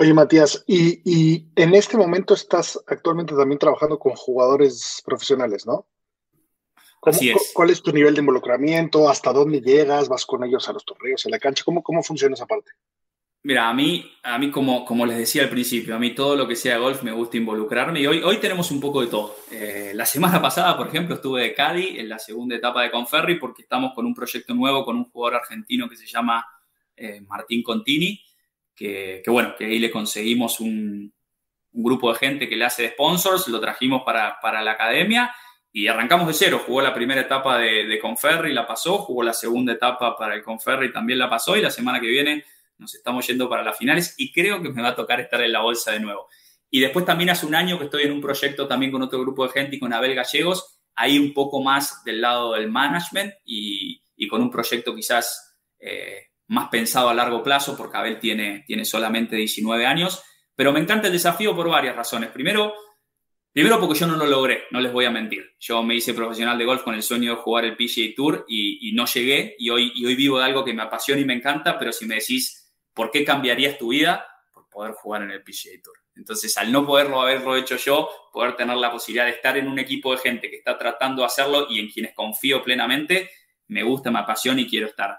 Oye, 0.00 0.14
Matías, 0.14 0.62
y, 0.68 1.48
en 1.56 1.74
este 1.74 1.96
momento 1.96 2.34
estás 2.34 2.78
actualmente 2.86 3.34
también 3.34 3.58
trabajando 3.58 3.98
con 3.98 4.12
jugadores 4.14 5.02
profesionales, 5.04 5.66
¿no? 5.66 5.88
Así 7.02 7.30
es. 7.30 7.50
¿Cuál 7.52 7.70
es 7.70 7.82
tu 7.82 7.90
nivel 7.90 8.14
de 8.14 8.20
involucramiento? 8.20 9.08
¿Hasta 9.08 9.32
dónde 9.32 9.60
llegas? 9.60 10.08
¿Vas 10.08 10.24
con 10.24 10.44
ellos 10.44 10.68
a 10.68 10.72
los 10.72 10.84
torneos, 10.84 11.26
a 11.26 11.30
la 11.30 11.40
cancha? 11.40 11.64
¿Cómo, 11.64 11.82
cómo 11.82 12.04
funciona 12.04 12.34
esa 12.34 12.46
parte? 12.46 12.70
Mira, 13.42 13.68
a 13.68 13.74
mí, 13.74 14.08
a 14.22 14.38
mí 14.38 14.52
como, 14.52 14.84
como 14.84 15.04
les 15.04 15.18
decía 15.18 15.42
al 15.42 15.50
principio, 15.50 15.96
a 15.96 15.98
mí 15.98 16.14
todo 16.14 16.36
lo 16.36 16.46
que 16.46 16.54
sea 16.54 16.78
golf 16.78 17.02
me 17.02 17.10
gusta 17.10 17.36
involucrarme 17.36 18.00
y 18.00 18.06
hoy, 18.06 18.22
hoy 18.22 18.36
tenemos 18.36 18.70
un 18.70 18.78
poco 18.78 19.00
de 19.00 19.08
todo. 19.08 19.34
Eh, 19.50 19.90
la 19.96 20.06
semana 20.06 20.40
pasada, 20.40 20.76
por 20.76 20.86
ejemplo, 20.86 21.16
estuve 21.16 21.42
de 21.42 21.54
Cadi 21.54 21.98
en 21.98 22.08
la 22.08 22.20
segunda 22.20 22.54
etapa 22.54 22.84
de 22.84 22.92
Conferri 22.92 23.36
porque 23.40 23.62
estamos 23.62 23.94
con 23.96 24.06
un 24.06 24.14
proyecto 24.14 24.54
nuevo 24.54 24.84
con 24.84 24.96
un 24.96 25.10
jugador 25.10 25.40
argentino 25.40 25.88
que 25.88 25.96
se 25.96 26.06
llama 26.06 26.46
eh, 26.94 27.20
Martín 27.22 27.64
Contini 27.64 28.27
que, 28.78 29.22
bueno, 29.26 29.54
que 29.56 29.66
ahí 29.66 29.78
le 29.78 29.90
conseguimos 29.90 30.60
un, 30.60 31.12
grupo 31.70 32.12
de 32.12 32.18
gente 32.18 32.48
que 32.48 32.56
le 32.56 32.64
hace 32.64 32.82
de 32.82 32.88
sponsors, 32.90 33.46
lo 33.48 33.60
trajimos 33.60 34.02
para, 34.04 34.62
la 34.62 34.72
academia 34.72 35.32
y 35.70 35.86
arrancamos 35.86 36.26
de 36.26 36.34
cero. 36.34 36.62
Jugó 36.66 36.80
la 36.80 36.94
primera 36.94 37.20
etapa 37.20 37.58
de, 37.58 37.84
de 37.86 37.98
Conferri, 38.00 38.52
la 38.52 38.66
pasó, 38.66 38.98
jugó 38.98 39.22
la 39.22 39.32
segunda 39.32 39.74
etapa 39.74 40.16
para 40.16 40.34
el 40.34 40.42
Conferri, 40.42 40.92
también 40.92 41.18
la 41.18 41.30
pasó 41.30 41.56
y 41.56 41.62
la 41.62 41.70
semana 41.70 42.00
que 42.00 42.08
viene 42.08 42.44
nos 42.78 42.94
estamos 42.94 43.26
yendo 43.26 43.48
para 43.48 43.62
las 43.62 43.76
finales 43.76 44.14
y 44.16 44.32
creo 44.32 44.62
que 44.62 44.70
me 44.70 44.82
va 44.82 44.88
a 44.88 44.96
tocar 44.96 45.20
estar 45.20 45.40
en 45.42 45.52
la 45.52 45.60
bolsa 45.60 45.92
de 45.92 46.00
nuevo. 46.00 46.28
Y 46.70 46.80
después 46.80 47.04
también 47.04 47.30
hace 47.30 47.46
un 47.46 47.54
año 47.54 47.78
que 47.78 47.84
estoy 47.84 48.04
en 48.04 48.12
un 48.12 48.20
proyecto 48.20 48.68
también 48.68 48.92
con 48.92 49.02
otro 49.02 49.20
grupo 49.20 49.44
de 49.46 49.52
gente 49.52 49.76
y 49.76 49.78
con 49.78 49.92
Abel 49.92 50.14
Gallegos, 50.14 50.80
ahí 50.94 51.18
un 51.18 51.32
poco 51.32 51.62
más 51.62 52.04
del 52.04 52.20
lado 52.20 52.54
del 52.54 52.70
management 52.70 53.34
y, 53.44 54.00
con 54.28 54.42
un 54.42 54.50
proyecto 54.50 54.94
quizás 54.94 55.56
eh, 55.78 56.27
más 56.48 56.68
pensado 56.68 57.08
a 57.08 57.14
largo 57.14 57.42
plazo, 57.42 57.76
porque 57.76 57.96
Abel 57.96 58.18
tiene, 58.18 58.64
tiene 58.66 58.84
solamente 58.84 59.36
19 59.36 59.86
años, 59.86 60.22
pero 60.56 60.72
me 60.72 60.80
encanta 60.80 61.06
el 61.06 61.12
desafío 61.12 61.54
por 61.54 61.68
varias 61.68 61.94
razones. 61.94 62.30
Primero, 62.30 62.74
primero 63.52 63.78
porque 63.78 63.98
yo 63.98 64.06
no 64.06 64.16
lo 64.16 64.26
logré, 64.26 64.64
no 64.70 64.80
les 64.80 64.92
voy 64.92 65.04
a 65.04 65.10
mentir. 65.10 65.44
Yo 65.60 65.82
me 65.82 65.94
hice 65.94 66.14
profesional 66.14 66.58
de 66.58 66.64
golf 66.64 66.82
con 66.82 66.94
el 66.94 67.02
sueño 67.02 67.36
de 67.36 67.42
jugar 67.42 67.64
el 67.64 67.76
PGA 67.76 68.14
Tour 68.16 68.44
y, 68.48 68.92
no 68.94 69.06
llegué, 69.06 69.54
y 69.58 69.70
hoy, 69.70 69.92
y 69.94 70.06
hoy 70.06 70.16
vivo 70.16 70.38
de 70.38 70.44
algo 70.44 70.64
que 70.64 70.72
me 70.72 70.82
apasiona 70.82 71.20
y 71.20 71.24
me 71.24 71.34
encanta, 71.34 71.78
pero 71.78 71.92
si 71.92 72.06
me 72.06 72.16
decís, 72.16 72.74
¿por 72.94 73.10
qué 73.10 73.24
cambiarías 73.24 73.78
tu 73.78 73.88
vida? 73.88 74.26
Por 74.52 74.68
poder 74.68 74.92
jugar 74.94 75.22
en 75.22 75.30
el 75.30 75.42
PGA 75.42 75.80
Tour. 75.82 75.96
Entonces, 76.16 76.56
al 76.56 76.72
no 76.72 76.84
poderlo 76.84 77.20
haberlo 77.20 77.56
hecho 77.56 77.76
yo, 77.76 78.10
poder 78.32 78.56
tener 78.56 78.76
la 78.76 78.90
posibilidad 78.90 79.26
de 79.26 79.32
estar 79.32 79.56
en 79.56 79.68
un 79.68 79.78
equipo 79.78 80.12
de 80.12 80.18
gente 80.18 80.50
que 80.50 80.56
está 80.56 80.76
tratando 80.76 81.22
de 81.22 81.26
hacerlo 81.26 81.66
y 81.70 81.78
en 81.78 81.88
quienes 81.88 82.14
confío 82.14 82.62
plenamente, 82.62 83.30
me 83.68 83.84
gusta, 83.84 84.10
me 84.10 84.18
apasiona 84.18 84.60
y 84.60 84.66
quiero 84.66 84.88
estar. 84.88 85.18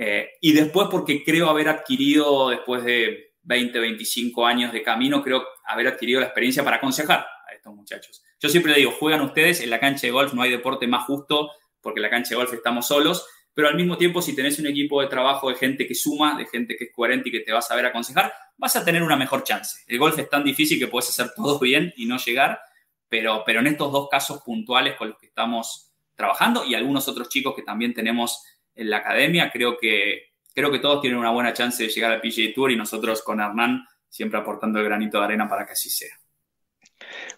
Eh, 0.00 0.30
y 0.40 0.52
después 0.52 0.86
porque 0.88 1.24
creo 1.24 1.50
haber 1.50 1.68
adquirido, 1.68 2.50
después 2.50 2.84
de 2.84 3.34
20, 3.42 3.80
25 3.80 4.46
años 4.46 4.72
de 4.72 4.82
camino, 4.82 5.24
creo 5.24 5.44
haber 5.66 5.88
adquirido 5.88 6.20
la 6.20 6.26
experiencia 6.26 6.62
para 6.62 6.76
aconsejar 6.76 7.26
a 7.48 7.52
estos 7.52 7.74
muchachos. 7.74 8.22
Yo 8.38 8.48
siempre 8.48 8.72
le 8.72 8.78
digo, 8.78 8.92
juegan 8.92 9.22
ustedes, 9.22 9.60
en 9.60 9.70
la 9.70 9.80
cancha 9.80 10.06
de 10.06 10.12
golf 10.12 10.32
no 10.34 10.42
hay 10.42 10.52
deporte 10.52 10.86
más 10.86 11.04
justo 11.04 11.50
porque 11.80 11.98
en 11.98 12.02
la 12.02 12.10
cancha 12.10 12.30
de 12.30 12.36
golf 12.36 12.52
estamos 12.52 12.86
solos, 12.86 13.26
pero 13.52 13.66
al 13.66 13.74
mismo 13.74 13.96
tiempo 13.96 14.22
si 14.22 14.36
tenés 14.36 14.60
un 14.60 14.68
equipo 14.68 15.00
de 15.00 15.08
trabajo 15.08 15.48
de 15.48 15.56
gente 15.56 15.84
que 15.88 15.96
suma, 15.96 16.38
de 16.38 16.46
gente 16.46 16.76
que 16.76 16.84
es 16.84 16.90
coherente 16.94 17.28
y 17.28 17.32
que 17.32 17.40
te 17.40 17.50
va 17.50 17.58
a 17.58 17.62
saber 17.62 17.86
aconsejar, 17.86 18.32
vas 18.56 18.76
a 18.76 18.84
tener 18.84 19.02
una 19.02 19.16
mejor 19.16 19.42
chance. 19.42 19.80
El 19.88 19.98
golf 19.98 20.16
es 20.16 20.30
tan 20.30 20.44
difícil 20.44 20.78
que 20.78 20.86
puedes 20.86 21.08
hacer 21.08 21.32
todo 21.34 21.58
bien 21.58 21.92
y 21.96 22.06
no 22.06 22.18
llegar, 22.18 22.60
pero, 23.08 23.42
pero 23.44 23.58
en 23.60 23.66
estos 23.66 23.90
dos 23.90 24.08
casos 24.08 24.42
puntuales 24.42 24.94
con 24.94 25.08
los 25.08 25.18
que 25.18 25.26
estamos 25.26 25.92
trabajando 26.14 26.64
y 26.64 26.74
algunos 26.76 27.08
otros 27.08 27.28
chicos 27.28 27.54
que 27.56 27.62
también 27.62 27.94
tenemos 27.94 28.44
en 28.78 28.90
la 28.90 28.98
academia, 28.98 29.50
creo 29.52 29.76
que, 29.76 30.30
creo 30.54 30.70
que 30.70 30.78
todos 30.78 31.00
tienen 31.00 31.18
una 31.18 31.32
buena 31.32 31.52
chance 31.52 31.82
de 31.82 31.88
llegar 31.88 32.12
al 32.12 32.20
PGA 32.20 32.54
Tour 32.54 32.70
y 32.70 32.76
nosotros 32.76 33.22
con 33.22 33.40
Hernán 33.40 33.84
siempre 34.08 34.38
aportando 34.38 34.78
el 34.78 34.84
granito 34.84 35.18
de 35.18 35.24
arena 35.24 35.48
para 35.48 35.66
que 35.66 35.72
así 35.72 35.90
sea. 35.90 36.16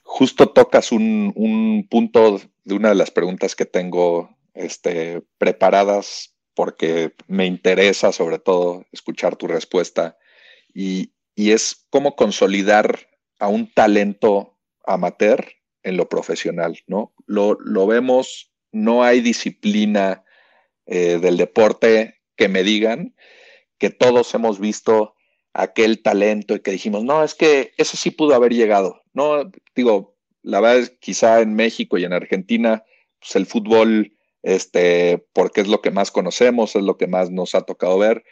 Justo 0.02 0.50
tocas 0.50 0.92
un, 0.92 1.86
punto 1.90 2.40
de 2.64 2.74
una 2.74 2.90
de 2.90 2.94
las 2.94 3.10
preguntas 3.10 3.56
que 3.56 3.64
tengo 3.64 4.36
este, 4.52 5.22
preparadas 5.38 6.34
porque 6.54 7.14
me 7.26 7.46
interesa 7.46 8.12
sobre 8.12 8.38
todo 8.38 8.84
escuchar 8.92 9.36
tu 9.36 9.46
respuesta 9.46 10.18
y, 10.72 11.12
es 11.36 11.86
cómo 11.88 12.16
consolidar 12.16 13.08
a 13.38 13.48
un 13.48 13.72
talento 13.72 14.58
amateur 14.84 15.54
en 15.82 15.96
lo 15.96 16.06
profesional, 16.06 16.80
¿no? 16.86 17.14
Lo, 17.24 17.56
lo 17.60 17.86
vemos, 17.86 18.52
no 18.72 19.02
hay 19.02 19.22
disciplina 19.22 20.22
eh, 20.92 21.20
del 21.22 21.36
deporte 21.36 22.16
que 22.34 22.48
me 22.48 22.64
digan 22.64 23.14
que 23.78 23.90
todos 23.90 24.34
hemos 24.34 24.58
visto 24.58 25.14
aquel 25.52 26.02
talento 26.02 26.56
y 26.56 26.60
que 26.60 26.72
dijimos, 26.72 27.04
no, 27.04 27.22
es 27.22 27.36
que 27.36 27.72
eso 27.76 27.96
sí 27.96 28.10
pudo 28.10 28.34
haber 28.34 28.52
llegado. 28.52 29.00
No, 29.12 29.52
digo, 29.76 30.16
la 30.42 30.60
verdad 30.60 30.80
es 30.80 30.90
quizá 30.98 31.42
en 31.42 31.54
México 31.54 31.96
y 31.96 32.04
en 32.04 32.12
Argentina, 32.12 32.82
pues 33.20 33.36
el 33.36 33.46
fútbol, 33.46 34.16
este, 34.42 35.24
porque 35.32 35.60
es 35.60 35.68
lo 35.68 35.80
que 35.80 35.92
más 35.92 36.10
conocemos, 36.10 36.74
es 36.74 36.82
lo 36.82 36.96
que 36.96 37.06
más 37.06 37.30
nos 37.30 37.54
ha 37.54 37.62
tocado 37.62 37.96
ver, 37.96 38.24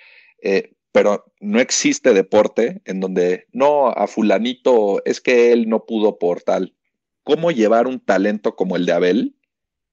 eh, 0.42 0.72
pero 0.90 1.32
no 1.38 1.60
existe 1.60 2.12
deporte 2.12 2.82
en 2.86 2.98
donde, 2.98 3.46
no, 3.52 3.90
a 3.90 4.08
fulanito 4.08 5.00
es 5.04 5.20
que 5.20 5.52
él 5.52 5.68
no 5.68 5.86
pudo 5.86 6.18
por 6.18 6.42
tal. 6.42 6.74
¿Cómo 7.22 7.52
llevar 7.52 7.86
un 7.86 8.00
talento 8.00 8.56
como 8.56 8.74
el 8.74 8.84
de 8.84 8.92
Abel, 8.92 9.36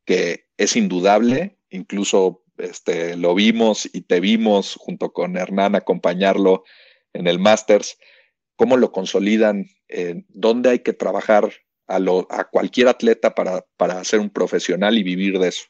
que 0.03 0.47
es 0.57 0.75
indudable, 0.75 1.59
incluso 1.69 2.44
este, 2.57 3.15
lo 3.15 3.35
vimos 3.35 3.89
y 3.91 4.01
te 4.01 4.19
vimos 4.19 4.75
junto 4.79 5.11
con 5.11 5.37
Hernán 5.37 5.75
acompañarlo 5.75 6.63
en 7.13 7.27
el 7.27 7.39
Masters, 7.39 7.97
cómo 8.55 8.77
lo 8.77 8.91
consolidan, 8.91 9.67
dónde 10.29 10.69
hay 10.69 10.79
que 10.79 10.93
trabajar 10.93 11.51
a, 11.87 11.97
a 12.29 12.43
cualquier 12.45 12.87
atleta 12.87 13.33
para, 13.35 13.65
para, 13.77 14.03
ser 14.03 14.19
un 14.19 14.29
profesional 14.29 14.97
y 14.97 15.03
vivir 15.03 15.39
de 15.39 15.49
eso. 15.49 15.65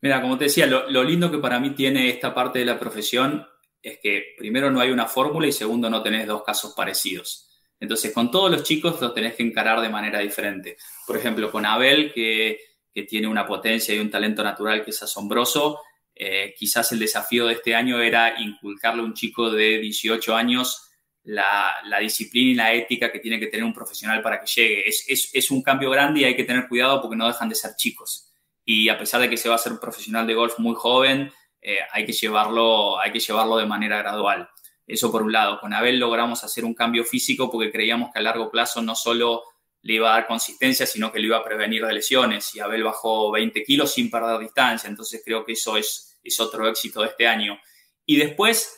Mira, 0.00 0.20
como 0.20 0.36
te 0.38 0.44
decía, 0.44 0.66
lo, 0.66 0.90
lo 0.90 1.02
lindo 1.02 1.30
que 1.30 1.38
para 1.38 1.58
mí 1.58 1.70
tiene 1.70 2.08
esta 2.08 2.34
parte 2.34 2.58
de 2.58 2.66
la 2.66 2.78
profesión 2.78 3.46
es 3.82 3.98
que 4.02 4.34
primero 4.36 4.70
no 4.70 4.80
hay 4.80 4.90
una 4.90 5.06
fórmula 5.06 5.46
y 5.46 5.52
segundo 5.52 5.88
no 5.88 6.02
tenés 6.02 6.26
dos 6.26 6.42
casos 6.42 6.74
parecidos. 6.76 7.48
Entonces, 7.78 8.12
con 8.12 8.30
todos 8.30 8.50
los 8.50 8.62
chicos 8.62 9.00
los 9.00 9.14
tenés 9.14 9.34
que 9.34 9.42
encarar 9.42 9.80
de 9.80 9.88
manera 9.88 10.18
diferente. 10.20 10.76
Por 11.06 11.16
ejemplo, 11.16 11.50
con 11.50 11.66
Abel, 11.66 12.12
que, 12.12 12.58
que 12.96 13.02
tiene 13.02 13.28
una 13.28 13.46
potencia 13.46 13.94
y 13.94 13.98
un 13.98 14.10
talento 14.10 14.42
natural 14.42 14.82
que 14.82 14.90
es 14.90 15.02
asombroso, 15.02 15.82
eh, 16.14 16.54
quizás 16.58 16.92
el 16.92 16.98
desafío 16.98 17.46
de 17.46 17.52
este 17.52 17.74
año 17.74 18.00
era 18.00 18.40
inculcarle 18.40 19.02
a 19.02 19.04
un 19.04 19.12
chico 19.12 19.50
de 19.50 19.78
18 19.80 20.34
años 20.34 20.88
la, 21.22 21.74
disciplina 22.00 22.50
y 22.50 22.54
la 22.54 22.72
ética 22.72 23.12
que 23.12 23.18
tiene 23.18 23.38
que 23.38 23.48
tener 23.48 23.64
un 23.64 23.74
profesional 23.74 24.22
para 24.22 24.40
que 24.40 24.46
llegue. 24.46 24.88
Es, 24.88 25.50
un 25.50 25.60
cambio 25.60 25.90
grande 25.90 26.20
y 26.20 26.24
hay 26.24 26.34
que 26.34 26.44
tener 26.44 26.68
cuidado 26.68 27.02
porque 27.02 27.18
no 27.18 27.26
dejan 27.26 27.50
de 27.50 27.54
ser 27.54 27.72
chicos. 27.76 28.32
Y 28.64 28.88
a 28.88 28.98
pesar 28.98 29.20
de 29.20 29.28
que 29.28 29.36
se 29.36 29.50
va 29.50 29.56
a 29.56 29.58
ser 29.58 29.72
un 29.72 29.78
profesional 29.78 30.26
de 30.26 30.32
golf 30.32 30.58
muy 30.58 30.74
joven, 30.74 31.30
eh, 31.60 31.80
hay, 31.92 32.06
que 32.06 32.12
llevarlo, 32.12 32.98
hay 32.98 33.12
que 33.12 33.20
llevarlo 33.20 33.58
de 33.58 33.66
manera 33.66 33.98
gradual. 33.98 34.48
Eso 34.86 35.12
por 35.12 35.22
un 35.22 35.32
lado. 35.32 35.60
Con 35.60 35.74
Abel 35.74 35.98
logramos 35.98 36.42
hacer 36.44 36.64
un 36.64 36.72
cambio 36.72 37.04
físico 37.04 37.50
porque 37.50 37.70
creíamos 37.70 38.10
que 38.10 38.20
a 38.20 38.22
largo 38.22 38.50
plazo 38.50 38.80
no 38.80 38.94
solo 38.94 39.42
le 39.86 39.94
iba 39.94 40.10
a 40.10 40.16
dar 40.16 40.26
consistencia, 40.26 40.86
sino 40.86 41.12
que 41.12 41.20
le 41.20 41.26
iba 41.26 41.36
a 41.36 41.44
prevenir 41.44 41.86
de 41.86 41.94
lesiones. 41.94 42.54
Y 42.54 42.60
Abel 42.60 42.82
bajó 42.82 43.30
20 43.30 43.62
kilos 43.62 43.94
sin 43.94 44.10
perder 44.10 44.38
distancia. 44.40 44.88
Entonces 44.88 45.22
creo 45.24 45.44
que 45.44 45.52
eso 45.52 45.76
es 45.76 46.16
es 46.26 46.40
otro 46.40 46.68
éxito 46.68 47.00
de 47.02 47.08
este 47.08 47.26
año. 47.26 47.58
Y 48.04 48.16
después, 48.16 48.76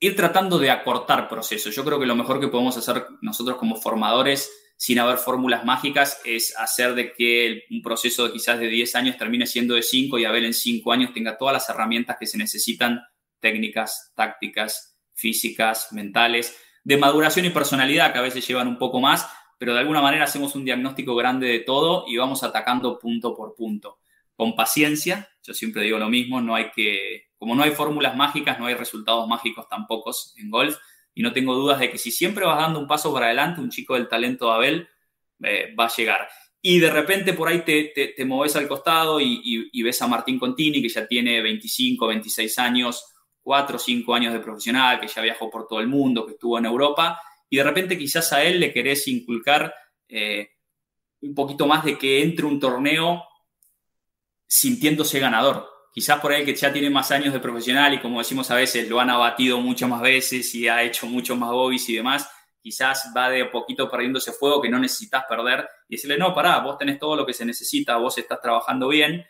ir 0.00 0.16
tratando 0.16 0.58
de 0.58 0.70
acortar 0.70 1.28
procesos. 1.28 1.74
Yo 1.74 1.84
creo 1.84 1.98
que 1.98 2.06
lo 2.06 2.16
mejor 2.16 2.40
que 2.40 2.48
podemos 2.48 2.76
hacer 2.76 3.06
nosotros 3.20 3.56
como 3.56 3.76
formadores, 3.76 4.50
sin 4.76 4.98
haber 4.98 5.18
fórmulas 5.18 5.64
mágicas, 5.64 6.20
es 6.24 6.56
hacer 6.58 6.94
de 6.94 7.12
que 7.12 7.62
un 7.70 7.82
proceso 7.82 8.26
de 8.26 8.32
quizás 8.32 8.58
de 8.58 8.66
10 8.66 8.94
años 8.96 9.16
termine 9.16 9.46
siendo 9.46 9.74
de 9.74 9.82
5 9.82 10.18
y 10.18 10.24
a 10.24 10.32
ver 10.32 10.44
en 10.44 10.54
5 10.54 10.92
años 10.92 11.14
tenga 11.14 11.38
todas 11.38 11.54
las 11.54 11.68
herramientas 11.68 12.16
que 12.18 12.26
se 12.26 12.38
necesitan, 12.38 13.00
técnicas, 13.40 14.12
tácticas, 14.16 14.98
físicas, 15.14 15.88
mentales, 15.92 16.56
de 16.84 16.96
maduración 16.96 17.46
y 17.46 17.50
personalidad, 17.50 18.12
que 18.12 18.18
a 18.18 18.22
veces 18.22 18.46
llevan 18.46 18.66
un 18.66 18.78
poco 18.78 19.00
más, 19.00 19.28
pero 19.62 19.74
de 19.74 19.78
alguna 19.78 20.02
manera 20.02 20.24
hacemos 20.24 20.56
un 20.56 20.64
diagnóstico 20.64 21.14
grande 21.14 21.46
de 21.46 21.60
todo 21.60 22.04
y 22.08 22.16
vamos 22.16 22.42
atacando 22.42 22.98
punto 22.98 23.32
por 23.32 23.54
punto 23.54 24.00
con 24.34 24.56
paciencia. 24.56 25.30
Yo 25.40 25.54
siempre 25.54 25.84
digo 25.84 26.00
lo 26.00 26.08
mismo, 26.08 26.40
no 26.40 26.56
hay 26.56 26.72
que, 26.72 27.28
como 27.38 27.54
no 27.54 27.62
hay 27.62 27.70
fórmulas 27.70 28.16
mágicas, 28.16 28.58
no 28.58 28.66
hay 28.66 28.74
resultados 28.74 29.28
mágicos 29.28 29.68
tampoco 29.68 30.10
en 30.36 30.50
golf. 30.50 30.78
Y 31.14 31.22
no 31.22 31.32
tengo 31.32 31.54
dudas 31.54 31.78
de 31.78 31.92
que 31.92 31.96
si 31.96 32.10
siempre 32.10 32.44
vas 32.44 32.58
dando 32.58 32.80
un 32.80 32.88
paso 32.88 33.14
para 33.14 33.26
adelante, 33.26 33.60
un 33.60 33.70
chico 33.70 33.94
del 33.94 34.08
talento 34.08 34.48
de 34.48 34.52
Abel 34.52 34.88
eh, 35.44 35.72
va 35.78 35.84
a 35.84 35.94
llegar. 35.96 36.28
Y 36.60 36.80
de 36.80 36.90
repente 36.90 37.32
por 37.32 37.46
ahí 37.46 37.60
te, 37.60 37.92
te, 38.16 38.24
moves 38.24 38.56
al 38.56 38.66
costado 38.66 39.20
y, 39.20 39.80
ves 39.80 40.02
a 40.02 40.08
Martín 40.08 40.40
Contini, 40.40 40.82
que 40.82 40.88
ya 40.88 41.06
tiene 41.06 41.40
25, 41.40 42.08
26 42.08 42.58
años, 42.58 43.14
4 43.42 43.76
o 43.76 43.78
5 43.78 44.12
años 44.12 44.32
de 44.32 44.40
profesional, 44.40 44.98
que 44.98 45.06
ya 45.06 45.22
viajó 45.22 45.48
por 45.48 45.68
todo 45.68 45.78
el 45.78 45.86
mundo, 45.86 46.26
que 46.26 46.32
estuvo 46.32 46.58
en 46.58 46.64
Europa, 46.64 47.20
y 47.52 47.58
de 47.58 47.64
repente 47.64 47.98
quizás 47.98 48.32
a 48.32 48.42
él 48.42 48.60
le 48.60 48.72
querés 48.72 49.06
inculcar 49.08 49.74
eh, 50.08 50.52
un 51.20 51.34
poquito 51.34 51.66
más 51.66 51.84
de 51.84 51.98
que 51.98 52.22
entre 52.22 52.46
un 52.46 52.58
torneo 52.58 53.24
sintiéndose 54.46 55.20
ganador. 55.20 55.68
Quizás 55.92 56.18
por 56.18 56.32
ahí 56.32 56.46
que 56.46 56.54
ya 56.54 56.72
tiene 56.72 56.88
más 56.88 57.10
años 57.10 57.34
de 57.34 57.40
profesional 57.40 57.92
y 57.92 58.00
como 58.00 58.20
decimos 58.20 58.50
a 58.50 58.54
veces, 58.54 58.88
lo 58.88 59.00
han 59.00 59.10
abatido 59.10 59.60
muchas 59.60 59.90
más 59.90 60.00
veces 60.00 60.54
y 60.54 60.66
ha 60.66 60.82
hecho 60.82 61.06
muchos 61.06 61.36
más 61.36 61.50
bobbies 61.50 61.86
y 61.90 61.96
demás, 61.96 62.26
quizás 62.62 63.12
va 63.14 63.28
de 63.28 63.44
poquito 63.44 63.90
perdiendo 63.90 64.18
ese 64.18 64.32
fuego 64.32 64.62
que 64.62 64.70
no 64.70 64.78
necesitas 64.78 65.24
perder 65.28 65.68
y 65.90 65.96
decirle, 65.96 66.16
no, 66.16 66.34
pará, 66.34 66.58
vos 66.60 66.78
tenés 66.78 66.98
todo 66.98 67.16
lo 67.16 67.26
que 67.26 67.34
se 67.34 67.44
necesita, 67.44 67.98
vos 67.98 68.16
estás 68.16 68.40
trabajando 68.40 68.88
bien. 68.88 69.26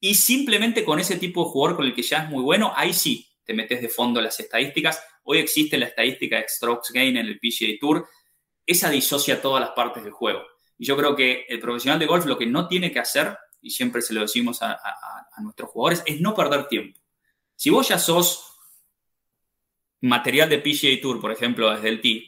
Y 0.00 0.14
simplemente 0.14 0.82
con 0.82 0.98
ese 0.98 1.16
tipo 1.16 1.44
de 1.44 1.50
jugador 1.50 1.76
con 1.76 1.84
el 1.84 1.94
que 1.94 2.00
ya 2.00 2.22
es 2.22 2.30
muy 2.30 2.42
bueno, 2.42 2.72
ahí 2.74 2.94
sí 2.94 3.35
te 3.46 3.54
metes 3.54 3.80
de 3.80 3.88
fondo 3.88 4.20
las 4.20 4.38
estadísticas. 4.40 5.02
Hoy 5.22 5.38
existe 5.38 5.78
la 5.78 5.86
estadística 5.86 6.36
de 6.36 6.48
strokes 6.48 6.92
gain 6.92 7.16
en 7.16 7.26
el 7.26 7.38
PGA 7.38 7.78
Tour. 7.80 8.06
Esa 8.66 8.90
disocia 8.90 9.40
todas 9.40 9.60
las 9.60 9.70
partes 9.70 10.02
del 10.02 10.12
juego. 10.12 10.42
Y 10.76 10.84
yo 10.84 10.96
creo 10.96 11.14
que 11.14 11.46
el 11.48 11.60
profesional 11.60 11.98
de 11.98 12.06
golf 12.06 12.26
lo 12.26 12.36
que 12.36 12.46
no 12.46 12.68
tiene 12.68 12.92
que 12.92 12.98
hacer 12.98 13.38
y 13.66 13.70
siempre 13.70 14.02
se 14.02 14.14
lo 14.14 14.20
decimos 14.20 14.62
a, 14.62 14.78
nuestros 15.38 15.70
jugadores, 15.70 16.02
es 16.06 16.20
no 16.20 16.34
perder 16.34 16.66
tiempo. 16.66 16.98
Si 17.54 17.68
vos 17.68 17.88
ya 17.88 17.98
sos 17.98 18.56
material 20.00 20.48
de 20.48 20.58
PGA 20.58 21.00
Tour, 21.02 21.20
por 21.20 21.30
ejemplo, 21.30 21.70
desde 21.74 21.88
el 21.88 22.00
T, 22.00 22.22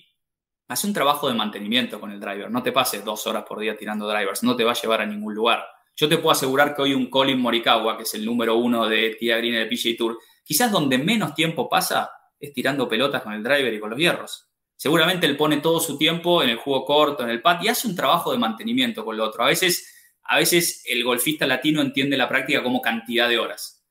haz 0.69 0.85
un 0.85 0.93
trabajo 0.93 1.29
de 1.29 1.35
mantenimiento 1.35 2.01
con 2.01 2.11
el 2.11 2.21
driver. 2.21 2.51
No 2.51 2.63
te 2.63 2.73
pases 2.73 3.05
dos 3.05 3.27
horas 3.27 3.45
por 3.49 3.61
día 3.61 3.77
tirando 3.77 4.09
drivers, 4.09 4.43
no 4.43 4.57
te 4.57 4.65
va 4.65 4.73
a 4.73 4.75
llevar 4.75 5.01
a 5.01 5.07
ningún 5.07 5.35
lugar. 5.35 5.65
Yo 5.97 6.09
te 6.09 6.19
puedo 6.19 6.33
asegurar 6.33 6.75
que 6.75 6.83
hoy 6.83 6.95
un 6.95 7.09
Colin 7.09 7.41
Morikawa, 7.41 7.97
que 7.97 8.03
es 8.03 8.15
el 8.15 8.25
número 8.25 8.57
uno 8.57 8.87
de 8.87 9.17
Tia 9.19 9.39
Green 9.39 9.55
del 9.55 9.69
PGA 9.69 9.97
Tour, 9.97 10.19
quizás 10.49 10.73
donde 10.73 10.97
menos 10.97 11.35
tiempo 11.35 11.69
pasa 11.69 12.11
es 12.41 12.55
tirando 12.55 12.89
pelotas 12.89 13.21
con 13.21 13.35
el 13.35 13.43
driver 13.43 13.75
y 13.75 13.79
con 13.79 13.91
los 13.91 13.99
hierros. 13.99 14.49
Seguramente 14.75 15.27
él 15.27 15.37
pone 15.37 15.59
todo 15.59 15.79
su 15.79 15.99
tiempo 15.99 16.43
en 16.43 16.49
el 16.49 16.57
juego 16.57 16.87
corto, 16.87 17.23
en 17.23 17.29
el 17.29 17.43
pad 17.43 17.61
y 17.63 17.69
hace 17.69 17.87
un 17.87 17.95
trabajo 17.95 18.33
de 18.33 18.39
mantenimiento 18.39 19.05
con 19.05 19.19
lo 19.19 19.25
otro. 19.25 19.45
A 19.45 19.49
veces 19.49 19.95
a 20.25 20.39
veces 20.39 20.83
el 20.87 21.05
golfista 21.05 21.47
latino 21.47 21.83
entiende 21.83 22.17
la 22.17 22.29
práctica 22.29 22.63
como 22.63 22.81
cantidad 22.81 23.29
de 23.29 23.39
horas. 23.39 23.85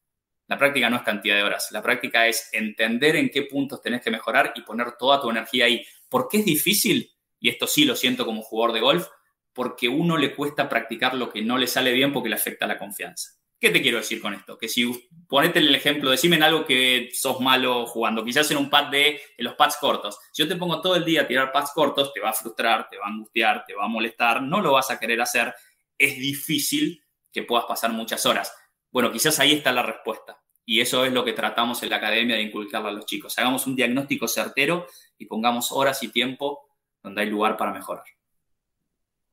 La 0.48 0.58
práctica 0.58 0.90
no 0.90 0.96
es 0.96 1.04
cantidad 1.04 1.36
de 1.36 1.44
horas, 1.44 1.68
la 1.72 1.84
práctica 1.84 2.26
es 2.26 2.50
entender 2.54 3.18
en 3.18 3.30
qué 3.30 3.44
puntos 3.44 3.82
tenés 3.82 4.02
que 4.02 4.12
mejorar 4.12 4.54
y 4.56 4.62
poner 4.62 4.94
toda 4.94 5.22
tu 5.22 5.30
energía 5.30 5.66
ahí. 5.66 5.86
¿Por 6.10 6.28
qué 6.28 6.38
es 6.38 6.46
difícil? 6.46 7.12
Y 7.40 7.50
esto 7.50 7.68
sí 7.68 7.86
lo 7.86 7.96
siento 7.96 8.26
como 8.26 8.42
jugador 8.42 8.74
de 8.74 8.82
golf, 8.82 9.08
porque 9.52 9.90
uno 9.90 10.16
le 10.18 10.36
cuesta 10.36 10.70
practicar 10.70 11.16
lo 11.16 11.30
que 11.32 11.42
no 11.42 11.58
le 11.58 11.68
sale 11.68 11.92
bien 11.92 12.14
porque 12.14 12.30
le 12.30 12.36
afecta 12.36 12.66
la 12.66 12.78
confianza. 12.78 13.37
¿Qué 13.60 13.72
te 13.72 13.82
quiero 13.82 13.98
decir 13.98 14.22
con 14.22 14.34
esto? 14.34 14.58
Que 14.58 14.68
si 14.68 15.10
ponete 15.28 15.60
el 15.60 15.74
ejemplo, 15.74 16.12
decime 16.12 16.36
en 16.36 16.44
algo 16.44 16.66
que 16.66 17.10
sos 17.14 17.40
malo 17.40 17.88
jugando, 17.88 18.24
quizás 18.24 18.50
en 18.52 18.58
un 18.58 18.70
pad 18.70 18.92
de 18.92 19.20
los 19.40 19.56
pads 19.56 19.78
cortos. 19.78 20.20
Si 20.32 20.44
yo 20.44 20.48
te 20.48 20.56
pongo 20.56 20.80
todo 20.80 20.96
el 20.96 21.04
día 21.04 21.22
a 21.22 21.28
tirar 21.28 21.52
pads 21.52 21.72
cortos, 21.74 22.14
te 22.14 22.20
va 22.20 22.30
a 22.30 22.34
frustrar, 22.34 22.88
te 22.88 22.98
va 22.98 23.06
a 23.06 23.10
angustiar, 23.10 23.66
te 23.66 23.74
va 23.74 23.86
a 23.86 23.88
molestar, 23.88 24.44
no 24.44 24.62
lo 24.62 24.74
vas 24.74 24.92
a 24.92 25.00
querer 25.00 25.20
hacer 25.22 25.56
es 25.98 26.18
difícil 26.18 27.04
que 27.32 27.44
puedas 27.44 27.66
pasar 27.66 27.92
muchas 27.92 28.26
horas. 28.26 28.54
Bueno, 28.92 29.12
quizás 29.12 29.40
ahí 29.40 29.54
está 29.54 29.72
la 29.72 29.84
respuesta. 29.84 30.42
Y 30.66 30.82
eso 30.82 31.06
es 31.06 31.14
lo 31.14 31.24
que 31.24 31.34
tratamos 31.34 31.82
en 31.84 31.90
la 31.90 31.98
academia 31.98 32.36
de 32.36 32.42
inculcarle 32.42 32.90
a 32.90 32.92
los 32.92 33.06
chicos. 33.06 33.38
Hagamos 33.38 33.66
un 33.68 33.76
diagnóstico 33.76 34.28
certero 34.28 34.88
y 35.18 35.26
pongamos 35.26 35.72
horas 35.72 36.04
y 36.04 36.10
tiempo 36.10 36.68
donde 37.02 37.22
hay 37.22 37.30
lugar 37.30 37.56
para 37.56 37.72
mejorar. 37.72 38.04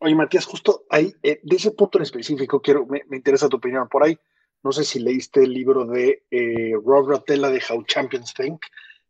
Oye, 0.05 0.15
Matías, 0.15 0.45
justo 0.45 0.85
ahí, 0.91 1.15
eh, 1.23 1.41
de 1.43 1.57
ese 1.57 1.71
punto 1.71 1.97
en 1.97 2.03
específico, 2.03 2.61
quiero, 2.61 2.85
me, 2.85 3.01
interesa 3.17 3.49
tu 3.49 3.57
opinión 3.57 3.89
por 3.89 4.05
ahí. 4.05 4.19
No 4.63 4.71
sé 4.71 4.85
si 4.85 4.99
leíste 4.99 5.45
el 5.45 5.55
libro 5.55 5.87
de 5.87 6.27
eh, 6.31 6.75
Rob 6.85 7.09
Ratella 7.09 7.49
de 7.49 7.63
How 7.67 7.83
Champions 7.85 8.35
Think, 8.35 8.61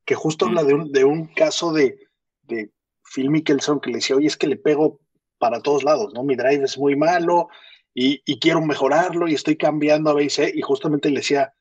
que 0.05 0.15
justo 0.15 0.47
habla 0.47 0.63
de 0.63 0.75
un, 0.75 0.93
de 0.93 1.05
un 1.05 1.27
caso 1.35 1.73
de, 1.73 1.99
de 2.43 2.71
Phil 3.13 3.29
Mickelson 3.29 3.81
que 3.81 3.91
le 3.91 3.97
decía, 3.97 4.15
oye, 4.15 4.29
es 4.29 4.37
que 4.37 4.47
le 4.47 4.57
pego 4.57 5.01
para 5.37 5.61
todos 5.63 5.83
lados, 5.83 6.15
¿no? 6.15 6.23
Mi 6.23 6.37
drive 6.37 6.63
es 6.63 6.79
muy 6.79 6.95
malo 6.95 7.49
y, 7.93 8.21
quiero 8.39 8.61
mejorarlo 8.61 9.27
y 9.27 9.35
estoy 9.35 9.57
cambiando 9.57 10.11
a 10.11 10.15
veces 10.15 10.55
y 10.55 10.63
justamente 10.63 11.11
le 11.11 11.17
decía, 11.17 11.55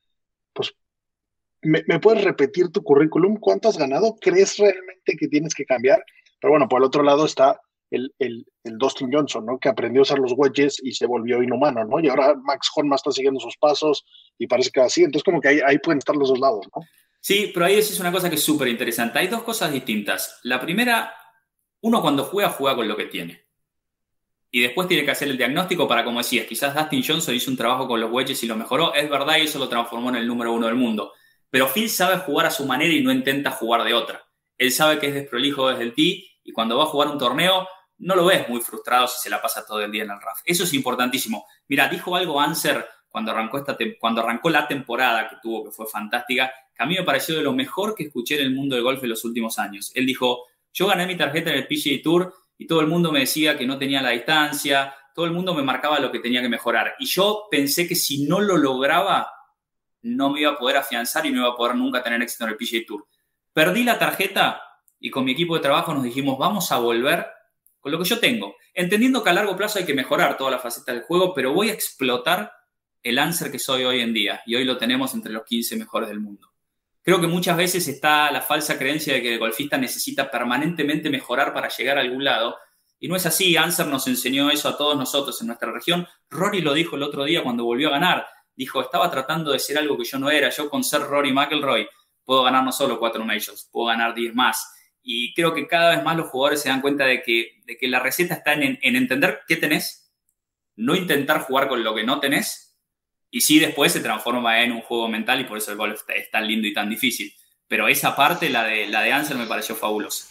¿me, 1.62 1.98
puedes 1.98 2.22
repetir 2.22 2.68
tu 2.68 2.84
currículum? 2.84 3.38
¿Cuánto 3.40 3.68
has 3.68 3.78
ganado? 3.78 4.14
¿Crees 4.20 4.58
realmente 4.58 5.16
que 5.18 5.26
tienes 5.26 5.54
que 5.54 5.66
cambiar? 5.66 6.04
Pero 6.40 6.52
bueno, 6.52 6.68
por 6.68 6.80
el 6.80 6.84
otro 6.84 7.02
lado 7.02 7.26
está 7.26 7.60
el, 7.94 8.14
el, 8.18 8.46
el, 8.64 8.78
Dustin 8.78 9.12
Johnson, 9.12 9.46
¿no? 9.46 9.58
Que 9.58 9.68
aprendió 9.68 10.00
a 10.00 10.02
usar 10.02 10.18
los 10.18 10.32
wedges 10.36 10.80
y 10.82 10.92
se 10.92 11.06
volvió 11.06 11.42
inhumano, 11.42 11.84
¿no? 11.84 12.00
Y 12.00 12.08
ahora 12.08 12.34
Max 12.34 12.70
Honma 12.74 12.96
está 12.96 13.10
siguiendo 13.10 13.40
sus 13.40 13.56
pasos 13.56 14.04
y 14.38 14.46
parece 14.46 14.70
que 14.70 14.80
así. 14.80 15.02
Entonces, 15.02 15.24
como 15.24 15.40
que 15.40 15.48
ahí, 15.48 15.60
ahí 15.64 15.78
pueden 15.78 15.98
estar 15.98 16.16
los 16.16 16.28
dos 16.28 16.38
lados. 16.38 16.66
Sí, 17.20 17.50
pero 17.54 17.66
ahí 17.66 17.76
es 17.76 17.98
una 17.98 18.12
cosa 18.12 18.28
que 18.28 18.36
es 18.36 18.42
súper 18.42 18.68
interesante. 18.68 19.18
Hay 19.18 19.28
dos 19.28 19.42
cosas 19.42 19.72
distintas. 19.72 20.40
La 20.42 20.60
primera, 20.60 21.14
uno 21.80 22.02
cuando 22.02 22.24
juega, 22.24 22.50
juega 22.50 22.76
con 22.76 22.86
lo 22.86 22.96
que 22.96 23.06
tiene. 23.06 23.44
Y 24.50 24.60
después 24.60 24.86
tiene 24.86 25.04
que 25.04 25.10
hacer 25.10 25.28
el 25.28 25.36
diagnóstico 25.36 25.88
para, 25.88 26.04
como 26.04 26.18
decías, 26.18 26.46
quizás 26.46 26.74
Dustin 26.74 27.02
Johnson 27.02 27.34
hizo 27.34 27.50
un 27.50 27.56
trabajo 27.56 27.88
con 27.88 28.00
los 28.00 28.10
wedges 28.12 28.42
y 28.44 28.46
lo 28.46 28.56
mejoró. 28.56 28.94
Es 28.94 29.08
verdad 29.08 29.38
y 29.38 29.42
eso 29.42 29.58
lo 29.58 29.68
transformó 29.68 30.10
en 30.10 30.16
el 30.16 30.26
número 30.26 30.52
uno 30.52 30.66
del 30.66 30.76
mundo. 30.76 31.12
Pero 31.50 31.68
Phil 31.68 31.88
sabe 31.88 32.18
jugar 32.18 32.46
a 32.46 32.50
su 32.50 32.66
manera 32.66 32.92
y 32.92 33.02
no 33.02 33.10
intenta 33.10 33.50
jugar 33.50 33.84
de 33.84 33.94
otra. 33.94 34.24
Él 34.58 34.70
sabe 34.70 34.98
que 34.98 35.08
es 35.08 35.14
desprolijo 35.14 35.68
desde 35.68 35.82
el 35.84 35.94
tee 35.94 36.28
y 36.44 36.52
cuando 36.52 36.76
va 36.76 36.84
a 36.84 36.86
jugar 36.88 37.08
un 37.08 37.18
torneo 37.18 37.66
no 38.04 38.14
lo 38.14 38.26
ves 38.26 38.46
muy 38.50 38.60
frustrado 38.60 39.08
si 39.08 39.18
se 39.18 39.30
la 39.30 39.40
pasa 39.40 39.64
todo 39.66 39.80
el 39.80 39.90
día 39.90 40.04
en 40.04 40.10
el 40.10 40.20
RAF. 40.20 40.40
Eso 40.44 40.64
es 40.64 40.74
importantísimo. 40.74 41.46
Mira, 41.68 41.88
dijo 41.88 42.14
algo 42.14 42.38
Anser 42.38 42.86
cuando 43.08 43.32
arrancó, 43.32 43.58
esta 43.58 43.76
cuando 43.98 44.20
arrancó 44.20 44.50
la 44.50 44.68
temporada 44.68 45.26
que 45.26 45.36
tuvo, 45.40 45.64
que 45.64 45.70
fue 45.70 45.86
fantástica, 45.86 46.52
que 46.74 46.82
a 46.82 46.86
mí 46.86 46.96
me 46.96 47.02
pareció 47.02 47.34
de 47.34 47.42
lo 47.42 47.54
mejor 47.54 47.94
que 47.94 48.04
escuché 48.04 48.34
en 48.34 48.42
el 48.42 48.54
mundo 48.54 48.74
del 48.74 48.84
golf 48.84 49.02
en 49.02 49.08
los 49.08 49.24
últimos 49.24 49.58
años. 49.58 49.90
Él 49.94 50.04
dijo, 50.04 50.44
yo 50.72 50.86
gané 50.86 51.06
mi 51.06 51.16
tarjeta 51.16 51.50
en 51.50 51.56
el 51.56 51.66
PGA 51.66 52.02
Tour 52.02 52.34
y 52.58 52.66
todo 52.66 52.80
el 52.82 52.88
mundo 52.88 53.10
me 53.10 53.20
decía 53.20 53.56
que 53.56 53.66
no 53.66 53.78
tenía 53.78 54.02
la 54.02 54.10
distancia, 54.10 54.94
todo 55.14 55.24
el 55.24 55.32
mundo 55.32 55.54
me 55.54 55.62
marcaba 55.62 55.98
lo 55.98 56.12
que 56.12 56.18
tenía 56.18 56.42
que 56.42 56.48
mejorar. 56.50 56.96
Y 56.98 57.06
yo 57.06 57.46
pensé 57.50 57.88
que 57.88 57.94
si 57.94 58.26
no 58.26 58.38
lo 58.38 58.58
lograba, 58.58 59.30
no 60.02 60.28
me 60.28 60.40
iba 60.42 60.50
a 60.50 60.58
poder 60.58 60.76
afianzar 60.76 61.24
y 61.24 61.30
no 61.30 61.38
iba 61.40 61.48
a 61.48 61.56
poder 61.56 61.74
nunca 61.74 62.02
tener 62.02 62.20
éxito 62.20 62.44
en 62.44 62.50
el 62.50 62.56
PGA 62.56 62.84
Tour. 62.86 63.06
Perdí 63.54 63.82
la 63.82 63.98
tarjeta 63.98 64.60
y 65.00 65.10
con 65.10 65.24
mi 65.24 65.32
equipo 65.32 65.54
de 65.54 65.62
trabajo 65.62 65.94
nos 65.94 66.02
dijimos, 66.02 66.36
vamos 66.36 66.70
a 66.70 66.78
volver 66.78 67.26
con 67.84 67.92
lo 67.92 67.98
que 67.98 68.08
yo 68.08 68.18
tengo, 68.18 68.56
entendiendo 68.72 69.22
que 69.22 69.28
a 69.28 69.34
largo 69.34 69.54
plazo 69.54 69.78
hay 69.78 69.84
que 69.84 69.92
mejorar 69.92 70.38
toda 70.38 70.52
la 70.52 70.58
faceta 70.58 70.90
del 70.90 71.02
juego, 71.02 71.34
pero 71.34 71.52
voy 71.52 71.68
a 71.68 71.74
explotar 71.74 72.50
el 73.02 73.18
answer 73.18 73.52
que 73.52 73.58
soy 73.58 73.84
hoy 73.84 74.00
en 74.00 74.14
día 74.14 74.40
y 74.46 74.54
hoy 74.54 74.64
lo 74.64 74.78
tenemos 74.78 75.12
entre 75.12 75.34
los 75.34 75.44
15 75.44 75.76
mejores 75.76 76.08
del 76.08 76.18
mundo. 76.18 76.50
Creo 77.02 77.20
que 77.20 77.26
muchas 77.26 77.58
veces 77.58 77.86
está 77.86 78.30
la 78.32 78.40
falsa 78.40 78.78
creencia 78.78 79.12
de 79.12 79.20
que 79.20 79.34
el 79.34 79.38
golfista 79.38 79.76
necesita 79.76 80.30
permanentemente 80.30 81.10
mejorar 81.10 81.52
para 81.52 81.68
llegar 81.68 81.98
a 81.98 82.00
algún 82.00 82.24
lado. 82.24 82.56
Y 82.98 83.06
no 83.06 83.16
es 83.16 83.26
así. 83.26 83.54
Anser 83.58 83.88
nos 83.88 84.08
enseñó 84.08 84.50
eso 84.50 84.70
a 84.70 84.78
todos 84.78 84.96
nosotros 84.96 85.38
en 85.42 85.48
nuestra 85.48 85.70
región. 85.70 86.08
Rory 86.30 86.62
lo 86.62 86.72
dijo 86.72 86.96
el 86.96 87.02
otro 87.02 87.24
día 87.24 87.42
cuando 87.42 87.64
volvió 87.64 87.88
a 87.88 87.98
ganar. 87.98 88.26
Dijo, 88.56 88.80
estaba 88.80 89.10
tratando 89.10 89.52
de 89.52 89.58
ser 89.58 89.76
algo 89.76 89.98
que 89.98 90.04
yo 90.04 90.18
no 90.18 90.30
era. 90.30 90.48
Yo 90.48 90.70
con 90.70 90.82
ser 90.82 91.02
Rory 91.02 91.34
McElroy 91.34 91.86
puedo 92.24 92.42
ganar 92.44 92.64
no 92.64 92.72
solo 92.72 92.98
cuatro 92.98 93.22
majors, 93.26 93.68
puedo 93.70 93.88
ganar 93.88 94.14
diez 94.14 94.34
más. 94.34 94.73
Y 95.04 95.34
creo 95.34 95.54
que 95.54 95.68
cada 95.68 95.94
vez 95.94 96.02
más 96.02 96.16
los 96.16 96.30
jugadores 96.30 96.62
se 96.62 96.70
dan 96.70 96.80
cuenta 96.80 97.04
de 97.04 97.22
que, 97.22 97.60
de 97.66 97.76
que 97.76 97.86
la 97.86 98.00
receta 98.00 98.34
está 98.34 98.54
en, 98.54 98.78
en 98.80 98.96
entender 98.96 99.42
qué 99.46 99.56
tenés, 99.56 100.10
no 100.74 100.96
intentar 100.96 101.42
jugar 101.42 101.68
con 101.68 101.84
lo 101.84 101.94
que 101.94 102.04
no 102.04 102.18
tenés 102.18 102.64
y 103.34 103.40
sí, 103.40 103.58
después 103.58 103.90
se 103.90 103.98
transforma 103.98 104.62
en 104.62 104.70
un 104.70 104.82
juego 104.82 105.08
mental 105.08 105.40
y 105.40 105.44
por 105.44 105.58
eso 105.58 105.72
el 105.72 105.76
golf 105.76 106.02
es 106.14 106.30
tan 106.30 106.46
lindo 106.46 106.68
y 106.68 106.72
tan 106.72 106.88
difícil. 106.88 107.34
Pero 107.66 107.88
esa 107.88 108.14
parte, 108.14 108.48
la 108.48 108.62
de, 108.62 108.86
la 108.86 109.02
de 109.02 109.10
Ansel, 109.10 109.38
me 109.38 109.48
pareció 109.48 109.74
fabulosa. 109.74 110.28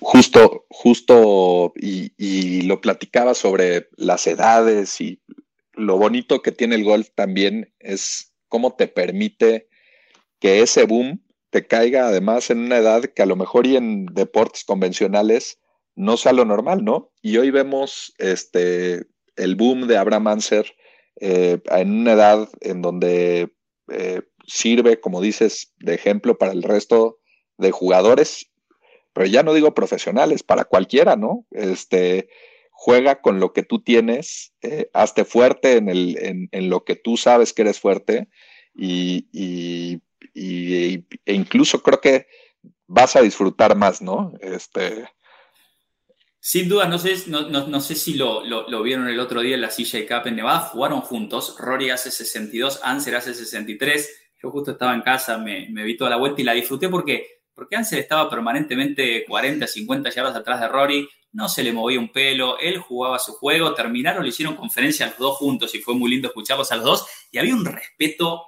Justo, 0.00 0.66
justo, 0.68 1.72
y, 1.76 2.62
lo 2.62 2.80
platicaba 2.80 3.34
sobre 3.34 3.90
las 3.96 4.26
edades 4.26 5.00
y 5.00 5.22
lo 5.74 5.98
bonito 5.98 6.42
que 6.42 6.50
tiene 6.50 6.74
el 6.74 6.82
golf 6.82 7.10
también 7.14 7.72
es 7.78 8.34
cómo 8.48 8.74
te 8.74 8.88
permite 8.88 9.68
que 10.40 10.62
ese 10.62 10.82
boom 10.82 11.24
caiga 11.64 12.08
además 12.08 12.50
en 12.50 12.58
una 12.58 12.78
edad 12.78 13.04
que 13.04 13.22
a 13.22 13.26
lo 13.26 13.36
mejor 13.36 13.66
y 13.66 13.76
en 13.76 14.06
deportes 14.06 14.64
convencionales 14.64 15.60
no 15.94 16.16
sea 16.16 16.32
lo 16.32 16.44
normal, 16.44 16.84
¿no? 16.84 17.12
Y 17.22 17.38
hoy 17.38 17.50
vemos 17.50 18.12
este 18.18 19.06
el 19.36 19.54
boom 19.54 19.86
de 19.86 19.96
Abraham 19.96 20.26
Anser 20.28 20.74
eh, 21.20 21.60
en 21.70 22.00
una 22.00 22.12
edad 22.12 22.48
en 22.60 22.82
donde 22.82 23.54
eh, 23.88 24.22
sirve, 24.46 25.00
como 25.00 25.20
dices, 25.20 25.72
de 25.78 25.94
ejemplo 25.94 26.36
para 26.36 26.52
el 26.52 26.62
resto 26.62 27.18
de 27.56 27.70
jugadores, 27.70 28.50
pero 29.12 29.26
ya 29.26 29.42
no 29.42 29.54
digo 29.54 29.74
profesionales, 29.74 30.42
para 30.42 30.64
cualquiera, 30.64 31.16
¿no? 31.16 31.46
Este, 31.50 32.28
juega 32.70 33.22
con 33.22 33.40
lo 33.40 33.54
que 33.54 33.62
tú 33.62 33.82
tienes, 33.82 34.52
eh, 34.60 34.90
hazte 34.92 35.24
fuerte 35.24 35.76
en, 35.76 35.88
el, 35.88 36.48
en, 36.52 36.68
lo 36.68 36.84
que 36.84 36.96
tú 36.96 37.16
sabes 37.16 37.54
que 37.54 37.62
eres 37.62 37.80
fuerte 37.80 38.28
y, 38.74 40.02
e 40.36 41.32
incluso 41.32 41.82
creo 41.82 42.00
que 42.00 42.26
vas 42.86 43.16
a 43.16 43.22
disfrutar 43.22 43.76
más, 43.76 44.02
¿no? 44.02 44.34
Este, 44.40 45.08
sin 46.48 46.68
duda, 46.68 46.86
no 46.86 46.96
sé, 46.96 47.24
no, 47.26 47.80
sé 47.80 47.96
si 47.96 48.14
lo, 48.14 48.44
vieron 48.84 49.08
el 49.08 49.18
otro 49.18 49.40
día 49.40 49.56
en 49.56 49.62
la 49.62 49.68
CJ 49.68 50.06
Cup 50.06 50.28
en 50.28 50.36
Nevada, 50.36 50.60
jugaron 50.60 51.00
juntos, 51.00 51.56
Rory 51.58 51.90
hace 51.90 52.12
62, 52.12 52.82
Anser 52.84 53.16
hace 53.16 53.34
63, 53.34 54.08
yo 54.40 54.52
justo 54.52 54.70
estaba 54.70 54.94
en 54.94 55.02
casa, 55.02 55.38
me, 55.38 55.66
vi 55.68 55.96
toda 55.96 56.10
la 56.10 56.18
vuelta 56.18 56.40
y 56.40 56.44
la 56.44 56.52
disfruté 56.52 56.88
porque, 56.88 57.40
porque 57.52 57.74
Anser 57.74 57.98
estaba 57.98 58.30
permanentemente 58.30 59.24
40, 59.26 59.66
50 59.66 60.10
yardas 60.10 60.36
atrás 60.36 60.60
de 60.60 60.68
Rory, 60.68 61.08
no 61.32 61.48
se 61.48 61.64
le 61.64 61.72
movía 61.72 61.98
un 61.98 62.12
pelo, 62.12 62.60
él 62.60 62.78
jugaba 62.78 63.18
su 63.18 63.32
juego, 63.32 63.74
terminaron, 63.74 64.22
le 64.22 64.28
hicieron 64.28 64.54
conferencia 64.54 65.06
a 65.06 65.08
los 65.08 65.18
dos 65.18 65.38
juntos 65.38 65.74
y 65.74 65.80
fue 65.80 65.96
muy 65.96 66.12
lindo 66.12 66.28
escucharlos 66.28 66.70
a 66.70 66.76
los 66.76 66.84
dos 66.84 67.06
y 67.32 67.38
había 67.38 67.56
un 67.56 67.64
respeto 67.64 68.44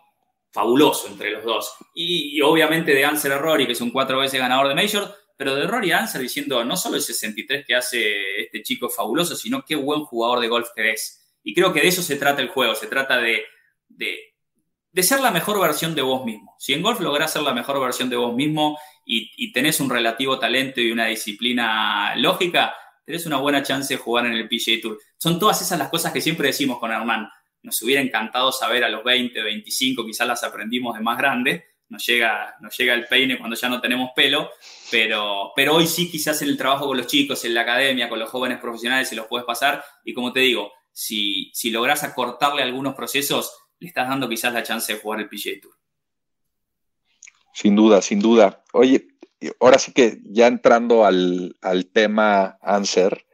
fabuloso 0.51 1.09
entre 1.09 1.31
los 1.31 1.45
dos. 1.45 1.75
Y, 1.95 2.41
obviamente 2.41 2.95
de 2.95 3.05
Anser 3.05 3.33
a 3.33 3.39
Rory, 3.39 3.67
que 3.67 3.73
es 3.73 3.81
un 3.81 3.91
cuatro 3.91 4.19
veces 4.19 4.41
ganador 4.41 4.69
de 4.69 4.75
Major, 4.75 5.15
pero 5.37 5.55
de 5.55 5.67
Rory 5.67 5.93
Answer 5.93 6.21
diciendo 6.21 6.65
no 6.65 6.77
solo 6.77 6.97
el 6.97 7.03
63 7.03 7.65
que 7.65 7.75
hace 7.75 8.41
este 8.41 8.63
chico 8.63 8.89
fabuloso, 8.89 9.37
sino 9.37 9.65
qué 9.65 9.77
buen 9.77 10.01
jugador 10.05 10.41
de 10.41 10.49
golf 10.49 10.69
que 10.75 10.91
es. 10.93 11.25
Y 11.45 11.55
creo 11.55 11.73
que 11.73 11.81
de 11.81 11.89
eso 11.89 12.03
se 12.03 12.17
trata 12.17 12.43
el 12.43 12.49
juego, 12.49 12.75
se 12.75 12.89
trata 12.89 13.19
de, 13.19 13.45
de, 13.89 15.03
ser 15.03 15.21
la 15.21 15.31
mejor 15.31 15.61
versión 15.61 15.95
de 15.95 16.03
vos 16.03 16.25
mismo. 16.25 16.57
Si 16.59 16.73
en 16.73 16.83
golf 16.83 17.01
lográs 17.01 17.33
ser 17.33 17.43
la 17.43 17.55
mejor 17.55 17.81
versión 17.81 18.11
de 18.11 18.17
vos 18.17 18.35
mismo 18.35 18.77
y, 19.05 19.53
tenés 19.53 19.79
un 19.81 19.89
relativo 19.89 20.39
talento 20.39 20.81
y 20.81 20.91
una 20.91 21.07
disciplina 21.07 22.17
lógica, 22.17 22.75
tenés 23.05 23.25
una 23.25 23.39
buena 23.39 23.63
chance 23.63 23.95
de 23.95 24.01
jugar 24.01 24.27
en 24.27 24.33
el 24.33 24.49
PGA 24.49 24.81
Tour. 24.83 24.99
Son 25.17 25.39
todas 25.39 25.63
esas 25.63 25.79
las 25.79 25.89
cosas 25.89 26.13
que 26.13 26.21
siempre 26.21 26.49
decimos 26.49 26.79
con 26.81 26.91
Hernán. 26.91 27.29
Nos 27.63 27.83
hubiera 27.83 28.01
encantado 28.01 28.53
saber 28.53 28.85
a 28.85 28.89
los 28.89 29.05
20, 29.05 29.43
25, 29.43 30.07
quizás 30.07 30.27
las 30.27 30.45
aprendimos 30.45 30.97
de 30.97 31.03
más 31.03 31.19
grande, 31.19 31.65
nos 31.89 32.05
llega, 32.07 32.55
llega 32.77 32.95
el 32.95 33.07
peine 33.07 33.39
cuando 33.39 33.57
ya 33.57 33.69
no 33.69 33.81
tenemos 33.81 34.11
pelo, 34.15 34.51
pero, 34.91 35.53
pero 35.57 35.77
hoy 35.77 35.87
sí 35.87 36.11
quizás 36.11 36.41
en 36.43 36.49
el 36.49 36.57
trabajo 36.57 36.87
con 36.87 36.97
los 36.97 37.07
chicos, 37.07 37.45
en 37.45 37.55
la 37.55 37.63
academia, 37.63 38.09
con 38.09 38.19
los 38.19 38.29
jóvenes 38.29 38.59
profesionales, 38.59 39.09
se 39.09 39.17
los 39.17 39.27
puedes 39.27 39.47
pasar. 39.47 39.83
Y 40.05 40.13
como 40.13 40.33
te 40.33 40.41
digo, 40.41 40.71
si, 40.93 41.51
si 41.55 41.71
logras 41.71 42.05
acortarle 42.05 42.63
algunos 42.63 42.95
procesos, 42.95 43.53
le 43.79 43.89
estás 43.89 44.09
dando 44.09 44.29
quizás 44.29 44.53
la 44.53 44.63
chance 44.63 44.93
de 44.93 45.01
jugar 45.01 45.21
el 45.21 45.29
PGA 45.29 45.61
Tour. 45.63 45.75
Sin 47.55 47.75
duda, 47.75 48.03
sin 48.03 48.21
duda. 48.21 48.63
Oye, 48.73 49.09
ahora 49.61 49.79
sí 49.79 49.93
que 49.93 50.19
ya 50.25 50.47
entrando 50.47 51.07
al, 51.07 51.57
al 51.63 51.87
tema 51.87 52.59
Answer, 52.61 53.27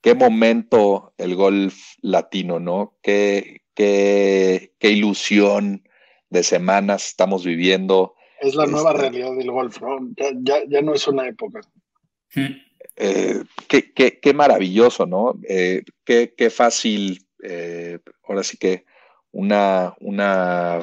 qué 0.00 0.14
momento 0.14 1.12
el 1.18 1.34
golf 1.34 1.94
latino, 2.02 2.60
¿no? 2.60 2.98
Qué, 3.02 3.65
qué, 3.76 4.72
qué 4.78 4.90
ilusión 4.90 5.86
de 6.30 6.42
semanas 6.42 7.06
estamos 7.06 7.44
viviendo. 7.44 8.14
Es 8.40 8.54
la 8.54 8.66
nueva 8.66 8.90
este, 8.90 9.02
realidad 9.02 9.36
del 9.36 9.50
golf, 9.50 9.80
¿no? 9.80 9.98
Ya, 10.40 10.82
no 10.82 10.94
es 10.94 11.06
una 11.06 11.28
época. 11.28 11.60
Eh, 12.96 13.44
qué, 13.68 14.34
maravilloso, 14.34 15.06
¿no? 15.06 15.38
Eh, 15.48 15.84
qué, 16.04 16.50
fácil, 16.50 17.26
eh, 17.42 17.98
ahora 18.24 18.42
sí 18.42 18.56
que 18.56 18.84
una, 19.30 19.94
una, 20.00 20.80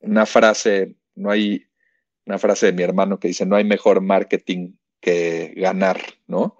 una 0.00 0.26
frase, 0.26 0.94
no 1.14 1.30
hay 1.30 1.66
una 2.26 2.38
frase 2.38 2.66
de 2.66 2.72
mi 2.72 2.82
hermano 2.82 3.18
que 3.18 3.28
dice, 3.28 3.46
no 3.46 3.56
hay 3.56 3.64
mejor 3.64 4.00
marketing 4.02 4.74
que 5.00 5.54
ganar, 5.56 6.00
¿no? 6.26 6.56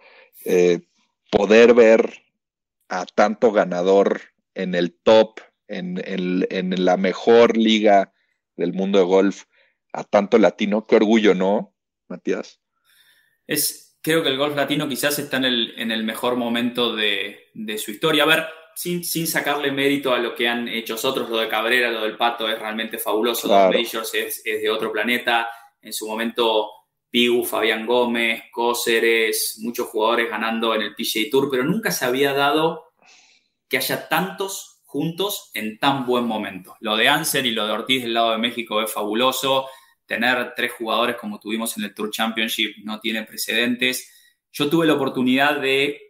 poder 1.30 1.74
ver 1.74 2.24
a 2.88 3.04
tanto 3.04 3.52
ganador 3.52 4.22
en 4.54 4.74
el 4.74 4.94
top 4.94 5.40
en, 5.70 6.84
la 6.84 6.96
mejor 6.96 7.56
liga 7.56 8.12
del 8.56 8.72
mundo 8.72 8.98
de 8.98 9.04
golf 9.04 9.44
a 9.92 10.04
tanto 10.04 10.38
latino. 10.38 10.86
Qué 10.86 10.96
orgullo, 10.96 11.34
¿no, 11.34 11.74
Matías? 12.08 12.60
Es, 13.46 13.98
creo 14.02 14.22
que 14.22 14.28
el 14.28 14.38
golf 14.38 14.56
latino 14.56 14.88
quizás 14.88 15.18
está 15.18 15.38
en 15.38 15.44
el, 15.44 15.74
en 15.76 15.90
el 15.90 16.04
mejor 16.04 16.36
momento 16.36 16.94
de, 16.94 17.50
su 17.78 17.90
historia. 17.90 18.24
A 18.24 18.26
ver, 18.26 18.46
sin, 18.74 19.04
sin, 19.04 19.26
sacarle 19.26 19.72
mérito 19.72 20.12
a 20.12 20.18
lo 20.18 20.34
que 20.34 20.48
han 20.48 20.68
hecho 20.68 20.96
otros, 21.02 21.30
lo 21.30 21.38
de 21.38 21.48
Cabrera, 21.48 21.90
lo 21.90 22.02
del 22.02 22.16
Pato 22.16 22.48
es 22.48 22.58
realmente 22.58 22.98
fabuloso. 22.98 23.48
Los 23.48 23.74
Majors 23.74 24.14
es, 24.14 24.42
es, 24.44 24.62
de 24.62 24.70
otro 24.70 24.92
planeta. 24.92 25.48
En 25.82 25.92
su 25.92 26.06
momento, 26.06 26.70
Pigu, 27.08 27.44
Fabián 27.44 27.86
Gómez, 27.86 28.44
Cóceres, 28.52 29.58
muchos 29.62 29.88
jugadores 29.88 30.28
ganando 30.28 30.74
en 30.74 30.82
el 30.82 30.94
PGA 30.94 31.30
Tour, 31.30 31.48
pero 31.50 31.64
nunca 31.64 31.90
se 31.90 32.04
había 32.04 32.32
dado 32.32 32.92
que 33.68 33.76
haya 33.76 34.08
tantos 34.08 34.79
juntos 34.90 35.52
en 35.54 35.78
tan 35.78 36.04
buen 36.04 36.24
momento. 36.24 36.76
Lo 36.80 36.96
de 36.96 37.08
Anser 37.08 37.46
y 37.46 37.52
lo 37.52 37.64
de 37.64 37.72
Ortiz 37.72 38.02
del 38.02 38.12
lado 38.12 38.32
de 38.32 38.38
México 38.38 38.82
es 38.82 38.92
fabuloso. 38.92 39.68
Tener 40.04 40.52
tres 40.56 40.72
jugadores 40.72 41.14
como 41.14 41.38
tuvimos 41.38 41.76
en 41.78 41.84
el 41.84 41.94
Tour 41.94 42.10
Championship 42.10 42.74
no 42.82 42.98
tiene 42.98 43.22
precedentes. 43.22 44.10
Yo 44.50 44.68
tuve 44.68 44.88
la 44.88 44.94
oportunidad 44.94 45.60
de 45.60 46.00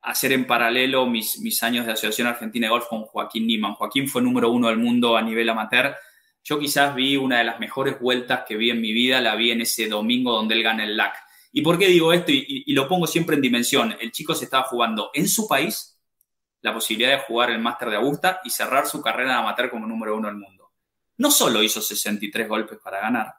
hacer 0.00 0.32
en 0.32 0.46
paralelo 0.46 1.04
mis, 1.04 1.38
mis 1.40 1.62
años 1.62 1.84
de 1.84 1.92
Asociación 1.92 2.26
Argentina 2.26 2.66
de 2.66 2.70
Golf 2.70 2.86
con 2.88 3.02
Joaquín 3.02 3.46
Niman. 3.46 3.74
Joaquín 3.74 4.08
fue 4.08 4.22
número 4.22 4.50
uno 4.50 4.68
del 4.68 4.78
mundo 4.78 5.18
a 5.18 5.22
nivel 5.22 5.50
amateur. 5.50 5.94
Yo 6.42 6.58
quizás 6.58 6.94
vi 6.94 7.18
una 7.18 7.38
de 7.38 7.44
las 7.44 7.60
mejores 7.60 8.00
vueltas 8.00 8.44
que 8.48 8.56
vi 8.56 8.70
en 8.70 8.80
mi 8.80 8.94
vida, 8.94 9.20
la 9.20 9.34
vi 9.34 9.50
en 9.50 9.60
ese 9.60 9.86
domingo 9.86 10.32
donde 10.32 10.54
él 10.54 10.62
gana 10.62 10.84
el 10.84 10.96
LAC. 10.96 11.14
¿Y 11.52 11.60
por 11.60 11.78
qué 11.78 11.88
digo 11.88 12.10
esto? 12.14 12.32
Y, 12.32 12.64
y 12.66 12.72
lo 12.72 12.88
pongo 12.88 13.06
siempre 13.06 13.36
en 13.36 13.42
dimensión. 13.42 13.94
El 14.00 14.12
chico 14.12 14.34
se 14.34 14.46
estaba 14.46 14.64
jugando 14.64 15.10
en 15.12 15.28
su 15.28 15.46
país 15.46 15.93
la 16.64 16.72
posibilidad 16.72 17.10
de 17.10 17.24
jugar 17.24 17.50
el 17.50 17.58
Máster 17.58 17.90
de 17.90 17.96
Augusta 17.96 18.40
y 18.42 18.48
cerrar 18.48 18.86
su 18.86 19.02
carrera 19.02 19.32
de 19.32 19.38
amateur 19.40 19.68
como 19.68 19.86
número 19.86 20.16
uno 20.16 20.28
del 20.28 20.38
mundo. 20.38 20.72
No 21.18 21.30
solo 21.30 21.62
hizo 21.62 21.82
63 21.82 22.48
golpes 22.48 22.78
para 22.82 23.00
ganar, 23.00 23.34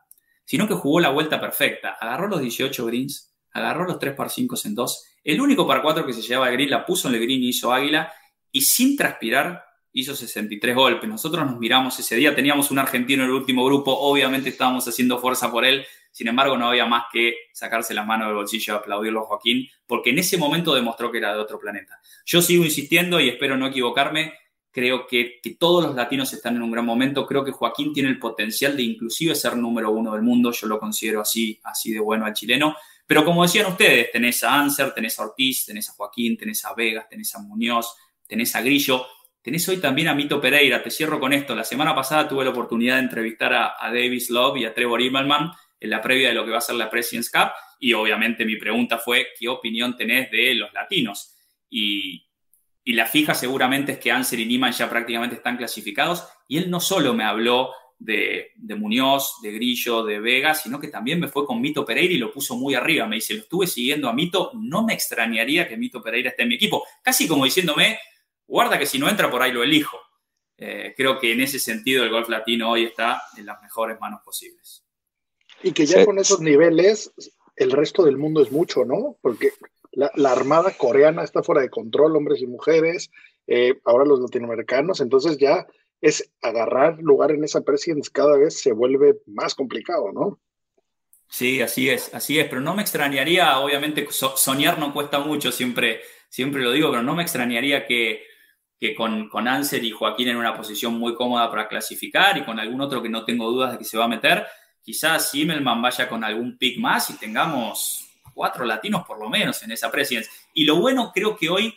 sino 0.45 0.67
que 0.67 0.75
jugó 0.75 0.99
la 0.99 1.09
vuelta 1.09 1.41
perfecta. 1.41 1.97
Agarró 1.99 2.27
los 2.27 2.39
18 2.39 2.85
greens, 2.85 3.33
agarró 3.51 3.85
los 3.85 3.97
3 3.97 4.13
par 4.13 4.29
5 4.29 4.55
en 4.65 4.75
2. 4.75 5.05
El 5.23 5.41
único 5.41 5.65
par 5.65 5.81
4 5.81 6.05
que 6.05 6.13
se 6.13 6.21
llevaba 6.21 6.51
el 6.51 6.69
la 6.69 6.85
puso 6.85 7.07
en 7.07 7.15
el 7.15 7.21
green 7.21 7.41
y 7.41 7.49
hizo 7.49 7.73
águila. 7.73 8.13
Y 8.51 8.61
sin 8.61 8.95
transpirar 8.95 9.65
hizo 9.91 10.15
63 10.15 10.75
golpes. 10.75 11.09
Nosotros 11.09 11.43
nos 11.47 11.57
miramos 11.57 11.99
ese 11.99 12.15
día, 12.15 12.35
teníamos 12.35 12.69
un 12.69 12.77
argentino 12.77 13.23
en 13.23 13.29
el 13.29 13.35
último 13.35 13.65
grupo, 13.65 13.91
obviamente 13.91 14.49
estábamos 14.49 14.87
haciendo 14.87 15.17
fuerza 15.17 15.51
por 15.51 15.65
él. 15.65 15.83
Sin 16.15 16.29
embargo, 16.29 16.57
no 16.57 16.69
había 16.69 16.85
más 16.85 17.07
que 17.11 17.35
sacarse 17.51 17.93
la 17.93 18.05
mano 18.05 18.27
del 18.27 18.35
bolsillo 18.35 18.73
y 18.73 18.77
aplaudirlo 18.77 19.23
a 19.23 19.25
Joaquín, 19.25 19.67
porque 19.85 20.11
en 20.11 20.19
ese 20.19 20.37
momento 20.37 20.73
demostró 20.73 21.11
que 21.11 21.17
era 21.17 21.33
de 21.33 21.39
otro 21.41 21.59
planeta. 21.59 21.99
Yo 22.25 22.41
sigo 22.41 22.63
insistiendo 22.63 23.19
y 23.19 23.27
espero 23.27 23.57
no 23.57 23.67
equivocarme. 23.67 24.33
Creo 24.71 25.07
que, 25.07 25.41
todos 25.59 25.83
los 25.83 25.93
latinos 25.93 26.31
están 26.31 26.55
en 26.55 26.61
un 26.61 26.71
gran 26.71 26.85
momento. 26.85 27.25
Creo 27.25 27.43
que 27.43 27.51
Joaquín 27.51 27.91
tiene 27.91 28.07
el 28.07 28.17
potencial 28.17 28.77
de 28.77 28.83
inclusive 28.83 29.35
ser 29.35 29.57
número 29.57 29.91
uno 29.91 30.13
del 30.13 30.21
mundo. 30.21 30.53
Yo 30.53 30.67
lo 30.67 30.79
considero 30.79 31.19
así, 31.19 31.59
así 31.65 31.91
de 31.91 31.99
bueno 31.99 32.25
al 32.25 32.33
chileno. 32.33 32.77
Pero 33.05 33.25
como 33.25 33.43
decían 33.43 33.65
ustedes, 33.65 34.09
tenés 34.13 34.41
a 34.45 34.57
Anser, 34.57 34.93
tenés 34.93 35.19
a 35.19 35.23
Ortiz, 35.23 35.65
tenés 35.65 35.89
a 35.89 35.93
Joaquín, 35.95 36.37
tenés 36.37 36.63
a 36.63 36.73
Vegas, 36.73 37.09
tenés 37.09 37.35
a 37.35 37.39
Muñoz, 37.39 37.93
tenés 38.25 38.55
a 38.55 38.61
Grillo. 38.61 39.05
Tenés 39.41 39.67
hoy 39.67 39.77
también 39.77 40.07
a 40.07 40.15
Mito 40.15 40.39
Pereira. 40.39 40.81
Te 40.81 40.89
cierro 40.89 41.19
con 41.19 41.33
esto. 41.33 41.53
La 41.53 41.65
semana 41.65 41.93
pasada 41.93 42.25
tuve 42.25 42.45
la 42.45 42.51
oportunidad 42.51 42.95
de 42.95 43.01
entrevistar 43.01 43.53
a, 43.53 43.75
a 43.77 43.87
Davis 43.89 44.29
Love 44.29 44.59
y 44.59 44.65
a 44.65 44.73
Trevor 44.73 45.01
Immelman 45.01 45.51
en 45.79 45.89
la 45.89 46.01
previa 46.01 46.29
de 46.29 46.35
lo 46.35 46.45
que 46.45 46.51
va 46.51 46.57
a 46.57 46.61
ser 46.61 46.75
la 46.75 46.89
President's 46.89 47.29
Cup. 47.29 47.51
Y 47.79 47.93
obviamente 47.93 48.45
mi 48.45 48.55
pregunta 48.55 48.97
fue, 48.97 49.27
¿qué 49.39 49.47
opinión 49.47 49.95
tenés 49.95 50.31
de 50.31 50.55
los 50.55 50.73
latinos? 50.73 51.35
Y, 51.69 52.21
la 52.87 53.07
fija 53.07 53.33
seguramente 53.33 53.93
es 53.93 53.97
que 53.97 54.11
Anser 54.11 54.39
y 54.39 54.45
Niman 54.45 54.71
ya 54.71 54.87
prácticamente 54.87 55.35
están 55.35 55.57
clasificados. 55.57 56.23
Y 56.47 56.59
él 56.59 56.69
no 56.69 56.79
solo 56.79 57.15
me 57.15 57.23
habló 57.23 57.71
de, 57.97 58.51
Muñoz, 58.77 59.41
de 59.41 59.51
Grillo, 59.53 60.03
de 60.03 60.19
Vega, 60.19 60.53
sino 60.53 60.79
que 60.79 60.89
también 60.89 61.19
me 61.19 61.27
fue 61.27 61.47
con 61.47 61.59
Mito 61.59 61.83
Pereira 61.83 62.13
y 62.13 62.19
lo 62.19 62.31
puso 62.31 62.55
muy 62.55 62.75
arriba. 62.75 63.07
Me 63.07 63.15
dice, 63.15 63.33
lo 63.33 63.39
estuve 63.41 63.65
siguiendo 63.65 64.07
a 64.07 64.13
Mito, 64.13 64.51
no 64.53 64.83
me 64.83 64.93
extrañaría 64.93 65.67
que 65.67 65.77
Mito 65.77 65.99
Pereira 65.99 66.29
esté 66.29 66.43
en 66.43 66.49
mi 66.49 66.55
equipo. 66.55 66.85
Casi 67.01 67.27
como 67.27 67.45
diciéndome, 67.45 67.97
guarda 68.45 68.77
que 68.77 68.85
si 68.85 68.99
no 68.99 69.09
entra 69.09 69.31
por 69.31 69.41
ahí 69.41 69.51
lo 69.51 69.63
elijo. 69.63 69.99
Eh, 70.57 70.93
creo 70.95 71.19
que 71.19 71.33
en 71.33 71.41
ese 71.41 71.57
sentido 71.57 72.03
el 72.03 72.11
golf 72.11 72.29
latino 72.29 72.69
hoy 72.69 72.85
está 72.85 73.21
en 73.35 73.47
las 73.47 73.61
mejores 73.63 73.99
manos 73.99 74.21
posibles. 74.23 74.84
Y 75.65 75.71
que 75.71 75.87
ya 75.87 76.05
con 76.05 76.19
esos 76.19 76.41
niveles, 76.41 77.11
el 77.55 77.71
resto 77.71 78.03
del 78.03 78.17
mundo 78.17 78.43
es 78.43 78.51
mucho, 78.51 78.85
¿no? 78.85 79.17
Porque 79.19 79.49
la, 79.91 80.11
armada 80.31 80.69
coreana 80.77 81.23
está 81.23 81.41
fuera 81.41 81.61
de 81.61 81.71
control, 81.71 82.15
hombres 82.15 82.39
y 82.39 82.45
mujeres, 82.45 83.09
eh, 83.47 83.79
ahora 83.83 84.05
los 84.05 84.19
latinoamericanos, 84.19 85.01
entonces 85.01 85.39
ya 85.39 85.65
es 86.01 86.31
agarrar 86.43 86.99
lugar 87.01 87.31
en 87.31 87.43
esa 87.43 87.61
presidencia 87.61 88.11
cada 88.13 88.37
vez 88.37 88.59
se 88.59 88.73
vuelve 88.73 89.15
más 89.25 89.55
complicado, 89.55 90.11
¿no? 90.13 90.39
Sí, 91.27 91.59
así 91.63 91.89
es, 91.89 92.13
así 92.13 92.37
es, 92.37 92.47
pero 92.47 92.61
no 92.61 92.75
me 92.75 92.83
extrañaría, 92.83 93.57
obviamente 93.57 94.07
soñar 94.11 94.77
no 94.77 94.93
cuesta 94.93 95.17
mucho, 95.17 95.51
siempre, 95.51 96.01
siempre 96.29 96.61
lo 96.61 96.73
digo, 96.73 96.91
pero 96.91 97.01
no 97.01 97.15
me 97.15 97.23
extrañaría 97.23 97.87
que, 97.87 98.21
que 98.79 98.93
con, 98.93 99.29
con 99.29 99.47
Anser 99.47 99.83
y 99.83 99.89
Joaquín 99.89 100.27
en 100.27 100.37
una 100.37 100.55
posición 100.55 100.93
muy 100.93 101.15
cómoda 101.15 101.49
para 101.49 101.67
clasificar 101.67 102.37
y 102.37 102.45
con 102.45 102.59
algún 102.59 102.81
otro 102.81 103.01
que 103.01 103.09
no 103.09 103.25
tengo 103.25 103.49
dudas 103.49 103.71
de 103.71 103.79
que 103.79 103.85
se 103.85 103.97
va 103.97 104.05
a 104.05 104.09
meter, 104.09 104.45
quizás 104.85 105.33
Himmelman 105.33 105.81
vaya 105.81 106.07
con 106.07 106.23
algún 106.23 106.57
pick 106.57 106.77
más 106.77 107.09
y 107.09 107.17
tengamos 107.17 108.07
cuatro 108.35 108.65
latinos 108.65 109.03
por 109.05 109.19
lo 109.19 109.27
menos 109.29 109.63
en 109.63 109.71
esa 109.71 109.91
presidencia. 109.91 110.31
Y 110.53 110.63
lo 110.63 110.75
bueno, 110.75 111.11
creo 111.11 111.35
que 111.35 111.49
hoy, 111.49 111.75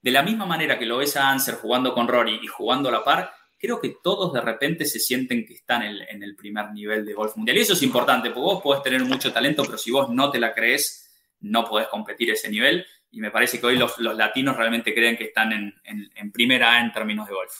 de 0.00 0.10
la 0.10 0.22
misma 0.22 0.46
manera 0.46 0.78
que 0.78 0.86
lo 0.86 0.96
ves 0.96 1.16
a 1.16 1.28
Anser 1.28 1.56
jugando 1.56 1.92
con 1.92 2.08
Rory 2.08 2.40
y 2.42 2.46
jugando 2.46 2.88
a 2.88 2.92
la 2.92 3.04
par, 3.04 3.30
creo 3.58 3.78
que 3.78 3.96
todos 4.02 4.32
de 4.32 4.40
repente 4.40 4.86
se 4.86 4.98
sienten 4.98 5.44
que 5.44 5.52
están 5.52 5.82
en, 5.82 6.22
el 6.22 6.34
primer 6.34 6.72
nivel 6.72 7.04
de 7.04 7.12
golf 7.12 7.36
mundial. 7.36 7.58
Y 7.58 7.60
eso 7.60 7.74
es 7.74 7.82
importante, 7.82 8.30
porque 8.30 8.40
vos 8.40 8.62
podés 8.62 8.82
tener 8.82 9.04
mucho 9.04 9.32
talento, 9.32 9.62
pero 9.64 9.76
si 9.76 9.90
vos 9.90 10.08
no 10.08 10.30
te 10.30 10.40
la 10.40 10.54
crees, 10.54 11.10
no 11.40 11.64
podés 11.64 11.88
competir 11.88 12.30
ese 12.30 12.48
nivel. 12.48 12.86
Y 13.10 13.20
me 13.20 13.30
parece 13.30 13.60
que 13.60 13.66
hoy 13.66 13.76
los, 13.76 13.98
latinos 13.98 14.56
realmente 14.56 14.94
creen 14.94 15.16
que 15.16 15.24
están 15.24 15.52
en, 15.52 15.74
en 15.84 16.32
primera 16.32 16.72
A 16.72 16.80
en 16.80 16.92
términos 16.92 17.26
de 17.26 17.34
golf. 17.34 17.52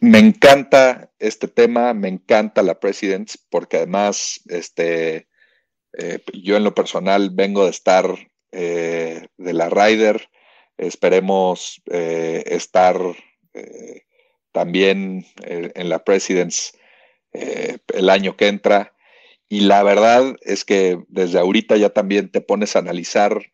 Me 0.00 0.18
encanta 0.18 1.10
este 1.18 1.48
tema, 1.48 1.92
me 1.94 2.08
encanta 2.08 2.62
la 2.62 2.78
Presidents, 2.78 3.36
porque 3.50 3.78
además, 3.78 4.40
este, 4.48 5.28
eh, 5.98 6.20
yo 6.32 6.56
en 6.56 6.64
lo 6.64 6.74
personal 6.74 7.30
vengo 7.30 7.64
de 7.64 7.70
estar 7.70 8.06
eh, 8.52 9.26
de 9.36 9.52
la 9.52 9.68
Ryder, 9.68 10.28
esperemos 10.76 11.82
eh, 11.90 12.44
estar 12.46 12.96
también 14.52 15.26
en 15.42 15.88
la 15.88 16.04
Presidents 16.04 16.78
el 17.32 18.08
año 18.08 18.36
que 18.36 18.46
entra. 18.46 18.94
Y 19.48 19.60
la 19.60 19.82
verdad 19.82 20.36
es 20.42 20.64
que 20.64 21.02
desde 21.08 21.40
ahorita 21.40 21.76
ya 21.76 21.90
también 21.90 22.30
te 22.30 22.40
pones 22.40 22.76
a 22.76 22.78
analizar 22.78 23.52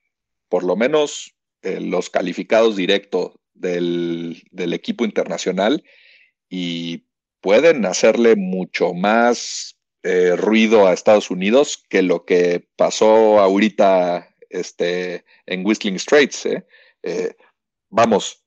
por 0.50 0.62
lo 0.62 0.76
menos 0.76 1.34
los 1.62 2.10
calificados 2.10 2.76
directos 2.76 3.32
del, 3.54 4.42
del 4.50 4.74
equipo 4.74 5.06
internacional 5.06 5.82
y 6.56 7.04
pueden 7.40 7.84
hacerle 7.84 8.36
mucho 8.36 8.94
más 8.94 9.76
eh, 10.04 10.36
ruido 10.36 10.86
a 10.86 10.92
Estados 10.92 11.28
Unidos 11.28 11.84
que 11.88 12.00
lo 12.00 12.24
que 12.24 12.64
pasó 12.76 13.40
ahorita 13.40 14.36
este, 14.50 15.24
en 15.46 15.66
Whistling 15.66 15.98
Straits. 15.98 16.46
¿eh? 16.46 16.64
Eh, 17.02 17.34
vamos, 17.88 18.44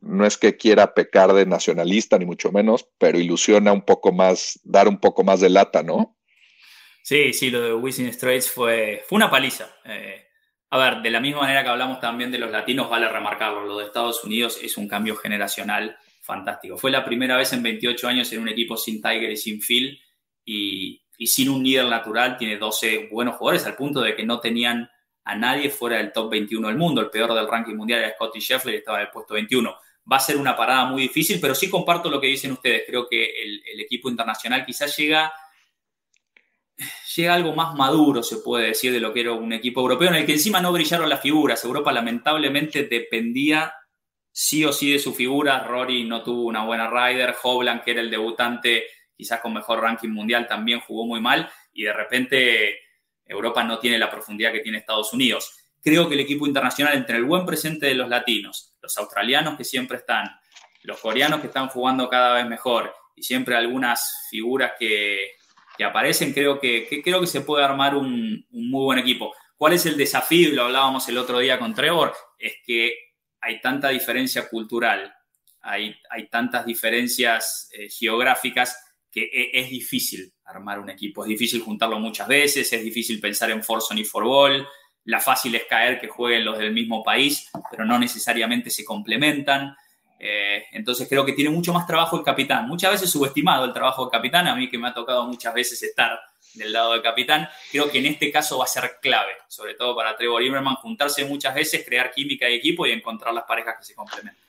no 0.00 0.26
es 0.26 0.36
que 0.36 0.56
quiera 0.56 0.92
pecar 0.92 1.32
de 1.34 1.46
nacionalista, 1.46 2.18
ni 2.18 2.24
mucho 2.24 2.50
menos, 2.50 2.88
pero 2.98 3.16
ilusiona 3.16 3.72
un 3.72 3.82
poco 3.82 4.10
más, 4.10 4.58
dar 4.64 4.88
un 4.88 4.98
poco 4.98 5.22
más 5.22 5.40
de 5.40 5.50
lata, 5.50 5.84
¿no? 5.84 6.16
Sí, 7.04 7.32
sí, 7.32 7.50
lo 7.50 7.60
de 7.60 7.74
Whistling 7.74 8.12
Straits 8.12 8.50
fue, 8.50 9.04
fue 9.06 9.16
una 9.16 9.30
paliza. 9.30 9.70
a 10.70 10.78
ver, 10.78 11.02
de 11.02 11.10
la 11.10 11.20
misma 11.20 11.42
manera 11.42 11.62
que 11.62 11.68
hablamos 11.68 12.00
también 12.00 12.32
de 12.32 12.38
los 12.38 12.50
latinos, 12.50 12.90
vale 12.90 13.08
remarcarlo, 13.08 13.66
lo 13.66 13.78
de 13.78 13.84
Estados 13.84 14.24
Unidos 14.24 14.58
es 14.60 14.76
un 14.76 14.88
cambio 14.88 15.14
generacional 15.14 15.96
fantástico. 16.24 16.78
Fue 16.78 16.90
la 16.90 17.04
primera 17.04 17.36
vez 17.36 17.52
en 17.52 17.62
28 17.62 18.08
años 18.08 18.32
en 18.32 18.40
un 18.40 18.48
equipo 18.48 18.76
sin 18.76 19.00
Tiger 19.00 19.30
y 19.30 19.36
sin 19.36 19.60
Phil 19.60 20.00
y, 20.44 21.02
sin 21.26 21.50
un 21.50 21.62
líder 21.62 21.86
natural. 21.86 22.36
Tiene 22.36 22.56
12 22.56 23.08
buenos 23.12 23.36
jugadores 23.36 23.66
al 23.66 23.76
punto 23.76 24.00
de 24.00 24.16
que 24.16 24.24
no 24.24 24.40
tenían 24.40 24.90
a 25.24 25.36
nadie 25.36 25.70
fuera 25.70 25.98
del 25.98 26.12
top 26.12 26.30
21 26.30 26.68
del 26.68 26.76
mundo. 26.76 27.00
El 27.02 27.10
peor 27.10 27.34
del 27.34 27.46
ranking 27.46 27.74
mundial 27.74 28.00
era 28.00 28.14
Scotty 28.14 28.40
Scheffler 28.40 28.74
y 28.74 28.78
estaba 28.78 28.98
en 28.98 29.06
el 29.06 29.10
puesto 29.10 29.34
21. 29.34 29.74
Va 30.10 30.16
a 30.16 30.20
ser 30.20 30.36
una 30.36 30.56
parada 30.56 30.86
muy 30.86 31.02
difícil, 31.02 31.38
pero 31.40 31.54
sí 31.54 31.68
comparto 31.70 32.10
lo 32.10 32.20
que 32.20 32.26
dicen 32.26 32.52
ustedes. 32.52 32.84
Creo 32.86 33.06
que 33.08 33.42
el, 33.42 33.80
equipo 33.80 34.08
internacional 34.08 34.64
quizás 34.64 34.96
llega 34.96 35.32
llega 37.14 37.34
algo 37.34 37.54
más 37.54 37.74
maduro, 37.76 38.22
se 38.22 38.38
puede 38.38 38.68
decir, 38.68 38.90
de 38.90 38.98
lo 38.98 39.12
que 39.12 39.20
era 39.20 39.32
un 39.32 39.52
equipo 39.52 39.80
europeo, 39.80 40.08
en 40.08 40.16
el 40.16 40.26
que 40.26 40.32
encima 40.32 40.60
no 40.60 40.72
brillaron 40.72 41.08
las 41.08 41.20
figuras. 41.20 41.64
Europa 41.64 41.92
lamentablemente 41.92 42.82
dependía 42.84 43.72
sí 44.34 44.64
o 44.64 44.72
sí 44.72 44.92
de 44.92 44.98
su 44.98 45.14
figura. 45.14 45.60
Rory 45.60 46.04
no 46.04 46.22
tuvo 46.22 46.42
una 46.42 46.64
buena 46.64 46.90
rider. 46.90 47.36
Hovland, 47.40 47.82
que 47.82 47.92
era 47.92 48.00
el 48.00 48.10
debutante 48.10 48.84
quizás 49.16 49.40
con 49.40 49.54
mejor 49.54 49.80
ranking 49.80 50.08
mundial, 50.08 50.48
también 50.48 50.80
jugó 50.80 51.06
muy 51.06 51.20
mal. 51.20 51.48
Y 51.72 51.84
de 51.84 51.92
repente 51.92 52.80
Europa 53.24 53.62
no 53.62 53.78
tiene 53.78 53.96
la 53.96 54.10
profundidad 54.10 54.52
que 54.52 54.58
tiene 54.58 54.78
Estados 54.78 55.12
Unidos. 55.12 55.56
Creo 55.80 56.08
que 56.08 56.14
el 56.14 56.20
equipo 56.20 56.46
internacional, 56.46 56.94
entre 56.94 57.16
el 57.16 57.24
buen 57.24 57.46
presente 57.46 57.86
de 57.86 57.94
los 57.94 58.08
latinos, 58.08 58.74
los 58.82 58.98
australianos 58.98 59.56
que 59.56 59.64
siempre 59.64 59.98
están, 59.98 60.28
los 60.82 60.98
coreanos 60.98 61.40
que 61.40 61.46
están 61.46 61.68
jugando 61.68 62.08
cada 62.08 62.34
vez 62.34 62.46
mejor 62.46 62.92
y 63.14 63.22
siempre 63.22 63.54
algunas 63.54 64.26
figuras 64.30 64.72
que, 64.78 65.32
aparecen, 65.84 66.32
creo 66.32 66.58
que, 66.58 66.88
creo 67.04 67.20
que 67.20 67.26
se 67.26 67.42
puede 67.42 67.64
armar 67.64 67.94
un 67.94 68.46
muy 68.50 68.84
buen 68.84 68.98
equipo. 68.98 69.32
¿Cuál 69.56 69.74
es 69.74 69.86
el 69.86 69.96
desafío? 69.96 70.52
Lo 70.52 70.64
hablábamos 70.64 71.08
el 71.08 71.18
otro 71.18 71.38
día 71.38 71.58
con 71.58 71.74
Trevor, 71.74 72.12
es 72.38 72.54
que 72.66 73.03
hay 73.44 73.60
tanta 73.60 73.90
diferencia 73.90 74.48
cultural, 74.48 75.14
hay, 75.60 75.94
hay 76.10 76.28
tantas 76.28 76.64
diferencias 76.64 77.68
eh, 77.72 77.88
geográficas 77.90 78.78
que 79.10 79.22
e, 79.22 79.50
es, 79.60 79.70
difícil 79.70 80.32
armar 80.44 80.80
un 80.80 80.88
equipo, 80.88 81.24
es 81.24 81.28
difícil 81.28 81.60
juntarlo 81.60 82.00
muchas 82.00 82.26
veces, 82.26 82.72
es 82.72 82.82
difícil 82.82 83.20
pensar 83.20 83.50
en 83.50 83.62
Forson 83.62 83.98
y 83.98 84.04
Forball, 84.04 84.66
la 85.04 85.20
fácil 85.20 85.54
es 85.54 85.64
caer 85.64 86.00
que 86.00 86.08
jueguen 86.08 86.44
los 86.44 86.58
del 86.58 86.72
mismo 86.72 87.02
país, 87.02 87.50
pero 87.70 87.84
no 87.84 87.98
necesariamente 87.98 88.70
se 88.70 88.84
complementan. 88.84 89.76
Eh, 90.26 90.64
entonces 90.72 91.06
creo 91.06 91.22
que 91.22 91.34
tiene 91.34 91.50
mucho 91.50 91.74
más 91.74 91.86
trabajo 91.86 92.16
el 92.16 92.24
capitán. 92.24 92.66
Muchas 92.66 92.92
veces 92.92 93.10
subestimado 93.10 93.66
el 93.66 93.74
trabajo 93.74 94.04
del 94.04 94.10
capitán, 94.10 94.48
a 94.48 94.56
mí 94.56 94.70
que 94.70 94.78
me 94.78 94.88
ha 94.88 94.94
tocado 94.94 95.26
muchas 95.26 95.52
veces 95.52 95.82
estar 95.82 96.18
del 96.54 96.72
lado 96.72 96.92
del 96.92 97.02
capitán, 97.02 97.46
creo 97.70 97.90
que 97.90 97.98
en 97.98 98.06
este 98.06 98.32
caso 98.32 98.56
va 98.56 98.64
a 98.64 98.68
ser 98.68 98.98
clave, 99.02 99.32
sobre 99.48 99.74
todo 99.74 99.94
para 99.94 100.16
Trevor 100.16 100.40
Lieberman, 100.40 100.76
juntarse 100.76 101.26
muchas 101.26 101.54
veces, 101.54 101.84
crear 101.84 102.10
química 102.10 102.46
de 102.46 102.54
equipo 102.54 102.86
y 102.86 102.92
encontrar 102.92 103.34
las 103.34 103.44
parejas 103.44 103.74
que 103.78 103.84
se 103.84 103.94
complementan. 103.94 104.42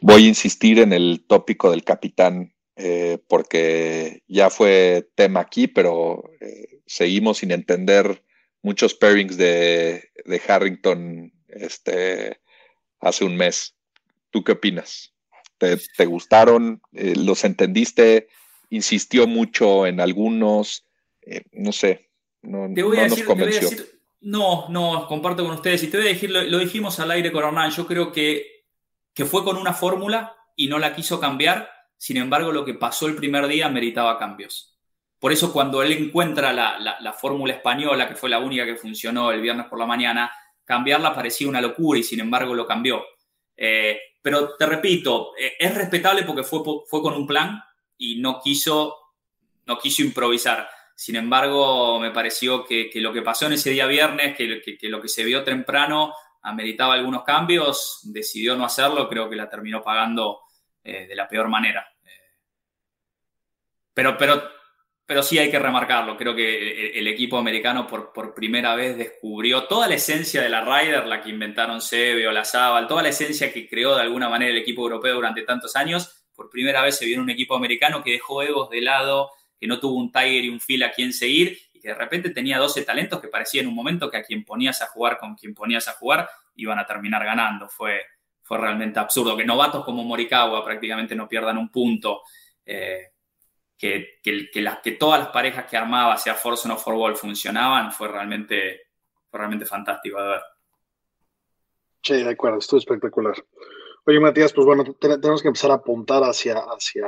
Voy 0.00 0.24
a 0.24 0.28
insistir 0.28 0.78
en 0.78 0.94
el 0.94 1.26
tópico 1.26 1.70
del 1.70 1.84
capitán, 1.84 2.54
eh, 2.76 3.18
porque 3.28 4.22
ya 4.28 4.48
fue 4.48 5.10
tema 5.14 5.40
aquí, 5.40 5.66
pero 5.66 6.22
eh, 6.40 6.80
seguimos 6.86 7.38
sin 7.38 7.50
entender 7.50 8.24
muchos 8.62 8.94
pairings 8.94 9.36
de, 9.36 10.10
de 10.24 10.42
Harrington 10.48 11.32
este, 11.48 12.40
hace 13.00 13.24
un 13.24 13.36
mes. 13.36 13.74
¿Tú 14.30 14.44
qué 14.44 14.52
opinas? 14.52 15.14
¿Te, 15.58 16.06
gustaron? 16.06 16.80
Eh, 16.92 17.14
¿Los 17.16 17.44
entendiste? 17.44 18.28
¿Insistió 18.70 19.26
mucho 19.26 19.86
en 19.86 20.00
algunos? 20.00 20.86
Eh, 21.22 21.42
no 21.52 21.72
sé, 21.72 22.10
no, 22.42 22.68
nos 22.68 23.22
convenció. 23.24 23.68
no, 24.22 24.68
no, 24.70 25.06
comparto 25.06 25.44
con 25.44 25.52
ustedes. 25.52 25.82
Y 25.82 25.88
te 25.88 25.98
voy 25.98 26.06
a 26.06 26.12
decir, 26.12 26.30
lo, 26.30 26.58
dijimos 26.58 26.98
al 27.00 27.10
aire 27.10 27.30
con 27.30 27.44
Hernán, 27.44 27.70
yo 27.70 27.86
creo 27.86 28.10
que, 28.10 28.64
que 29.12 29.26
fue 29.26 29.44
con 29.44 29.56
una 29.56 29.74
fórmula 29.74 30.34
y 30.56 30.68
no 30.68 30.78
la 30.78 30.94
quiso 30.94 31.20
cambiar. 31.20 31.70
Sin 31.98 32.16
embargo, 32.16 32.52
lo 32.52 32.64
que 32.64 32.74
pasó 32.74 33.06
el 33.06 33.16
primer 33.16 33.46
día 33.46 33.68
meritaba 33.68 34.18
cambios. 34.18 34.78
Por 35.18 35.32
eso 35.32 35.52
cuando 35.52 35.82
él 35.82 35.92
encuentra 35.92 36.54
la, 36.54 36.78
la 36.78 37.12
fórmula 37.12 37.52
española, 37.52 38.08
que 38.08 38.14
fue 38.14 38.30
la 38.30 38.38
única 38.38 38.64
que 38.64 38.76
funcionó 38.76 39.30
el 39.30 39.42
viernes 39.42 39.66
por 39.66 39.78
la 39.78 39.84
mañana, 39.84 40.32
cambiarla 40.64 41.14
parecía 41.14 41.48
una 41.48 41.60
locura 41.60 41.98
y 41.98 42.02
sin 42.02 42.20
embargo 42.20 42.54
lo 42.54 42.66
cambió. 42.66 43.04
Eh, 43.56 43.98
pero 44.22 44.56
te 44.56 44.66
repito, 44.66 45.32
eh, 45.38 45.54
es 45.58 45.74
respetable 45.74 46.24
porque 46.24 46.42
fue, 46.42 46.60
fue 46.86 47.02
con 47.02 47.14
un 47.14 47.26
plan 47.26 47.62
y 47.96 48.20
no 48.20 48.40
quiso, 48.40 48.96
no 49.66 49.78
quiso 49.78 50.02
improvisar. 50.02 50.68
Sin 50.94 51.16
embargo, 51.16 51.98
me 51.98 52.10
pareció 52.10 52.64
que, 52.64 52.90
lo 52.96 53.12
que 53.12 53.22
pasó 53.22 53.46
en 53.46 53.54
ese 53.54 53.70
día 53.70 53.86
viernes, 53.86 54.36
que, 54.36 54.88
lo 54.88 55.00
que 55.00 55.08
se 55.08 55.24
vio 55.24 55.42
temprano 55.42 56.12
ameritaba 56.42 56.94
algunos 56.94 57.24
cambios, 57.24 58.00
decidió 58.02 58.54
no 58.54 58.66
hacerlo, 58.66 59.08
creo 59.08 59.28
que 59.30 59.36
la 59.36 59.48
terminó 59.48 59.82
pagando 59.82 60.40
eh, 60.84 61.06
de 61.06 61.14
la 61.14 61.26
peor 61.26 61.48
manera. 61.48 61.86
Pero, 63.94 64.18
pero 64.18 64.59
pero 65.10 65.24
sí 65.24 65.40
hay 65.40 65.50
que 65.50 65.58
remarcarlo. 65.58 66.16
Creo 66.16 66.36
que 66.36 66.96
el, 66.96 67.08
equipo 67.08 67.36
americano 67.36 67.84
por, 67.84 68.12
por, 68.12 68.32
primera 68.32 68.76
vez 68.76 68.96
descubrió 68.96 69.64
toda 69.64 69.88
la 69.88 69.96
esencia 69.96 70.40
de 70.40 70.48
la 70.48 70.60
Ryder, 70.60 71.04
la 71.04 71.20
que 71.20 71.30
inventaron 71.30 71.80
Seve 71.80 72.28
o 72.28 72.30
la 72.30 72.44
Zabal, 72.44 72.86
toda 72.86 73.02
la 73.02 73.08
esencia 73.08 73.52
que 73.52 73.68
creó 73.68 73.96
de 73.96 74.02
alguna 74.02 74.28
manera 74.28 74.52
el 74.52 74.58
equipo 74.58 74.82
europeo 74.82 75.16
durante 75.16 75.42
tantos 75.42 75.74
años. 75.74 76.28
Por 76.32 76.48
primera 76.48 76.80
vez 76.82 76.96
se 76.96 77.06
vio 77.06 77.20
un 77.20 77.28
equipo 77.28 77.56
americano 77.56 78.04
que 78.04 78.12
dejó 78.12 78.40
egos 78.44 78.70
de 78.70 78.82
lado, 78.82 79.32
que 79.58 79.66
no 79.66 79.80
tuvo 79.80 79.98
un 79.98 80.12
Tiger 80.12 80.44
y 80.44 80.48
un 80.48 80.60
Phil 80.60 80.84
a 80.84 80.92
quien 80.92 81.12
seguir 81.12 81.58
y 81.72 81.80
que 81.80 81.88
de 81.88 81.94
repente 81.94 82.30
tenía 82.30 82.58
12 82.58 82.82
talentos 82.82 83.20
que 83.20 83.26
parecía 83.26 83.62
en 83.62 83.66
un 83.66 83.74
momento 83.74 84.08
que 84.08 84.18
a 84.18 84.22
quien 84.22 84.44
ponías 84.44 84.80
a 84.80 84.86
jugar 84.86 85.18
con 85.18 85.34
quien 85.34 85.54
ponías 85.54 85.88
a 85.88 85.94
jugar 85.94 86.30
iban 86.54 86.78
a 86.78 86.86
terminar 86.86 87.24
ganando. 87.24 87.68
Fue, 87.68 88.00
fue 88.44 88.58
realmente 88.58 89.00
absurdo. 89.00 89.36
Que 89.36 89.44
novatos 89.44 89.84
como 89.84 90.04
Morikawa 90.04 90.64
prácticamente 90.64 91.16
no 91.16 91.26
pierdan 91.26 91.58
un 91.58 91.68
punto. 91.68 92.22
Eh, 92.64 93.09
que, 93.80 94.20
que, 94.22 94.92
todas 94.92 95.20
las 95.20 95.28
parejas 95.30 95.64
que 95.64 95.76
armaba, 95.76 96.18
sea 96.18 96.34
Force 96.34 96.70
o 96.70 96.76
For 96.76 96.94
Ball, 96.94 97.16
funcionaban, 97.16 97.90
fue 97.90 98.08
realmente, 98.08 98.88
realmente 99.32 99.64
fantástico 99.64 100.22
de 100.22 100.28
ver. 100.28 100.42
Sí, 102.02 102.22
de 102.22 102.30
acuerdo, 102.30 102.58
estuvo 102.58 102.78
espectacular. 102.78 103.34
Oye, 104.04 104.20
Matías, 104.20 104.52
pues 104.52 104.66
bueno, 104.66 104.84
tenemos 105.00 105.40
que 105.40 105.48
empezar 105.48 105.70
a 105.70 105.74
apuntar 105.74 106.22
hacia, 106.24 106.58
hacia, 106.58 107.06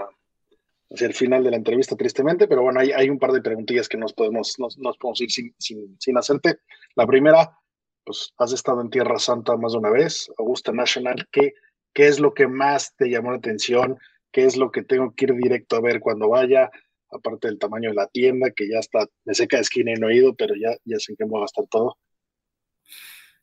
hacia 0.91 1.07
el 1.07 1.13
final 1.13 1.45
de 1.45 1.51
la 1.51 1.59
entrevista, 1.59 1.95
tristemente, 1.95 2.49
pero 2.49 2.63
bueno, 2.63 2.81
hay, 2.81 2.91
hay 2.93 3.11
un 3.11 3.19
par 3.19 3.33
de 3.33 3.43
preguntillas 3.43 3.87
que 3.87 3.99
nos 3.99 4.15
podemos, 4.15 4.59
nos, 4.59 4.79
podemos 4.97 5.21
ir 5.21 5.31
sin, 5.31 5.55
sin, 5.59 6.01
sin, 6.01 6.17
hacerte. 6.17 6.61
La 6.95 7.07
primera, 7.07 7.55
pues 8.03 8.33
has 8.39 8.55
estado 8.55 8.81
en 8.81 8.89
Tierra 8.89 9.19
Santa 9.19 9.59
más 9.59 9.73
de 9.73 9.79
una 9.79 9.91
vez, 9.91 10.31
Augusta 10.39 10.73
National, 10.73 11.29
¿qué, 11.31 11.53
qué 11.93 12.07
es 12.07 12.19
lo 12.19 12.33
que 12.33 12.47
más 12.47 12.97
te 12.97 13.11
llamó 13.11 13.31
la 13.31 13.39
atención? 13.39 13.99
Qué 14.33 14.45
es 14.45 14.57
lo 14.57 14.71
que 14.73 14.83
tengo 14.83 15.15
que 15.15 15.27
ir 15.27 15.35
directo 15.35 15.77
a 15.77 15.81
ver 15.81 16.01
cuando 16.01 16.29
vaya, 16.29 16.71
aparte 17.11 17.49
del 17.49 17.59
tamaño 17.59 17.91
de 17.91 17.97
la 17.97 18.07
tienda, 18.07 18.51
que 18.51 18.69
ya 18.69 18.79
está 18.79 19.07
de 19.25 19.35
seca 19.35 19.59
de 19.59 19.63
esquina 19.63 19.93
y 19.93 20.01
no 20.01 20.09
oído, 20.09 20.35
pero 20.35 20.55
ya, 20.57 20.71
ya 20.85 20.99
sé 20.99 21.15
que 21.17 21.25
me 21.25 21.31
voy 21.31 21.41
a 21.41 21.43
gastar 21.43 21.67
todo. 21.71 21.99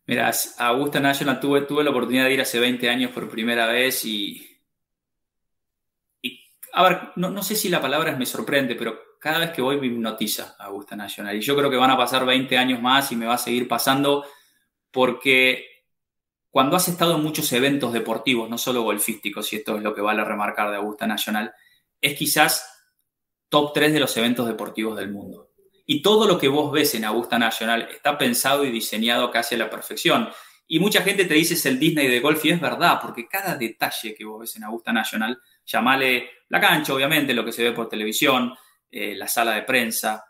Mira, 0.08 0.32
Augusta 0.58 1.00
National 1.00 1.40
tuve, 1.40 1.62
tuve 1.62 1.84
la 1.84 1.92
oportunidad 1.92 2.26
de 2.26 2.34
ir 2.34 2.42
hace 2.42 2.60
20 2.60 2.90
años 2.90 3.12
por 3.12 3.30
primera 3.30 3.68
vez 3.68 4.04
y. 4.06 4.60
y 6.24 6.40
a 6.74 6.84
ver, 6.84 7.00
no, 7.16 7.30
no 7.30 7.44
sé 7.44 7.56
si 7.56 7.70
la 7.70 7.80
palabra 7.80 8.16
me 8.16 8.26
sorprende, 8.26 8.74
pero 8.74 9.00
cada 9.20 9.38
vez 9.38 9.52
que 9.52 9.62
voy 9.62 9.80
me 9.80 9.86
hipnotiza 9.86 10.56
Augusta 10.58 10.96
National. 10.96 11.36
Y 11.36 11.42
yo 11.42 11.56
creo 11.56 11.70
que 11.70 11.78
van 11.78 11.92
a 11.92 11.98
pasar 11.98 12.26
20 12.26 12.58
años 12.58 12.82
más 12.82 13.12
y 13.12 13.16
me 13.16 13.28
va 13.28 13.36
a 13.36 13.38
seguir 13.38 13.68
pasando 13.68 14.26
porque 14.90 15.69
cuando 16.50 16.76
has 16.76 16.88
estado 16.88 17.16
en 17.16 17.24
muchos 17.24 17.52
eventos 17.54 17.94
deportivos, 17.94 18.50
no 18.50 18.58
solo 18.58 18.82
golfísticos, 18.82 19.52
y 19.54 19.58
esto 19.58 19.78
es 19.78 19.84
lo 19.84 19.94
que 19.94 20.02
vale 20.02 20.24
remarcar 20.24 20.72
de 20.72 20.78
Augusta 20.78 21.06
Nacional, 21.06 21.54
es 22.02 22.18
quizás 22.18 22.68
top 23.50 23.74
3 23.74 23.94
de 23.94 24.00
los 24.00 24.16
eventos 24.18 24.48
deportivos 24.48 24.98
del 24.98 25.12
mundo. 25.12 25.52
Y 25.86 26.02
todo 26.02 26.28
lo 26.28 26.38
que 26.38 26.48
vos 26.48 26.72
ves 26.72 26.94
en 26.96 27.06
Augusta 27.06 27.40
Nacional 27.40 27.88
está 27.92 28.18
pensado 28.18 28.64
y 28.64 28.72
diseñado 28.72 29.32
casi 29.32 29.56
a 29.56 29.58
la 29.60 29.70
perfección. 29.70 30.30
Y 30.68 30.80
mucha 30.80 31.02
gente 31.02 31.26
te 31.26 31.34
dice 31.34 31.56
es 31.56 31.66
el 31.66 31.80
Disney 31.80 32.08
de 32.08 32.20
golf 32.20 32.46
y 32.46 32.52
es 32.52 32.62
verdad, 32.62 33.00
porque 33.02 33.28
cada 33.28 33.56
detalle 33.56 34.14
que 34.14 34.26
vos 34.26 34.40
ves 34.40 34.56
en 34.56 34.64
Augusta 34.66 34.94
Nacional, 34.94 35.40
llamale 35.66 36.30
la 36.50 36.60
cancha, 36.60 36.94
obviamente, 36.94 37.34
lo 37.34 37.44
que 37.44 37.52
se 37.52 37.64
ve 37.64 37.72
por 37.72 37.90
televisión, 37.90 38.54
eh, 38.92 39.16
la 39.16 39.28
sala 39.28 39.54
de 39.54 39.64
prensa, 39.64 40.26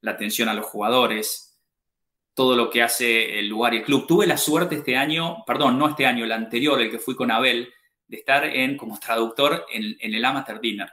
la 0.00 0.12
atención 0.12 0.48
a 0.48 0.54
los 0.54 0.66
jugadores, 0.66 1.47
todo 2.38 2.54
lo 2.54 2.70
que 2.70 2.84
hace 2.84 3.40
el 3.40 3.48
lugar 3.48 3.74
y 3.74 3.78
el 3.78 3.82
club. 3.82 4.06
Tuve 4.06 4.24
la 4.24 4.36
suerte 4.36 4.76
este 4.76 4.96
año, 4.96 5.42
perdón, 5.44 5.76
no 5.76 5.88
este 5.88 6.06
año, 6.06 6.24
el 6.24 6.30
anterior, 6.30 6.80
el 6.80 6.88
que 6.88 7.00
fui 7.00 7.16
con 7.16 7.32
Abel, 7.32 7.74
de 8.06 8.16
estar 8.16 8.44
en, 8.44 8.76
como 8.76 8.96
traductor 9.00 9.66
en, 9.72 9.96
el 10.00 10.24
Amateur 10.24 10.60
Dinner 10.60 10.88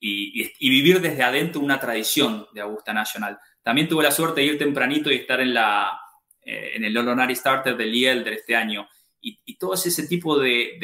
y, 0.00 0.70
vivir 0.70 1.02
desde 1.02 1.22
adentro 1.22 1.60
una 1.60 1.78
tradición 1.78 2.46
de 2.54 2.62
Augusta 2.62 2.94
National. 2.94 3.38
También 3.62 3.88
tuve 3.88 4.04
la 4.04 4.10
suerte 4.10 4.40
de 4.40 4.46
ir 4.46 4.58
tempranito 4.58 5.12
y 5.12 5.16
estar 5.16 5.38
en, 5.38 5.52
la, 5.52 6.00
eh, 6.40 6.70
en 6.76 6.84
el 6.84 6.96
Olonari 6.96 7.36
Starter 7.36 7.76
del 7.76 7.92
de 8.24 8.32
este 8.32 8.56
año. 8.56 8.88
Y, 9.20 9.58
todo 9.58 9.74
ese 9.74 10.06
tipo 10.06 10.38
de, 10.38 10.78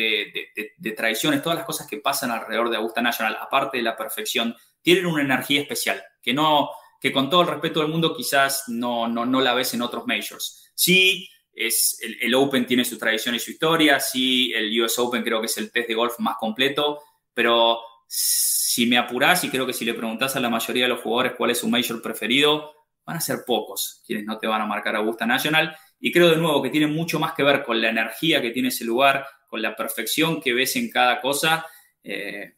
de, 0.77 0.91
tradiciones, 0.93 1.43
todas 1.43 1.57
las 1.57 1.67
cosas 1.67 1.87
que 1.87 1.99
pasan 1.99 2.31
alrededor 2.31 2.69
de 2.69 2.77
Augusta 2.77 3.01
National, 3.01 3.39
aparte 3.41 3.79
de 3.79 3.83
la 3.83 3.97
perfección, 3.97 4.55
tienen 4.83 5.07
una 5.07 5.23
energía 5.23 5.63
especial 5.63 6.03
que 6.21 6.35
no, 6.35 6.69
que 7.03 7.13
con 7.13 7.29
todo 7.29 7.43
el 7.43 7.49
respeto 7.49 7.81
del 7.81 7.89
mundo 7.89 8.15
quizás 8.17 8.69
no, 8.69 9.09
no, 9.09 9.27
no 9.27 9.41
la 9.41 9.55
ves 9.55 9.75
en 9.75 9.83
otros 9.83 10.07
majors. 10.07 10.71
Sí, 10.73 11.29
es, 11.53 11.99
el, 12.01 12.33
Open 12.37 12.65
tiene 12.65 12.85
su 12.85 12.97
tradición 12.97 13.35
y 13.35 13.41
su 13.41 13.51
historia, 13.51 13.99
sí, 13.99 14.53
el 14.55 14.81
US 14.81 15.01
Open 15.01 15.25
creo 15.25 15.41
que 15.41 15.47
es 15.47 15.59
el 15.59 15.73
test 15.73 15.89
de 15.89 15.95
golf 15.95 16.21
más 16.21 16.37
completo, 16.39 17.01
pero 17.35 17.81
si 18.07 18.87
me 18.87 18.99
apurás 18.99 19.43
y 19.43 19.51
creo 19.51 19.67
que 19.67 19.73
si 19.73 19.85
le 19.85 19.95
preguntás 19.95 20.37
a 20.37 20.41
la 20.41 20.49
mayoría 20.49 20.85
de 20.85 20.91
los 20.91 21.01
jugadores 21.01 21.33
cuál 21.37 21.51
es 21.51 21.59
su 21.59 21.69
major 21.69 22.01
preferido, 22.01 22.73
van 23.05 23.17
a 23.17 23.21
ser 23.21 23.39
pocos 23.45 24.01
quienes 24.07 24.25
no 24.25 24.39
te 24.39 24.47
van 24.47 24.63
a 24.63 24.67
marcar 24.67 24.95
Augusta 24.95 25.27
National. 25.27 25.77
Y 25.99 26.13
creo 26.13 26.31
de 26.31 26.37
nuevo 26.37 26.63
que 26.63 26.71
tiene 26.71 26.87
mucho 26.87 27.19
más 27.19 27.33
que 27.33 27.43
ver 27.43 27.65
con 27.65 27.81
la 27.81 27.91
energía 27.91 28.41
que 28.41 28.51
tiene 28.51 28.69
ese 28.69 28.85
lugar, 28.85 29.27
con 29.49 29.61
la 29.61 29.75
perfección 29.75 30.41
que 30.41 30.53
ves 30.53 30.77
en 30.77 30.89
cada 30.89 31.21
cosa. 31.21 31.67
Eh, 32.05 32.55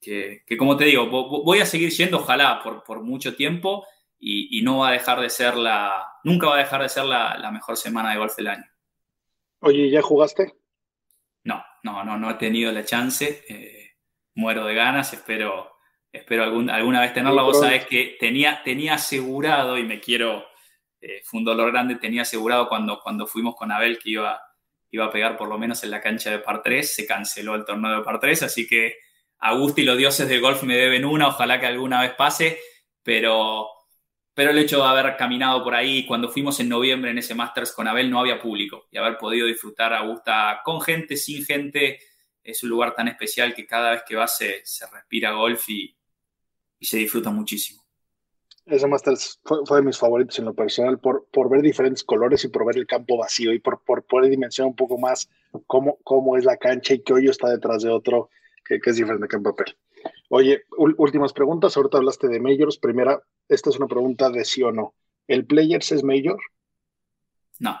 que, 0.00 0.42
como 0.58 0.76
te 0.76 0.84
digo, 0.84 1.06
voy 1.06 1.60
a 1.60 1.66
seguir 1.66 1.92
siendo, 1.92 2.18
ojalá, 2.18 2.62
por, 2.62 2.84
por 2.84 3.02
mucho 3.02 3.34
tiempo 3.34 3.86
y, 4.18 4.62
no 4.62 4.78
va 4.78 4.88
a 4.88 4.92
dejar 4.92 5.20
de 5.20 5.30
ser 5.30 5.56
la, 5.56 6.06
nunca 6.24 6.48
va 6.48 6.56
a 6.56 6.58
dejar 6.58 6.82
de 6.82 6.88
ser 6.88 7.04
la, 7.04 7.50
mejor 7.52 7.76
semana 7.76 8.10
de 8.10 8.18
golf 8.18 8.36
del 8.36 8.48
año. 8.48 8.64
Oye, 9.60 9.90
¿ya 9.90 10.02
jugaste? 10.02 10.54
No, 11.44 11.64
no, 11.82 12.04
no, 12.04 12.18
no 12.18 12.30
he 12.30 12.34
tenido 12.34 12.72
la 12.72 12.84
chance. 12.84 13.44
Eh, 13.48 13.96
muero 14.34 14.64
de 14.64 14.74
ganas, 14.74 15.12
espero, 15.12 15.78
espero 16.12 16.44
alguna 16.44 17.00
vez 17.00 17.12
tenerla. 17.12 17.42
Vos 17.42 17.60
sabés 17.60 17.86
que 17.86 18.16
tenía, 18.18 18.62
tenía 18.62 18.94
asegurado, 18.94 19.78
y 19.78 19.84
me 19.84 20.00
quiero, 20.00 20.46
eh, 21.00 21.20
fue 21.24 21.38
un 21.38 21.44
dolor 21.44 21.72
grande, 21.72 21.96
tenía 21.96 22.22
asegurado 22.22 22.68
cuando, 22.68 23.00
cuando 23.00 23.26
fuimos 23.26 23.54
con 23.54 23.72
Abel 23.72 23.98
que 23.98 24.10
iba, 24.10 24.40
iba 24.90 25.06
a 25.06 25.10
pegar 25.10 25.36
por 25.36 25.48
lo 25.48 25.58
menos 25.58 25.82
en 25.84 25.90
la 25.90 26.00
cancha 26.00 26.30
de 26.30 26.38
par 26.38 26.62
3, 26.62 26.94
se 26.94 27.06
canceló 27.06 27.54
el 27.54 27.64
torneo 27.64 27.98
de 27.98 28.04
par 28.04 28.20
3, 28.20 28.44
así 28.44 28.66
que 28.66 28.96
Augusta 29.38 29.80
y 29.80 29.84
los 29.84 29.98
dioses 29.98 30.28
del 30.28 30.40
golf 30.40 30.62
me 30.62 30.76
deben 30.76 31.04
una, 31.04 31.28
ojalá 31.28 31.60
que 31.60 31.66
alguna 31.66 32.00
vez 32.00 32.14
pase, 32.14 32.58
pero, 33.02 33.68
pero 34.34 34.50
el 34.50 34.58
hecho 34.58 34.78
de 34.78 34.84
haber 34.84 35.16
caminado 35.16 35.62
por 35.62 35.74
ahí, 35.74 36.06
cuando 36.06 36.28
fuimos 36.28 36.58
en 36.60 36.68
noviembre 36.68 37.10
en 37.10 37.18
ese 37.18 37.34
Masters 37.34 37.72
con 37.72 37.88
Abel, 37.88 38.10
no 38.10 38.20
había 38.20 38.40
público 38.40 38.86
y 38.90 38.98
haber 38.98 39.18
podido 39.18 39.46
disfrutar 39.46 39.92
Augusta 39.92 40.60
con 40.64 40.80
gente, 40.80 41.16
sin 41.16 41.44
gente, 41.44 42.00
es 42.42 42.62
un 42.62 42.70
lugar 42.70 42.94
tan 42.94 43.08
especial 43.08 43.54
que 43.54 43.66
cada 43.66 43.90
vez 43.90 44.02
que 44.06 44.16
vas 44.16 44.36
se, 44.36 44.62
respira 44.92 45.32
golf 45.32 45.68
y, 45.68 45.96
se 46.80 46.98
disfruta 46.98 47.30
muchísimo. 47.30 47.82
Ese 48.64 48.86
Masters 48.86 49.40
fue, 49.44 49.58
fue, 49.64 49.78
de 49.78 49.86
mis 49.86 49.96
favoritos 49.96 50.38
en 50.38 50.44
lo 50.44 50.54
personal 50.54 50.98
por, 50.98 51.26
por 51.32 51.48
ver 51.48 51.62
diferentes 51.62 52.02
colores 52.02 52.44
y 52.44 52.48
por 52.48 52.66
ver 52.66 52.76
el 52.76 52.86
campo 52.86 53.16
vacío 53.16 53.52
y 53.52 53.60
por, 53.60 53.82
por 53.84 54.04
poder 54.04 54.30
dimensionar 54.30 54.70
un 54.70 54.76
poco 54.76 54.98
más 54.98 55.30
cómo, 55.66 55.98
cómo 56.02 56.36
es 56.36 56.44
la 56.44 56.56
cancha 56.56 56.94
y 56.94 57.02
qué 57.02 57.12
hoyo 57.12 57.30
está 57.30 57.48
detrás 57.48 57.82
de 57.82 57.90
otro, 57.90 58.30
que, 58.66 58.80
que 58.80 58.90
es 58.90 58.96
diferente 58.96 59.28
que 59.28 59.36
en 59.36 59.42
papel. 59.42 59.76
Oye, 60.28 60.64
últimas 60.76 61.32
preguntas. 61.32 61.76
Ahorita 61.76 61.98
hablaste 61.98 62.28
de 62.28 62.40
Majors. 62.40 62.78
Primera, 62.78 63.22
esta 63.48 63.70
es 63.70 63.76
una 63.78 63.86
pregunta 63.86 64.30
de 64.30 64.44
sí 64.44 64.62
o 64.62 64.72
no. 64.72 64.94
¿El 65.26 65.46
Players 65.46 65.92
es 65.92 66.04
Major? 66.04 66.38
No. 67.58 67.78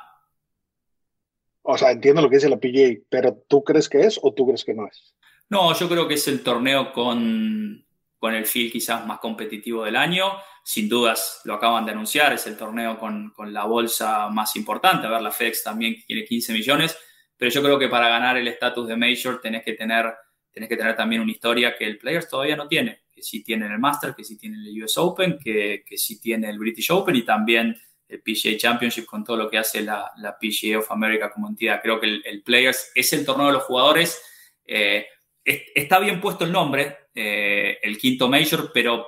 O 1.62 1.76
sea, 1.76 1.90
entiendo 1.90 2.22
lo 2.22 2.30
que 2.30 2.36
dice 2.36 2.48
la 2.48 2.58
PGA, 2.58 3.00
pero 3.08 3.42
¿tú 3.48 3.64
crees 3.64 3.88
que 3.88 4.00
es 4.00 4.20
o 4.22 4.32
tú 4.32 4.46
crees 4.46 4.64
que 4.64 4.74
no 4.74 4.86
es? 4.86 5.14
No, 5.48 5.74
yo 5.74 5.88
creo 5.88 6.06
que 6.06 6.14
es 6.14 6.28
el 6.28 6.42
torneo 6.42 6.92
con, 6.92 7.84
con 8.18 8.34
el 8.34 8.46
feel 8.46 8.70
quizás 8.70 9.04
más 9.06 9.18
competitivo 9.18 9.84
del 9.84 9.96
año. 9.96 10.32
Sin 10.64 10.88
dudas, 10.88 11.40
lo 11.44 11.54
acaban 11.54 11.84
de 11.84 11.92
anunciar, 11.92 12.32
es 12.32 12.46
el 12.46 12.56
torneo 12.56 12.98
con, 12.98 13.30
con 13.30 13.52
la 13.52 13.64
bolsa 13.64 14.28
más 14.28 14.56
importante. 14.56 15.06
A 15.06 15.10
ver, 15.10 15.22
la 15.22 15.30
FEX 15.30 15.62
también 15.62 15.96
tiene 16.06 16.24
15 16.24 16.52
millones, 16.52 16.98
pero 17.36 17.50
yo 17.50 17.62
creo 17.62 17.78
que 17.78 17.88
para 17.88 18.08
ganar 18.08 18.36
el 18.36 18.48
estatus 18.48 18.88
de 18.88 18.96
Major 18.96 19.40
tenés 19.40 19.64
que 19.64 19.74
tener 19.74 20.12
tenés 20.56 20.70
que 20.70 20.76
tener 20.78 20.96
también 20.96 21.20
una 21.20 21.32
historia 21.32 21.76
que 21.76 21.84
el 21.84 21.98
Players 21.98 22.30
todavía 22.30 22.56
no 22.56 22.66
tiene, 22.66 23.02
que 23.14 23.22
sí 23.22 23.44
tiene 23.44 23.66
el 23.66 23.78
Master, 23.78 24.14
que 24.16 24.24
sí 24.24 24.38
tiene 24.38 24.56
el 24.56 24.82
US 24.82 24.96
Open, 24.96 25.38
que, 25.38 25.84
que 25.86 25.98
sí 25.98 26.18
tiene 26.18 26.48
el 26.48 26.58
British 26.58 26.90
Open 26.92 27.14
y 27.14 27.24
también 27.24 27.78
el 28.08 28.22
PGA 28.22 28.56
Championship 28.56 29.04
con 29.04 29.22
todo 29.22 29.36
lo 29.36 29.50
que 29.50 29.58
hace 29.58 29.82
la, 29.82 30.10
la 30.16 30.38
PGA 30.38 30.78
of 30.78 30.90
America 30.90 31.30
como 31.30 31.46
entidad. 31.46 31.82
Creo 31.82 32.00
que 32.00 32.22
el, 32.24 32.42
Players 32.42 32.90
es 32.94 33.12
el 33.12 33.26
torneo 33.26 33.48
de 33.48 33.52
los 33.52 33.64
jugadores. 33.64 34.18
Eh, 34.64 35.06
está 35.44 35.98
bien 35.98 36.22
puesto 36.22 36.46
el 36.46 36.52
nombre, 36.52 37.00
eh, 37.14 37.76
el 37.82 37.98
quinto 37.98 38.30
Major, 38.30 38.70
pero, 38.72 39.06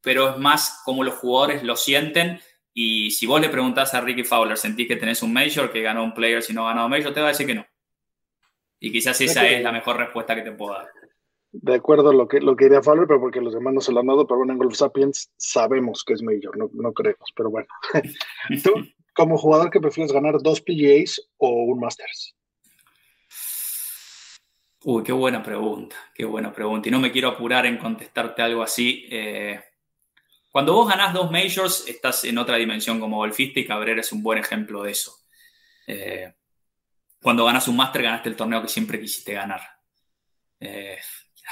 pero 0.00 0.30
es 0.30 0.36
más 0.36 0.82
como 0.84 1.02
los 1.02 1.14
jugadores 1.14 1.64
lo 1.64 1.74
sienten. 1.74 2.40
Y 2.72 3.10
si 3.10 3.26
vos 3.26 3.40
le 3.40 3.48
preguntás 3.48 3.92
a 3.94 4.02
Ricky 4.02 4.22
Fowler, 4.22 4.56
¿sentís 4.56 4.86
que 4.86 4.94
tenés 4.94 5.20
un 5.24 5.32
Major, 5.32 5.72
que 5.72 5.82
ganó 5.82 6.04
un 6.04 6.14
Players 6.14 6.48
y 6.48 6.52
no 6.52 6.66
ganó 6.66 6.84
un 6.84 6.90
Major? 6.92 7.12
Te 7.12 7.20
va 7.20 7.26
a 7.26 7.30
decir 7.30 7.48
que 7.48 7.56
no. 7.56 7.66
Y 8.80 8.90
quizás 8.90 9.20
esa 9.20 9.46
es 9.46 9.62
la 9.62 9.72
mejor 9.72 9.98
respuesta 9.98 10.34
que 10.34 10.42
te 10.42 10.52
puedo 10.52 10.72
dar. 10.72 10.88
De 11.52 11.74
acuerdo 11.74 12.10
a 12.10 12.14
lo 12.14 12.26
que, 12.26 12.40
lo 12.40 12.56
que 12.56 12.64
diría 12.64 12.82
Fowler, 12.82 13.06
pero 13.06 13.20
porque 13.20 13.40
los 13.40 13.52
demás 13.52 13.74
no 13.74 13.80
se 13.80 13.92
lo 13.92 14.00
han 14.00 14.06
dado, 14.06 14.26
pero 14.26 14.38
bueno, 14.38 14.52
en 14.52 14.58
Golf 14.58 14.74
Sapiens 14.74 15.30
sabemos 15.36 16.04
que 16.04 16.14
es 16.14 16.22
Major, 16.22 16.56
no, 16.56 16.70
no 16.72 16.92
creemos, 16.92 17.30
pero 17.36 17.50
bueno. 17.50 17.66
¿Tú, 18.64 18.72
como 19.14 19.36
jugador, 19.36 19.70
que 19.70 19.80
prefieres 19.80 20.12
ganar 20.12 20.40
dos 20.40 20.60
PGAs 20.60 21.20
o 21.36 21.50
un 21.50 21.80
Masters? 21.80 22.34
Uy, 24.82 25.02
qué 25.02 25.12
buena 25.12 25.42
pregunta, 25.42 25.96
qué 26.14 26.24
buena 26.24 26.52
pregunta. 26.52 26.88
Y 26.88 26.92
no 26.92 27.00
me 27.00 27.12
quiero 27.12 27.28
apurar 27.28 27.66
en 27.66 27.76
contestarte 27.76 28.40
algo 28.40 28.62
así. 28.62 29.06
Eh, 29.10 29.60
cuando 30.50 30.72
vos 30.72 30.88
ganás 30.88 31.12
dos 31.12 31.30
majors, 31.30 31.86
estás 31.86 32.24
en 32.24 32.38
otra 32.38 32.56
dimensión 32.56 32.98
como 32.98 33.18
golfista 33.18 33.60
y 33.60 33.66
Cabrera 33.66 34.00
es 34.00 34.10
un 34.12 34.22
buen 34.22 34.38
ejemplo 34.38 34.82
de 34.82 34.92
eso. 34.92 35.14
Eh, 35.86 36.32
cuando 37.22 37.44
ganas 37.44 37.68
un 37.68 37.76
máster, 37.76 38.02
ganaste 38.02 38.28
el 38.28 38.36
torneo 38.36 38.62
que 38.62 38.68
siempre 38.68 39.00
quisiste 39.00 39.32
ganar. 39.32 39.60
Eh, 40.58 40.98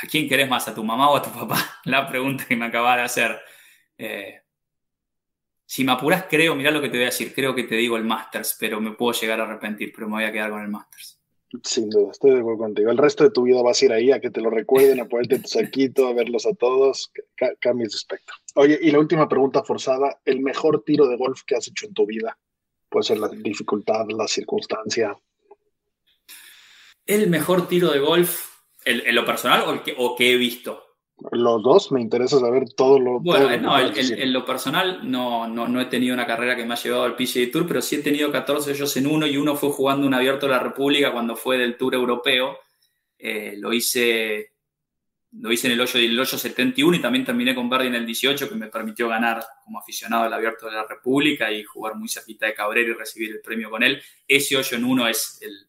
¿A 0.03 0.07
quién 0.07 0.29
querés 0.29 0.49
más? 0.49 0.69
¿A 0.69 0.75
tu 0.75 0.85
mamá 0.85 1.11
o 1.11 1.17
a 1.17 1.23
tu 1.23 1.31
papá? 1.31 1.59
La 1.85 2.07
pregunta 2.09 2.45
que 2.47 2.57
me 2.57 2.67
acabas 2.67 2.97
de 2.97 3.03
hacer. 3.03 3.41
Eh, 3.97 4.41
si 5.67 5.85
me 5.85 5.93
apuras, 5.93 6.25
creo, 6.31 6.55
mirá 6.55 6.71
lo 6.71 6.81
que 6.81 6.89
te 6.89 6.97
voy 6.97 7.03
a 7.03 7.07
decir, 7.07 7.35
creo 7.35 7.55
que 7.55 7.65
te 7.65 7.75
digo 7.75 7.99
el 7.99 8.05
Masters, 8.05 8.57
pero 8.59 8.81
me 8.81 8.93
puedo 8.93 9.13
llegar 9.13 9.39
a 9.41 9.45
arrepentir, 9.45 9.93
pero 9.95 10.09
me 10.09 10.15
voy 10.15 10.25
a 10.25 10.33
quedar 10.33 10.51
con 10.51 10.63
el 10.63 10.69
Masters. 10.69 11.21
Sin 11.63 11.91
duda, 11.91 12.11
estoy 12.13 12.33
de 12.33 12.41
acuerdo 12.41 12.59
contigo. 12.59 12.91
El 12.91 12.97
resto 12.97 13.25
de 13.25 13.31
tu 13.31 13.43
vida 13.43 13.61
vas 13.63 13.81
a 13.83 13.85
ir 13.85 13.93
ahí 13.93 14.11
a 14.11 14.21
que 14.21 14.31
te 14.31 14.41
lo 14.41 14.49
recuerden, 14.49 15.01
a 15.01 15.05
ponerte 15.09 15.39
tu 15.39 15.49
saquito, 15.49 16.07
a 16.07 16.15
verlos 16.15 16.47
a 16.47 16.55
todos, 16.55 17.13
cambies 17.61 17.91
de 17.91 17.97
espectro. 17.97 18.35
Oye, 18.55 18.79
y 18.81 18.91
la 18.91 18.99
última 18.99 19.29
pregunta 19.29 19.63
forzada, 19.63 20.21
el 20.25 20.41
mejor 20.41 20.83
tiro 20.85 21.07
de 21.07 21.17
golf 21.17 21.43
que 21.47 21.57
has 21.57 21.69
hecho 21.69 21.87
en 21.87 21.93
tu 21.93 22.07
vida. 22.07 22.39
Puede 22.89 23.05
ser 23.05 23.19
la 23.19 23.29
dificultad, 23.29 24.07
la 24.09 24.27
circunstancia, 24.27 25.15
el 27.09 27.29
mejor 27.29 27.67
tiro 27.67 27.91
de 27.91 27.99
golf 27.99 28.47
en, 28.85 29.15
lo 29.15 29.25
personal 29.25 29.63
o, 29.67 29.83
que, 29.83 29.95
o 29.99 30.15
que 30.15 30.33
he 30.33 30.37
visto? 30.37 30.85
Los 31.33 31.63
dos, 31.65 31.91
me 31.91 32.01
interesa 32.01 32.39
saber 32.39 32.73
todo 32.75 33.01
lo 33.01 33.19
Bueno, 33.19 33.57
no, 33.57 33.77
en 33.81 34.33
lo 34.33 34.45
personal 34.45 35.01
no, 35.03 35.49
no, 35.49 35.81
he 35.81 35.87
tenido 35.87 36.15
una 36.15 36.27
carrera 36.27 36.55
que 36.55 36.65
me 36.65 36.75
ha 36.75 36.77
llevado 36.77 37.03
al 37.03 37.17
PGA 37.17 37.51
Tour, 37.51 37.67
pero 37.67 37.83
sí 37.83 37.97
he 37.97 38.03
tenido 38.03 38.31
14 38.31 38.71
ellos 38.71 38.97
en 38.97 39.09
uno 39.09 39.27
y 39.27 39.37
uno 39.37 39.57
fue 39.57 39.71
jugando 39.71 40.07
un 40.07 40.15
abierto 40.15 40.47
de 40.47 40.53
la 40.53 40.61
República 40.61 41.13
cuando 41.13 41.35
fue 41.35 41.59
del 41.59 41.77
Tour 41.77 41.95
Europeo. 41.97 42.59
Eh, 43.19 43.55
lo 43.59 43.73
hice 43.73 44.53
lo 45.33 45.53
hice 45.53 45.67
en 45.67 45.75
el 45.75 45.81
hoyo, 45.81 45.99
el 45.99 46.19
hoyo 46.19 46.39
71 46.39 46.97
y 46.97 47.01
también 47.01 47.25
terminé 47.25 47.55
con 47.55 47.69
Verdi 47.69 47.89
en 47.89 47.97
el 47.97 48.07
18 48.07 48.49
que 48.49 48.55
me 48.55 48.69
permitió 48.69 49.09
ganar 49.09 49.45
como 49.65 49.79
aficionado 49.79 50.25
al 50.25 50.33
abierto 50.33 50.67
de 50.67 50.73
la 50.73 50.87
República 50.87 51.53
y 51.53 51.65
jugar 51.65 51.97
muy 51.97 52.09
cerquita 52.09 52.47
de 52.47 52.55
Cabrera 52.55 52.91
y 52.91 52.95
recibir 52.95 53.33
el 53.33 53.41
premio 53.41 53.69
con 53.69 53.83
él. 53.83 54.01
Ese 54.27 54.57
hoyo 54.57 54.77
en 54.77 54.85
uno 54.85 55.07
es 55.07 55.39
el, 55.43 55.68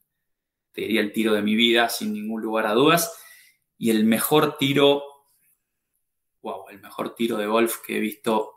te 0.72 0.82
diría 0.82 1.02
el 1.02 1.12
tiro 1.12 1.34
de 1.34 1.42
mi 1.42 1.56
vida, 1.56 1.90
sin 1.90 2.14
ningún 2.14 2.42
lugar 2.42 2.68
a 2.68 2.74
dudas. 2.74 3.18
Y 3.78 3.90
el 3.90 4.04
mejor 4.04 4.58
tiro, 4.58 5.04
wow, 6.42 6.70
el 6.70 6.80
mejor 6.80 7.16
tiro 7.16 7.38
de 7.38 7.48
golf 7.48 7.78
que 7.86 7.98
he 7.98 8.00
visto 8.00 8.54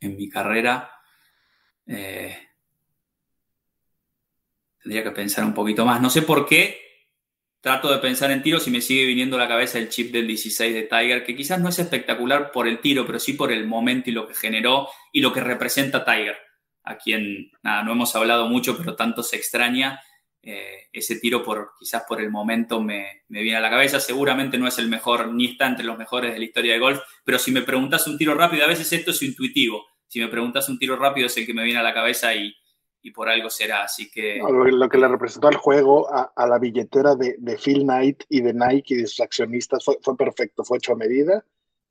en 0.00 0.16
mi 0.16 0.28
carrera. 0.28 0.90
Eh, 1.86 2.36
tendría 4.82 5.04
que 5.04 5.10
pensar 5.12 5.44
un 5.44 5.54
poquito 5.54 5.84
más. 5.84 6.00
No 6.00 6.10
sé 6.10 6.22
por 6.22 6.46
qué 6.46 6.86
trato 7.60 7.90
de 7.90 7.98
pensar 7.98 8.30
en 8.30 8.42
tiros 8.42 8.68
y 8.68 8.70
me 8.70 8.80
sigue 8.80 9.04
viniendo 9.04 9.34
a 9.34 9.40
la 9.40 9.48
cabeza 9.48 9.78
el 9.78 9.88
chip 9.88 10.12
del 10.12 10.28
16 10.28 10.72
de 10.72 10.82
Tiger, 10.84 11.24
que 11.24 11.34
quizás 11.34 11.60
no 11.60 11.68
es 11.68 11.78
espectacular 11.80 12.52
por 12.52 12.68
el 12.68 12.78
tiro, 12.78 13.04
pero 13.04 13.18
sí 13.18 13.32
por 13.32 13.50
el 13.50 13.66
momento 13.66 14.08
y 14.08 14.12
lo 14.12 14.28
que 14.28 14.34
generó 14.34 14.88
y 15.12 15.20
lo 15.20 15.32
que 15.32 15.40
representa 15.40 16.04
Tiger, 16.04 16.36
a 16.84 16.96
quien 16.96 17.50
nada, 17.62 17.82
no 17.82 17.90
hemos 17.90 18.14
hablado 18.14 18.48
mucho, 18.48 18.76
pero 18.78 18.94
tanto 18.94 19.24
se 19.24 19.34
extraña 19.34 20.00
eh, 20.48 20.86
ese 20.92 21.18
tiro 21.18 21.42
por 21.42 21.72
quizás 21.76 22.04
por 22.06 22.20
el 22.20 22.30
momento 22.30 22.80
me, 22.80 23.24
viene 23.28 23.56
a 23.56 23.60
la 23.60 23.68
cabeza. 23.68 23.98
Seguramente 23.98 24.56
no 24.58 24.68
es 24.68 24.78
el 24.78 24.88
mejor, 24.88 25.34
ni 25.34 25.46
está 25.46 25.66
entre 25.66 25.84
los 25.84 25.98
mejores 25.98 26.32
de 26.32 26.38
la 26.38 26.44
historia 26.44 26.72
de 26.72 26.78
golf, 26.78 27.00
pero 27.24 27.40
si 27.40 27.50
me 27.50 27.62
preguntas 27.62 28.06
un 28.06 28.16
tiro 28.16 28.32
rápido, 28.32 28.64
a 28.64 28.68
veces 28.68 28.92
esto 28.92 29.10
es 29.10 29.20
intuitivo. 29.24 29.84
Si 30.06 30.20
me 30.20 30.28
preguntas 30.28 30.68
un 30.68 30.78
tiro 30.78 30.94
rápido 30.94 31.26
es 31.26 31.36
el 31.36 31.46
que 31.46 31.52
me 31.52 31.64
viene 31.64 31.80
a 31.80 31.82
la 31.82 31.92
cabeza 31.92 32.32
y, 32.32 32.54
por 33.12 33.28
algo 33.28 33.50
será. 33.50 33.82
Así 33.82 34.08
que. 34.08 34.38
lo, 34.38 34.88
que 34.88 34.98
le 34.98 35.08
representó 35.08 35.48
al 35.48 35.56
juego, 35.56 36.08
a, 36.12 36.46
la 36.46 36.58
billetera 36.60 37.16
de, 37.16 37.58
Phil 37.58 37.82
Knight 37.82 38.22
y 38.28 38.40
de 38.40 38.54
Nike 38.54 38.94
y 38.94 38.96
de 38.98 39.06
sus 39.08 39.20
accionistas 39.20 39.84
fue, 39.84 40.16
perfecto, 40.16 40.64
fue 40.64 40.78
hecho 40.78 40.92
a 40.92 40.96
medida. 40.96 41.44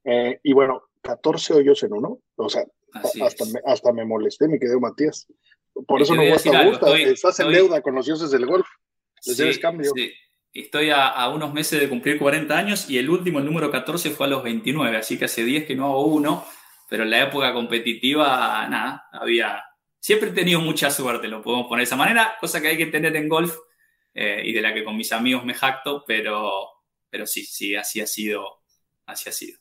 Eh, 0.06 0.40
y 0.44 0.54
bueno, 0.54 0.84
14 1.02 1.56
hoyos 1.56 1.84
en 1.84 1.92
uno. 1.92 2.20
O 2.38 2.50
sea, 2.50 2.64
hasta 2.94 3.46
me, 3.46 3.60
hasta 3.66 3.92
me 3.92 4.06
molesté, 4.06 4.48
me 4.48 4.60
quedé 4.60 4.80
Matías. 4.80 5.28
Por 5.88 6.02
eso 6.02 6.16
no 6.16 6.24
gusta, 6.24 6.64
gusta. 6.66 6.98
Estás 6.98 7.40
en 7.42 7.52
deuda 7.52 7.82
con 7.82 7.96
los 7.96 8.06
dioses 8.06 8.32
del 8.32 8.46
golf. 8.46 8.68
Les 9.26 9.60
cambio. 9.60 9.92
Estoy 10.54 10.90
a, 10.90 11.28
unos 11.30 11.54
meses 11.54 11.82
de 11.82 11.90
cumplir 11.90 12.18
40 12.18 12.58
años 12.58 12.90
y 12.90 12.98
el 12.98 13.10
último, 13.10 13.40
el 13.40 13.46
número 13.46 13.70
14, 13.70 14.12
fue 14.12 14.28
a 14.28 14.30
los 14.30 14.42
29, 14.42 14.96
así 14.96 15.18
que 15.18 15.26
hace 15.26 15.44
10 15.44 15.66
que 15.66 15.76
no 15.76 15.88
hago 15.88 16.06
uno, 16.06 16.46
pero 16.90 17.04
en 17.04 17.10
la 17.10 17.24
época 17.24 17.52
competitiva, 17.54 18.66
nada, 18.70 19.06
había... 19.12 19.62
Siempre 20.00 20.30
he 20.30 20.34
tenido 20.34 20.62
mucha 20.62 20.90
suerte, 20.92 21.28
lo 21.28 21.42
podemos 21.42 21.68
poner 21.68 21.82
de 21.82 21.88
esa 21.88 21.98
manera, 21.98 22.38
cosa 22.40 22.62
que 22.62 22.70
hay 22.70 22.78
que 22.78 22.86
tener 22.86 23.14
en 23.18 23.28
golf 23.28 23.54
eh, 24.14 24.44
y 24.46 24.54
de 24.54 24.62
la 24.62 24.74
que 24.74 24.86
con 24.86 24.96
mis 24.96 25.12
amigos 25.12 25.44
me 25.44 25.54
jacto, 25.54 26.06
pero, 26.08 26.70
pero 27.10 27.28
sí, 27.28 27.44
sí, 27.44 27.76
así 27.76 28.00
ha 28.00 28.08
sido, 28.08 28.62
así 29.08 29.28
ha 29.28 29.34
sido. 29.34 29.60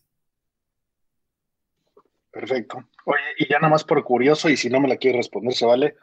Perfecto. 2.35 2.89
Oye, 3.05 3.23
y 3.39 3.49
ya 3.49 3.59
nada 3.61 3.71
más 3.71 3.85
por 3.85 4.03
curioso, 4.03 4.49
y 4.49 4.57
si 4.57 4.69
no 4.69 4.81
me 4.81 4.89
la 4.89 4.97
quiere 4.97 5.19
responder, 5.19 5.55
se 5.55 5.67
vale. 5.67 5.97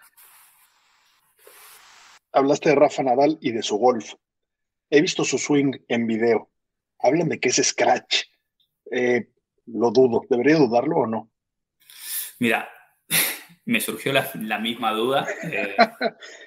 Hablaste 2.32 2.70
de 2.70 2.76
Rafa 2.76 3.04
Nadal 3.04 3.38
y 3.42 3.52
de 3.52 3.62
su 3.62 3.78
golf. 3.78 4.14
He 4.90 5.02
visto 5.02 5.26
su 5.26 5.38
swing 5.38 5.74
en 5.90 6.08
video. 6.08 6.50
Hablan 7.00 7.28
de 7.28 7.40
que 7.40 7.50
es 7.50 7.58
scratch. 7.62 8.24
Eh, 8.90 9.28
lo 9.66 9.92
dudo. 9.92 10.22
¿Debería 10.30 10.56
dudarlo 10.56 11.00
o 11.00 11.06
no? 11.06 11.30
Mira, 12.40 12.70
me 13.66 13.82
surgió 13.82 14.14
la, 14.14 14.58
misma 14.58 14.94
duda. 14.94 15.28
Eh, 15.44 15.76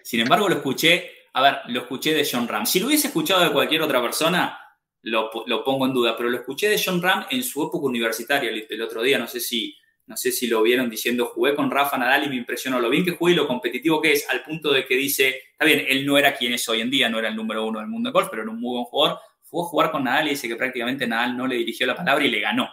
sin 0.03 0.21
embargo, 0.21 0.49
lo 0.49 0.57
escuché, 0.57 1.11
a 1.35 1.43
ver, 1.43 1.59
lo 1.67 1.83
escuché 1.83 2.15
de 2.15 2.27
John 2.31 2.49
Ram. 2.49 2.65
Si 2.65 2.81
lo 2.81 2.87
hubiese 2.87 3.09
escuchado 3.09 3.45
de 3.45 3.53
cualquier 3.53 3.83
otra 3.83 4.01
persona, 4.01 4.59
lo, 5.05 5.65
pongo 5.65 5.87
en 5.87 5.93
duda, 5.93 6.17
pero 6.17 6.31
lo 6.31 6.39
escuché 6.39 6.69
de 6.69 6.81
John 6.83 7.03
Ram 7.03 7.27
en 7.31 7.43
su 7.43 7.63
época 7.63 7.87
universitaria 7.87 8.51
el, 8.51 8.83
otro 8.83 9.03
día, 9.03 9.19
no 9.19 9.27
sé 9.27 9.41
si 9.41 9.77
no 10.07 10.19
sé 10.19 10.33
si 10.33 10.47
lo 10.49 10.61
vieron 10.61 10.91
diciendo, 10.91 11.27
jugué 11.27 11.55
con 11.55 11.71
Rafa 11.71 11.97
Nadal 11.97 12.25
y 12.25 12.29
me 12.29 12.37
impresionó 12.37 12.79
lo 12.79 12.91
bien 12.91 13.07
que 13.07 13.13
jugué 13.13 13.33
y 13.33 13.37
lo 13.37 13.47
competitivo 13.47 14.03
que 14.03 14.13
es, 14.13 14.29
al 14.29 14.43
punto 14.43 14.71
de 14.71 14.85
que 14.85 14.97
dice, 14.97 15.35
está 15.53 15.65
bien, 15.65 15.83
él 15.89 16.05
no 16.05 16.19
era 16.19 16.37
quien 16.37 16.53
es 16.53 16.69
hoy 16.69 16.83
en 16.83 16.91
día, 16.91 17.09
no 17.09 17.19
era 17.19 17.29
el 17.29 17.37
número 17.37 17.65
uno 17.65 17.79
del 17.79 17.89
mundo 17.89 18.11
de 18.11 18.13
golf, 18.13 18.29
pero 18.31 18.43
era 18.43 18.51
un 18.51 18.61
muy 18.61 18.75
buen 18.75 18.85
jugador. 18.85 19.19
Fue 19.43 19.63
a 19.63 19.65
jugar 19.65 19.91
con 19.91 20.05
Nadal 20.05 20.27
y 20.27 20.31
dice 20.31 20.47
que 20.47 20.57
prácticamente 20.57 21.07
Nadal 21.07 21.35
no 21.39 21.47
le 21.47 21.57
dirigió 21.57 21.87
la 21.87 21.97
palabra 21.97 22.23
y 22.23 22.31
le 22.31 22.41
ganó. 22.41 22.69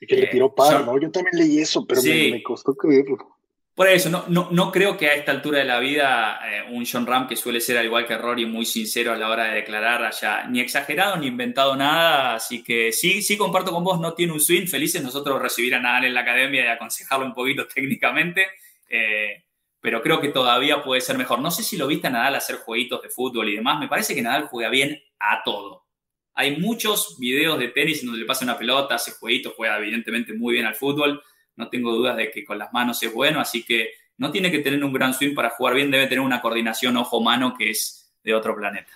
Y 0.00 0.06
que 0.06 0.16
le 0.18 0.28
tiró 0.28 0.54
par, 0.54 0.84
¿no? 0.84 1.00
Yo 1.00 1.10
también 1.10 1.36
leí 1.36 1.58
eso, 1.58 1.84
pero 1.84 2.00
me, 2.00 2.42
costó 2.44 2.74
creerlo. 2.74 3.37
Por 3.78 3.86
eso, 3.86 4.10
no, 4.10 4.24
no, 4.26 4.48
no, 4.50 4.72
creo 4.72 4.96
que 4.96 5.06
a 5.06 5.14
esta 5.14 5.30
altura 5.30 5.60
de 5.60 5.64
la 5.64 5.78
vida 5.78 6.40
eh, 6.44 6.64
un 6.68 6.84
John 6.84 7.06
Ram, 7.06 7.28
que 7.28 7.36
suele 7.36 7.60
ser 7.60 7.78
al 7.78 7.84
igual 7.84 8.08
que 8.08 8.18
Rory, 8.18 8.44
muy 8.44 8.66
sincero 8.66 9.12
a 9.12 9.16
la 9.16 9.30
hora 9.30 9.44
de 9.44 9.54
declarar, 9.54 10.02
haya 10.02 10.48
ni 10.48 10.58
exagerado 10.58 11.16
ni 11.16 11.28
inventado 11.28 11.76
nada. 11.76 12.34
Así 12.34 12.64
que 12.64 12.90
sí, 12.90 13.22
sí 13.22 13.38
comparto 13.38 13.70
con 13.70 13.84
vos, 13.84 14.00
no 14.00 14.14
tiene 14.14 14.32
un 14.32 14.40
swing. 14.40 14.66
Felices 14.66 15.00
nosotros 15.00 15.40
recibir 15.40 15.76
a 15.76 15.80
Nadal 15.80 16.06
en 16.06 16.14
la 16.14 16.22
academia 16.22 16.64
y 16.64 16.66
aconsejarlo 16.66 17.24
un 17.24 17.34
poquito 17.34 17.68
técnicamente. 17.72 18.48
Eh, 18.88 19.44
pero 19.80 20.02
creo 20.02 20.20
que 20.20 20.30
todavía 20.30 20.82
puede 20.82 21.00
ser 21.00 21.16
mejor. 21.16 21.38
No 21.38 21.52
sé 21.52 21.62
si 21.62 21.76
lo 21.76 21.86
viste 21.86 22.08
a 22.08 22.10
Nadal 22.10 22.34
hacer 22.34 22.56
jueguitos 22.56 23.00
de 23.00 23.10
fútbol 23.10 23.48
y 23.48 23.54
demás. 23.54 23.78
Me 23.78 23.86
parece 23.86 24.12
que 24.12 24.22
Nadal 24.22 24.48
juega 24.48 24.70
bien 24.70 25.00
a 25.20 25.44
todo. 25.44 25.86
Hay 26.34 26.56
muchos 26.56 27.16
videos 27.20 27.60
de 27.60 27.68
tenis 27.68 28.00
en 28.00 28.06
donde 28.06 28.22
le 28.22 28.26
pasa 28.26 28.44
una 28.44 28.58
pelota, 28.58 28.96
hace 28.96 29.12
jueguitos, 29.12 29.54
juega 29.56 29.78
evidentemente 29.78 30.32
muy 30.32 30.54
bien 30.54 30.66
al 30.66 30.74
fútbol 30.74 31.22
no 31.58 31.68
tengo 31.68 31.92
dudas 31.92 32.16
de 32.16 32.30
que 32.30 32.44
con 32.44 32.56
las 32.56 32.72
manos 32.72 33.02
es 33.02 33.12
bueno, 33.12 33.40
así 33.40 33.64
que 33.64 33.90
no 34.16 34.30
tiene 34.30 34.50
que 34.50 34.60
tener 34.60 34.82
un 34.82 34.92
gran 34.92 35.12
swing 35.12 35.34
para 35.34 35.50
jugar 35.50 35.74
bien, 35.74 35.90
debe 35.90 36.06
tener 36.06 36.20
una 36.20 36.40
coordinación 36.40 36.96
ojo-mano 36.96 37.54
que 37.58 37.70
es 37.70 38.10
de 38.22 38.32
otro 38.32 38.56
planeta. 38.56 38.90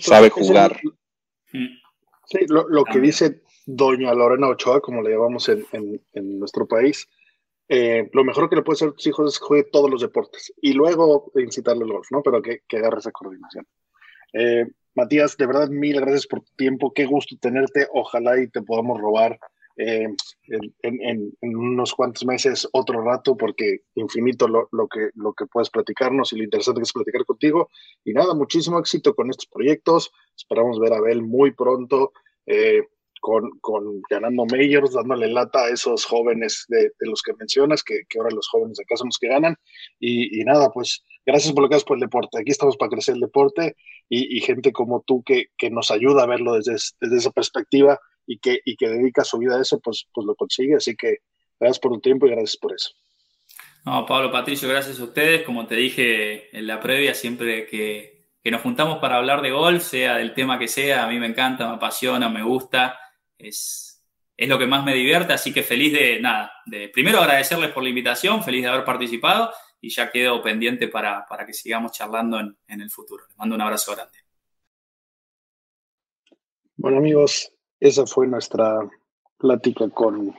Sabe 0.00 0.28
jugar. 0.28 0.80
Mm. 1.52 1.78
Sí, 2.26 2.38
lo, 2.48 2.84
que 2.84 2.98
dice 2.98 3.42
doña 3.66 4.12
Lorena 4.12 4.48
Ochoa, 4.48 4.80
como 4.80 5.02
le 5.02 5.10
llamamos 5.10 5.48
en, 5.48 6.00
nuestro 6.38 6.66
país, 6.66 7.08
eh, 7.68 8.10
lo 8.12 8.24
mejor 8.24 8.48
que 8.48 8.56
le 8.56 8.62
puede 8.62 8.76
hacer 8.76 8.88
a 8.88 8.92
tus 8.92 9.06
hijos 9.06 9.34
es 9.34 9.38
juegue 9.38 9.68
todos 9.70 9.90
los 9.90 10.00
deportes 10.00 10.52
y 10.60 10.72
luego 10.72 11.30
incitarle 11.36 11.84
al 11.84 11.92
golf, 11.92 12.08
¿no? 12.10 12.22
Pero 12.22 12.42
que, 12.42 12.62
que 12.66 12.78
agarre 12.78 12.98
esa 12.98 13.12
coordinación. 13.12 13.66
Eh, 14.32 14.66
Matías, 14.94 15.36
de 15.36 15.46
verdad, 15.46 15.68
mil 15.68 16.00
gracias 16.00 16.26
por 16.26 16.40
tu 16.40 16.52
tiempo. 16.56 16.92
Qué 16.92 17.04
gusto 17.04 17.36
tenerte. 17.40 17.86
Ojalá 17.92 18.40
y 18.40 18.48
te 18.48 18.62
podamos 18.62 19.00
robar 19.00 19.38
eh, 19.76 20.06
en, 20.82 21.32
unos 21.42 21.94
cuantos 21.94 22.24
meses 22.24 22.68
otro 22.72 23.02
rato, 23.02 23.36
porque 23.36 23.80
infinito 23.94 24.46
lo, 24.46 24.68
que, 24.88 25.10
lo 25.14 25.32
que 25.32 25.46
puedes 25.46 25.70
platicarnos 25.70 26.32
y 26.32 26.36
lo 26.36 26.44
interesante 26.44 26.80
que 26.80 26.84
es 26.84 26.92
platicar 26.92 27.24
contigo. 27.24 27.70
Y 28.04 28.12
nada, 28.12 28.34
muchísimo 28.34 28.78
éxito 28.78 29.14
con 29.14 29.30
estos 29.30 29.46
proyectos. 29.46 30.12
Esperamos 30.36 30.78
ver 30.78 30.92
a 30.92 30.98
Abel 30.98 31.22
muy 31.22 31.52
pronto. 31.52 32.12
Eh, 32.46 32.82
con, 33.20 33.58
con, 33.62 34.02
ganando 34.10 34.44
majors, 34.44 34.92
dándole 34.92 35.28
lata 35.28 35.60
a 35.60 35.70
esos 35.70 36.04
jóvenes 36.04 36.66
de, 36.68 36.90
los 37.00 37.22
que 37.22 37.32
mencionas, 37.32 37.82
que, 37.82 38.02
ahora 38.18 38.28
los 38.34 38.46
jóvenes 38.48 38.76
de 38.76 38.82
acá 38.82 38.98
son 38.98 39.08
los 39.08 39.18
que 39.18 39.28
ganan. 39.28 39.56
Y, 39.98 40.44
nada, 40.44 40.70
pues 40.70 41.02
gracias 41.24 41.54
por 41.54 41.62
lo 41.62 41.70
que 41.70 41.76
haces 41.76 41.86
por 41.86 41.96
el 41.96 42.02
deporte. 42.02 42.38
Aquí 42.38 42.50
estamos 42.50 42.76
para 42.76 42.90
crecer 42.90 43.14
el 43.14 43.22
deporte 43.22 43.76
y, 44.10 44.38
gente 44.40 44.72
como 44.72 45.02
tú 45.06 45.22
que, 45.24 45.46
que, 45.56 45.70
nos 45.70 45.90
ayuda 45.90 46.24
a 46.24 46.26
verlo 46.26 46.52
desde, 46.52 46.74
desde 47.00 47.16
esa 47.16 47.30
perspectiva 47.30 47.98
y 48.26 48.38
que, 48.38 48.60
y 48.64 48.76
que 48.76 48.88
dedica 48.88 49.24
su 49.24 49.38
vida 49.38 49.56
a 49.56 49.62
eso, 49.62 49.80
pues, 49.80 50.06
pues 50.12 50.26
lo 50.26 50.34
consigue. 50.34 50.76
Así 50.76 50.96
que 50.96 51.18
gracias 51.58 51.78
por 51.78 51.92
tu 51.92 52.00
tiempo 52.00 52.26
y 52.26 52.30
gracias 52.30 52.56
por 52.56 52.74
eso. 52.74 52.90
No, 53.84 54.06
Pablo 54.06 54.32
Patricio, 54.32 54.68
gracias 54.68 54.98
a 54.98 55.04
ustedes. 55.04 55.42
Como 55.42 55.66
te 55.66 55.74
dije 55.76 56.56
en 56.56 56.66
la 56.66 56.80
previa, 56.80 57.14
siempre 57.14 57.66
que, 57.66 58.28
que, 58.42 58.50
nos 58.50 58.62
juntamos 58.62 58.98
para 58.98 59.16
hablar 59.16 59.42
de 59.42 59.50
golf, 59.50 59.82
sea 59.82 60.16
del 60.16 60.32
tema 60.32 60.58
que 60.58 60.68
sea, 60.68 61.04
a 61.04 61.08
mí 61.08 61.18
me 61.18 61.26
encanta, 61.26 61.68
me 61.68 61.74
apasiona, 61.74 62.28
me 62.28 62.42
gusta. 62.42 62.98
Es, 63.36 64.02
es 64.36 64.48
lo 64.48 64.58
que 64.58 64.66
más 64.66 64.84
me 64.84 64.94
divierte, 64.94 65.34
así 65.34 65.52
que 65.52 65.62
feliz 65.62 65.92
de 65.92 66.18
nada. 66.20 66.50
De, 66.64 66.88
primero 66.88 67.18
agradecerles 67.18 67.70
por 67.72 67.82
la 67.82 67.90
invitación, 67.90 68.42
feliz 68.42 68.62
de 68.62 68.68
haber 68.68 68.84
participado 68.84 69.52
y 69.80 69.90
ya 69.90 70.10
quedo 70.10 70.40
pendiente 70.42 70.88
para, 70.88 71.26
para 71.26 71.44
que 71.44 71.52
sigamos 71.52 71.92
charlando 71.92 72.40
en, 72.40 72.56
en 72.66 72.80
el 72.80 72.90
futuro. 72.90 73.24
Les 73.28 73.36
mando 73.36 73.54
un 73.54 73.60
abrazo 73.60 73.94
grande. 73.94 74.18
Bueno 76.76 76.98
amigos, 76.98 77.53
esa 77.84 78.06
fue 78.06 78.26
nuestra 78.26 78.78
plática 79.36 79.90
con 79.90 80.34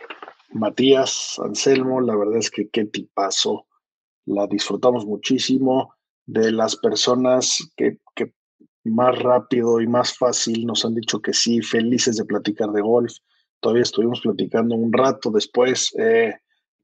Matías 0.52 1.40
Anselmo. 1.44 2.02
La 2.02 2.16
verdad 2.16 2.38
es 2.38 2.50
que 2.50 2.70
qué 2.70 2.86
tipazo. 2.86 3.68
La 4.26 4.48
disfrutamos 4.48 5.06
muchísimo. 5.06 5.94
De 6.26 6.52
las 6.52 6.76
personas 6.76 7.60
que, 7.78 8.00
más 8.84 9.20
rápido 9.20 9.80
y 9.80 9.88
más 9.88 10.18
fácil 10.18 10.66
nos 10.66 10.86
han 10.86 10.96
dicho 10.96 11.20
que 11.22 11.34
sí, 11.34 11.62
felices 11.62 12.18
de 12.18 12.26
platicar 12.26 12.72
de 12.72 12.82
golf. 12.82 13.14
Todavía 13.60 13.84
estuvimos 13.84 14.22
platicando 14.22 14.74
un 14.74 14.92
rato 14.92 15.30
después. 15.30 15.94
Eh, 16.00 16.34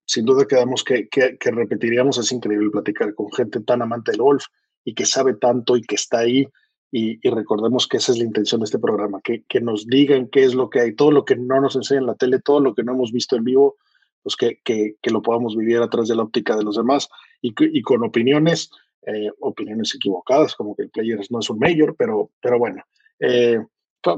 sin 0.05 0.25
duda 0.25 0.45
quedamos 0.45 0.83
que, 0.83 1.09
que, 1.09 1.39
que, 1.39 1.49
repetiríamos. 1.49 2.19
Es 2.19 2.31
increíble 2.31 2.69
platicar 2.69 3.15
con 3.15 3.31
gente 3.31 3.61
tan 3.61 3.81
amante 3.81 4.11
del 4.11 4.21
golf 4.21 4.45
y 4.85 4.93
que 4.93 5.07
sabe 5.07 5.33
tanto 5.33 5.75
y 5.75 5.81
que 5.81 5.95
está 5.95 6.19
ahí 6.19 6.47
y, 6.91 7.27
recordemos 7.29 7.87
que 7.87 7.97
esa 7.97 8.11
es 8.11 8.17
la 8.17 8.25
intención 8.25 8.59
de 8.59 8.65
este 8.65 8.79
programa, 8.79 9.21
que, 9.23 9.43
que, 9.47 9.61
nos 9.61 9.87
digan 9.87 10.27
qué 10.27 10.43
es 10.43 10.53
lo 10.53 10.69
que 10.69 10.81
hay, 10.81 10.95
todo 10.95 11.11
lo 11.11 11.23
que 11.23 11.37
no 11.37 11.61
nos 11.61 11.75
enseña 11.77 12.01
en 12.01 12.07
la 12.07 12.15
tele, 12.15 12.39
todo 12.39 12.59
lo 12.59 12.75
que 12.75 12.83
no 12.83 12.91
hemos 12.91 13.13
visto 13.13 13.37
en 13.37 13.45
vivo, 13.45 13.77
pues 14.21 14.35
que, 14.35 14.59
que, 14.63 14.95
que 15.01 15.09
lo 15.09 15.21
podamos 15.21 15.55
vivir 15.55 15.77
a 15.77 15.89
través 15.89 16.09
de 16.09 16.15
la 16.15 16.23
óptica 16.23 16.55
de 16.57 16.63
los 16.63 16.75
demás 16.75 17.07
y, 17.41 17.53
y 17.57 17.81
con 17.81 18.03
opiniones, 18.03 18.71
eh, 19.07 19.29
opiniones 19.39 19.95
equivocadas, 19.95 20.53
como 20.53 20.75
que 20.75 20.83
el 20.83 20.89
Players 20.89 21.31
no 21.31 21.39
es 21.39 21.49
un 21.49 21.59
mayor, 21.59 21.95
pero, 21.97 22.29
pero 22.41 22.59
bueno, 22.59 22.83
eh, 23.19 23.59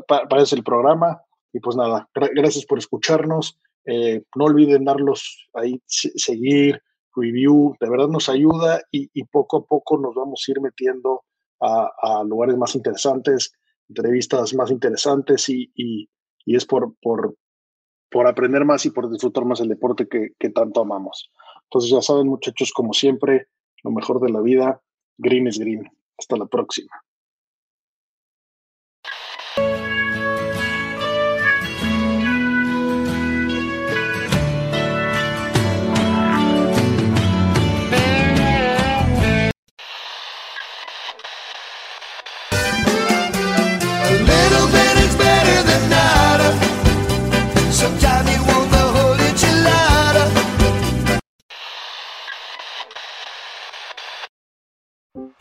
para 0.07 0.41
eso 0.41 0.55
el 0.55 0.63
programa. 0.63 1.21
Y 1.53 1.59
pues 1.59 1.77
nada, 1.77 2.09
gracias 2.33 2.65
por 2.65 2.79
escucharnos. 2.79 3.59
Eh, 3.85 4.23
no 4.35 4.45
olviden 4.45 4.85
darlos 4.85 5.47
ahí, 5.53 5.79
seguir, 5.85 6.81
review, 7.15 7.75
de 7.79 7.89
verdad 7.89 8.07
nos 8.07 8.27
ayuda 8.27 8.81
y, 8.89 9.07
y 9.13 9.23
poco 9.25 9.57
a 9.57 9.65
poco 9.65 9.99
nos 9.99 10.15
vamos 10.15 10.43
a 10.47 10.51
ir 10.51 10.61
metiendo 10.61 11.21
a, 11.63 12.23
lugares 12.25 12.57
más 12.57 12.75
interesantes, 12.75 13.53
entrevistas 13.87 14.53
más 14.53 14.71
interesantes 14.71 15.47
y, 15.49 16.09
es 16.45 16.65
por, 16.65 16.95
por, 17.01 17.35
por, 18.11 18.27
aprender 18.27 18.65
más 18.65 18.85
y 18.85 18.91
por 18.91 19.09
disfrutar 19.09 19.45
más 19.45 19.61
el 19.61 19.69
deporte 19.69 20.07
que, 20.07 20.31
que 20.37 20.49
tanto 20.49 20.81
amamos. 20.81 21.31
Entonces 21.63 21.91
ya 21.91 22.01
saben 22.01 22.27
muchachos, 22.27 22.71
como 22.73 22.93
siempre, 22.93 23.47
lo 23.83 23.91
mejor 23.91 24.19
de 24.19 24.31
la 24.31 24.41
vida, 24.41 24.81
green 25.17 25.47
is 25.47 25.59
green. 25.59 25.89
Hasta 26.17 26.37
la 26.37 26.45
próxima. 26.45 26.91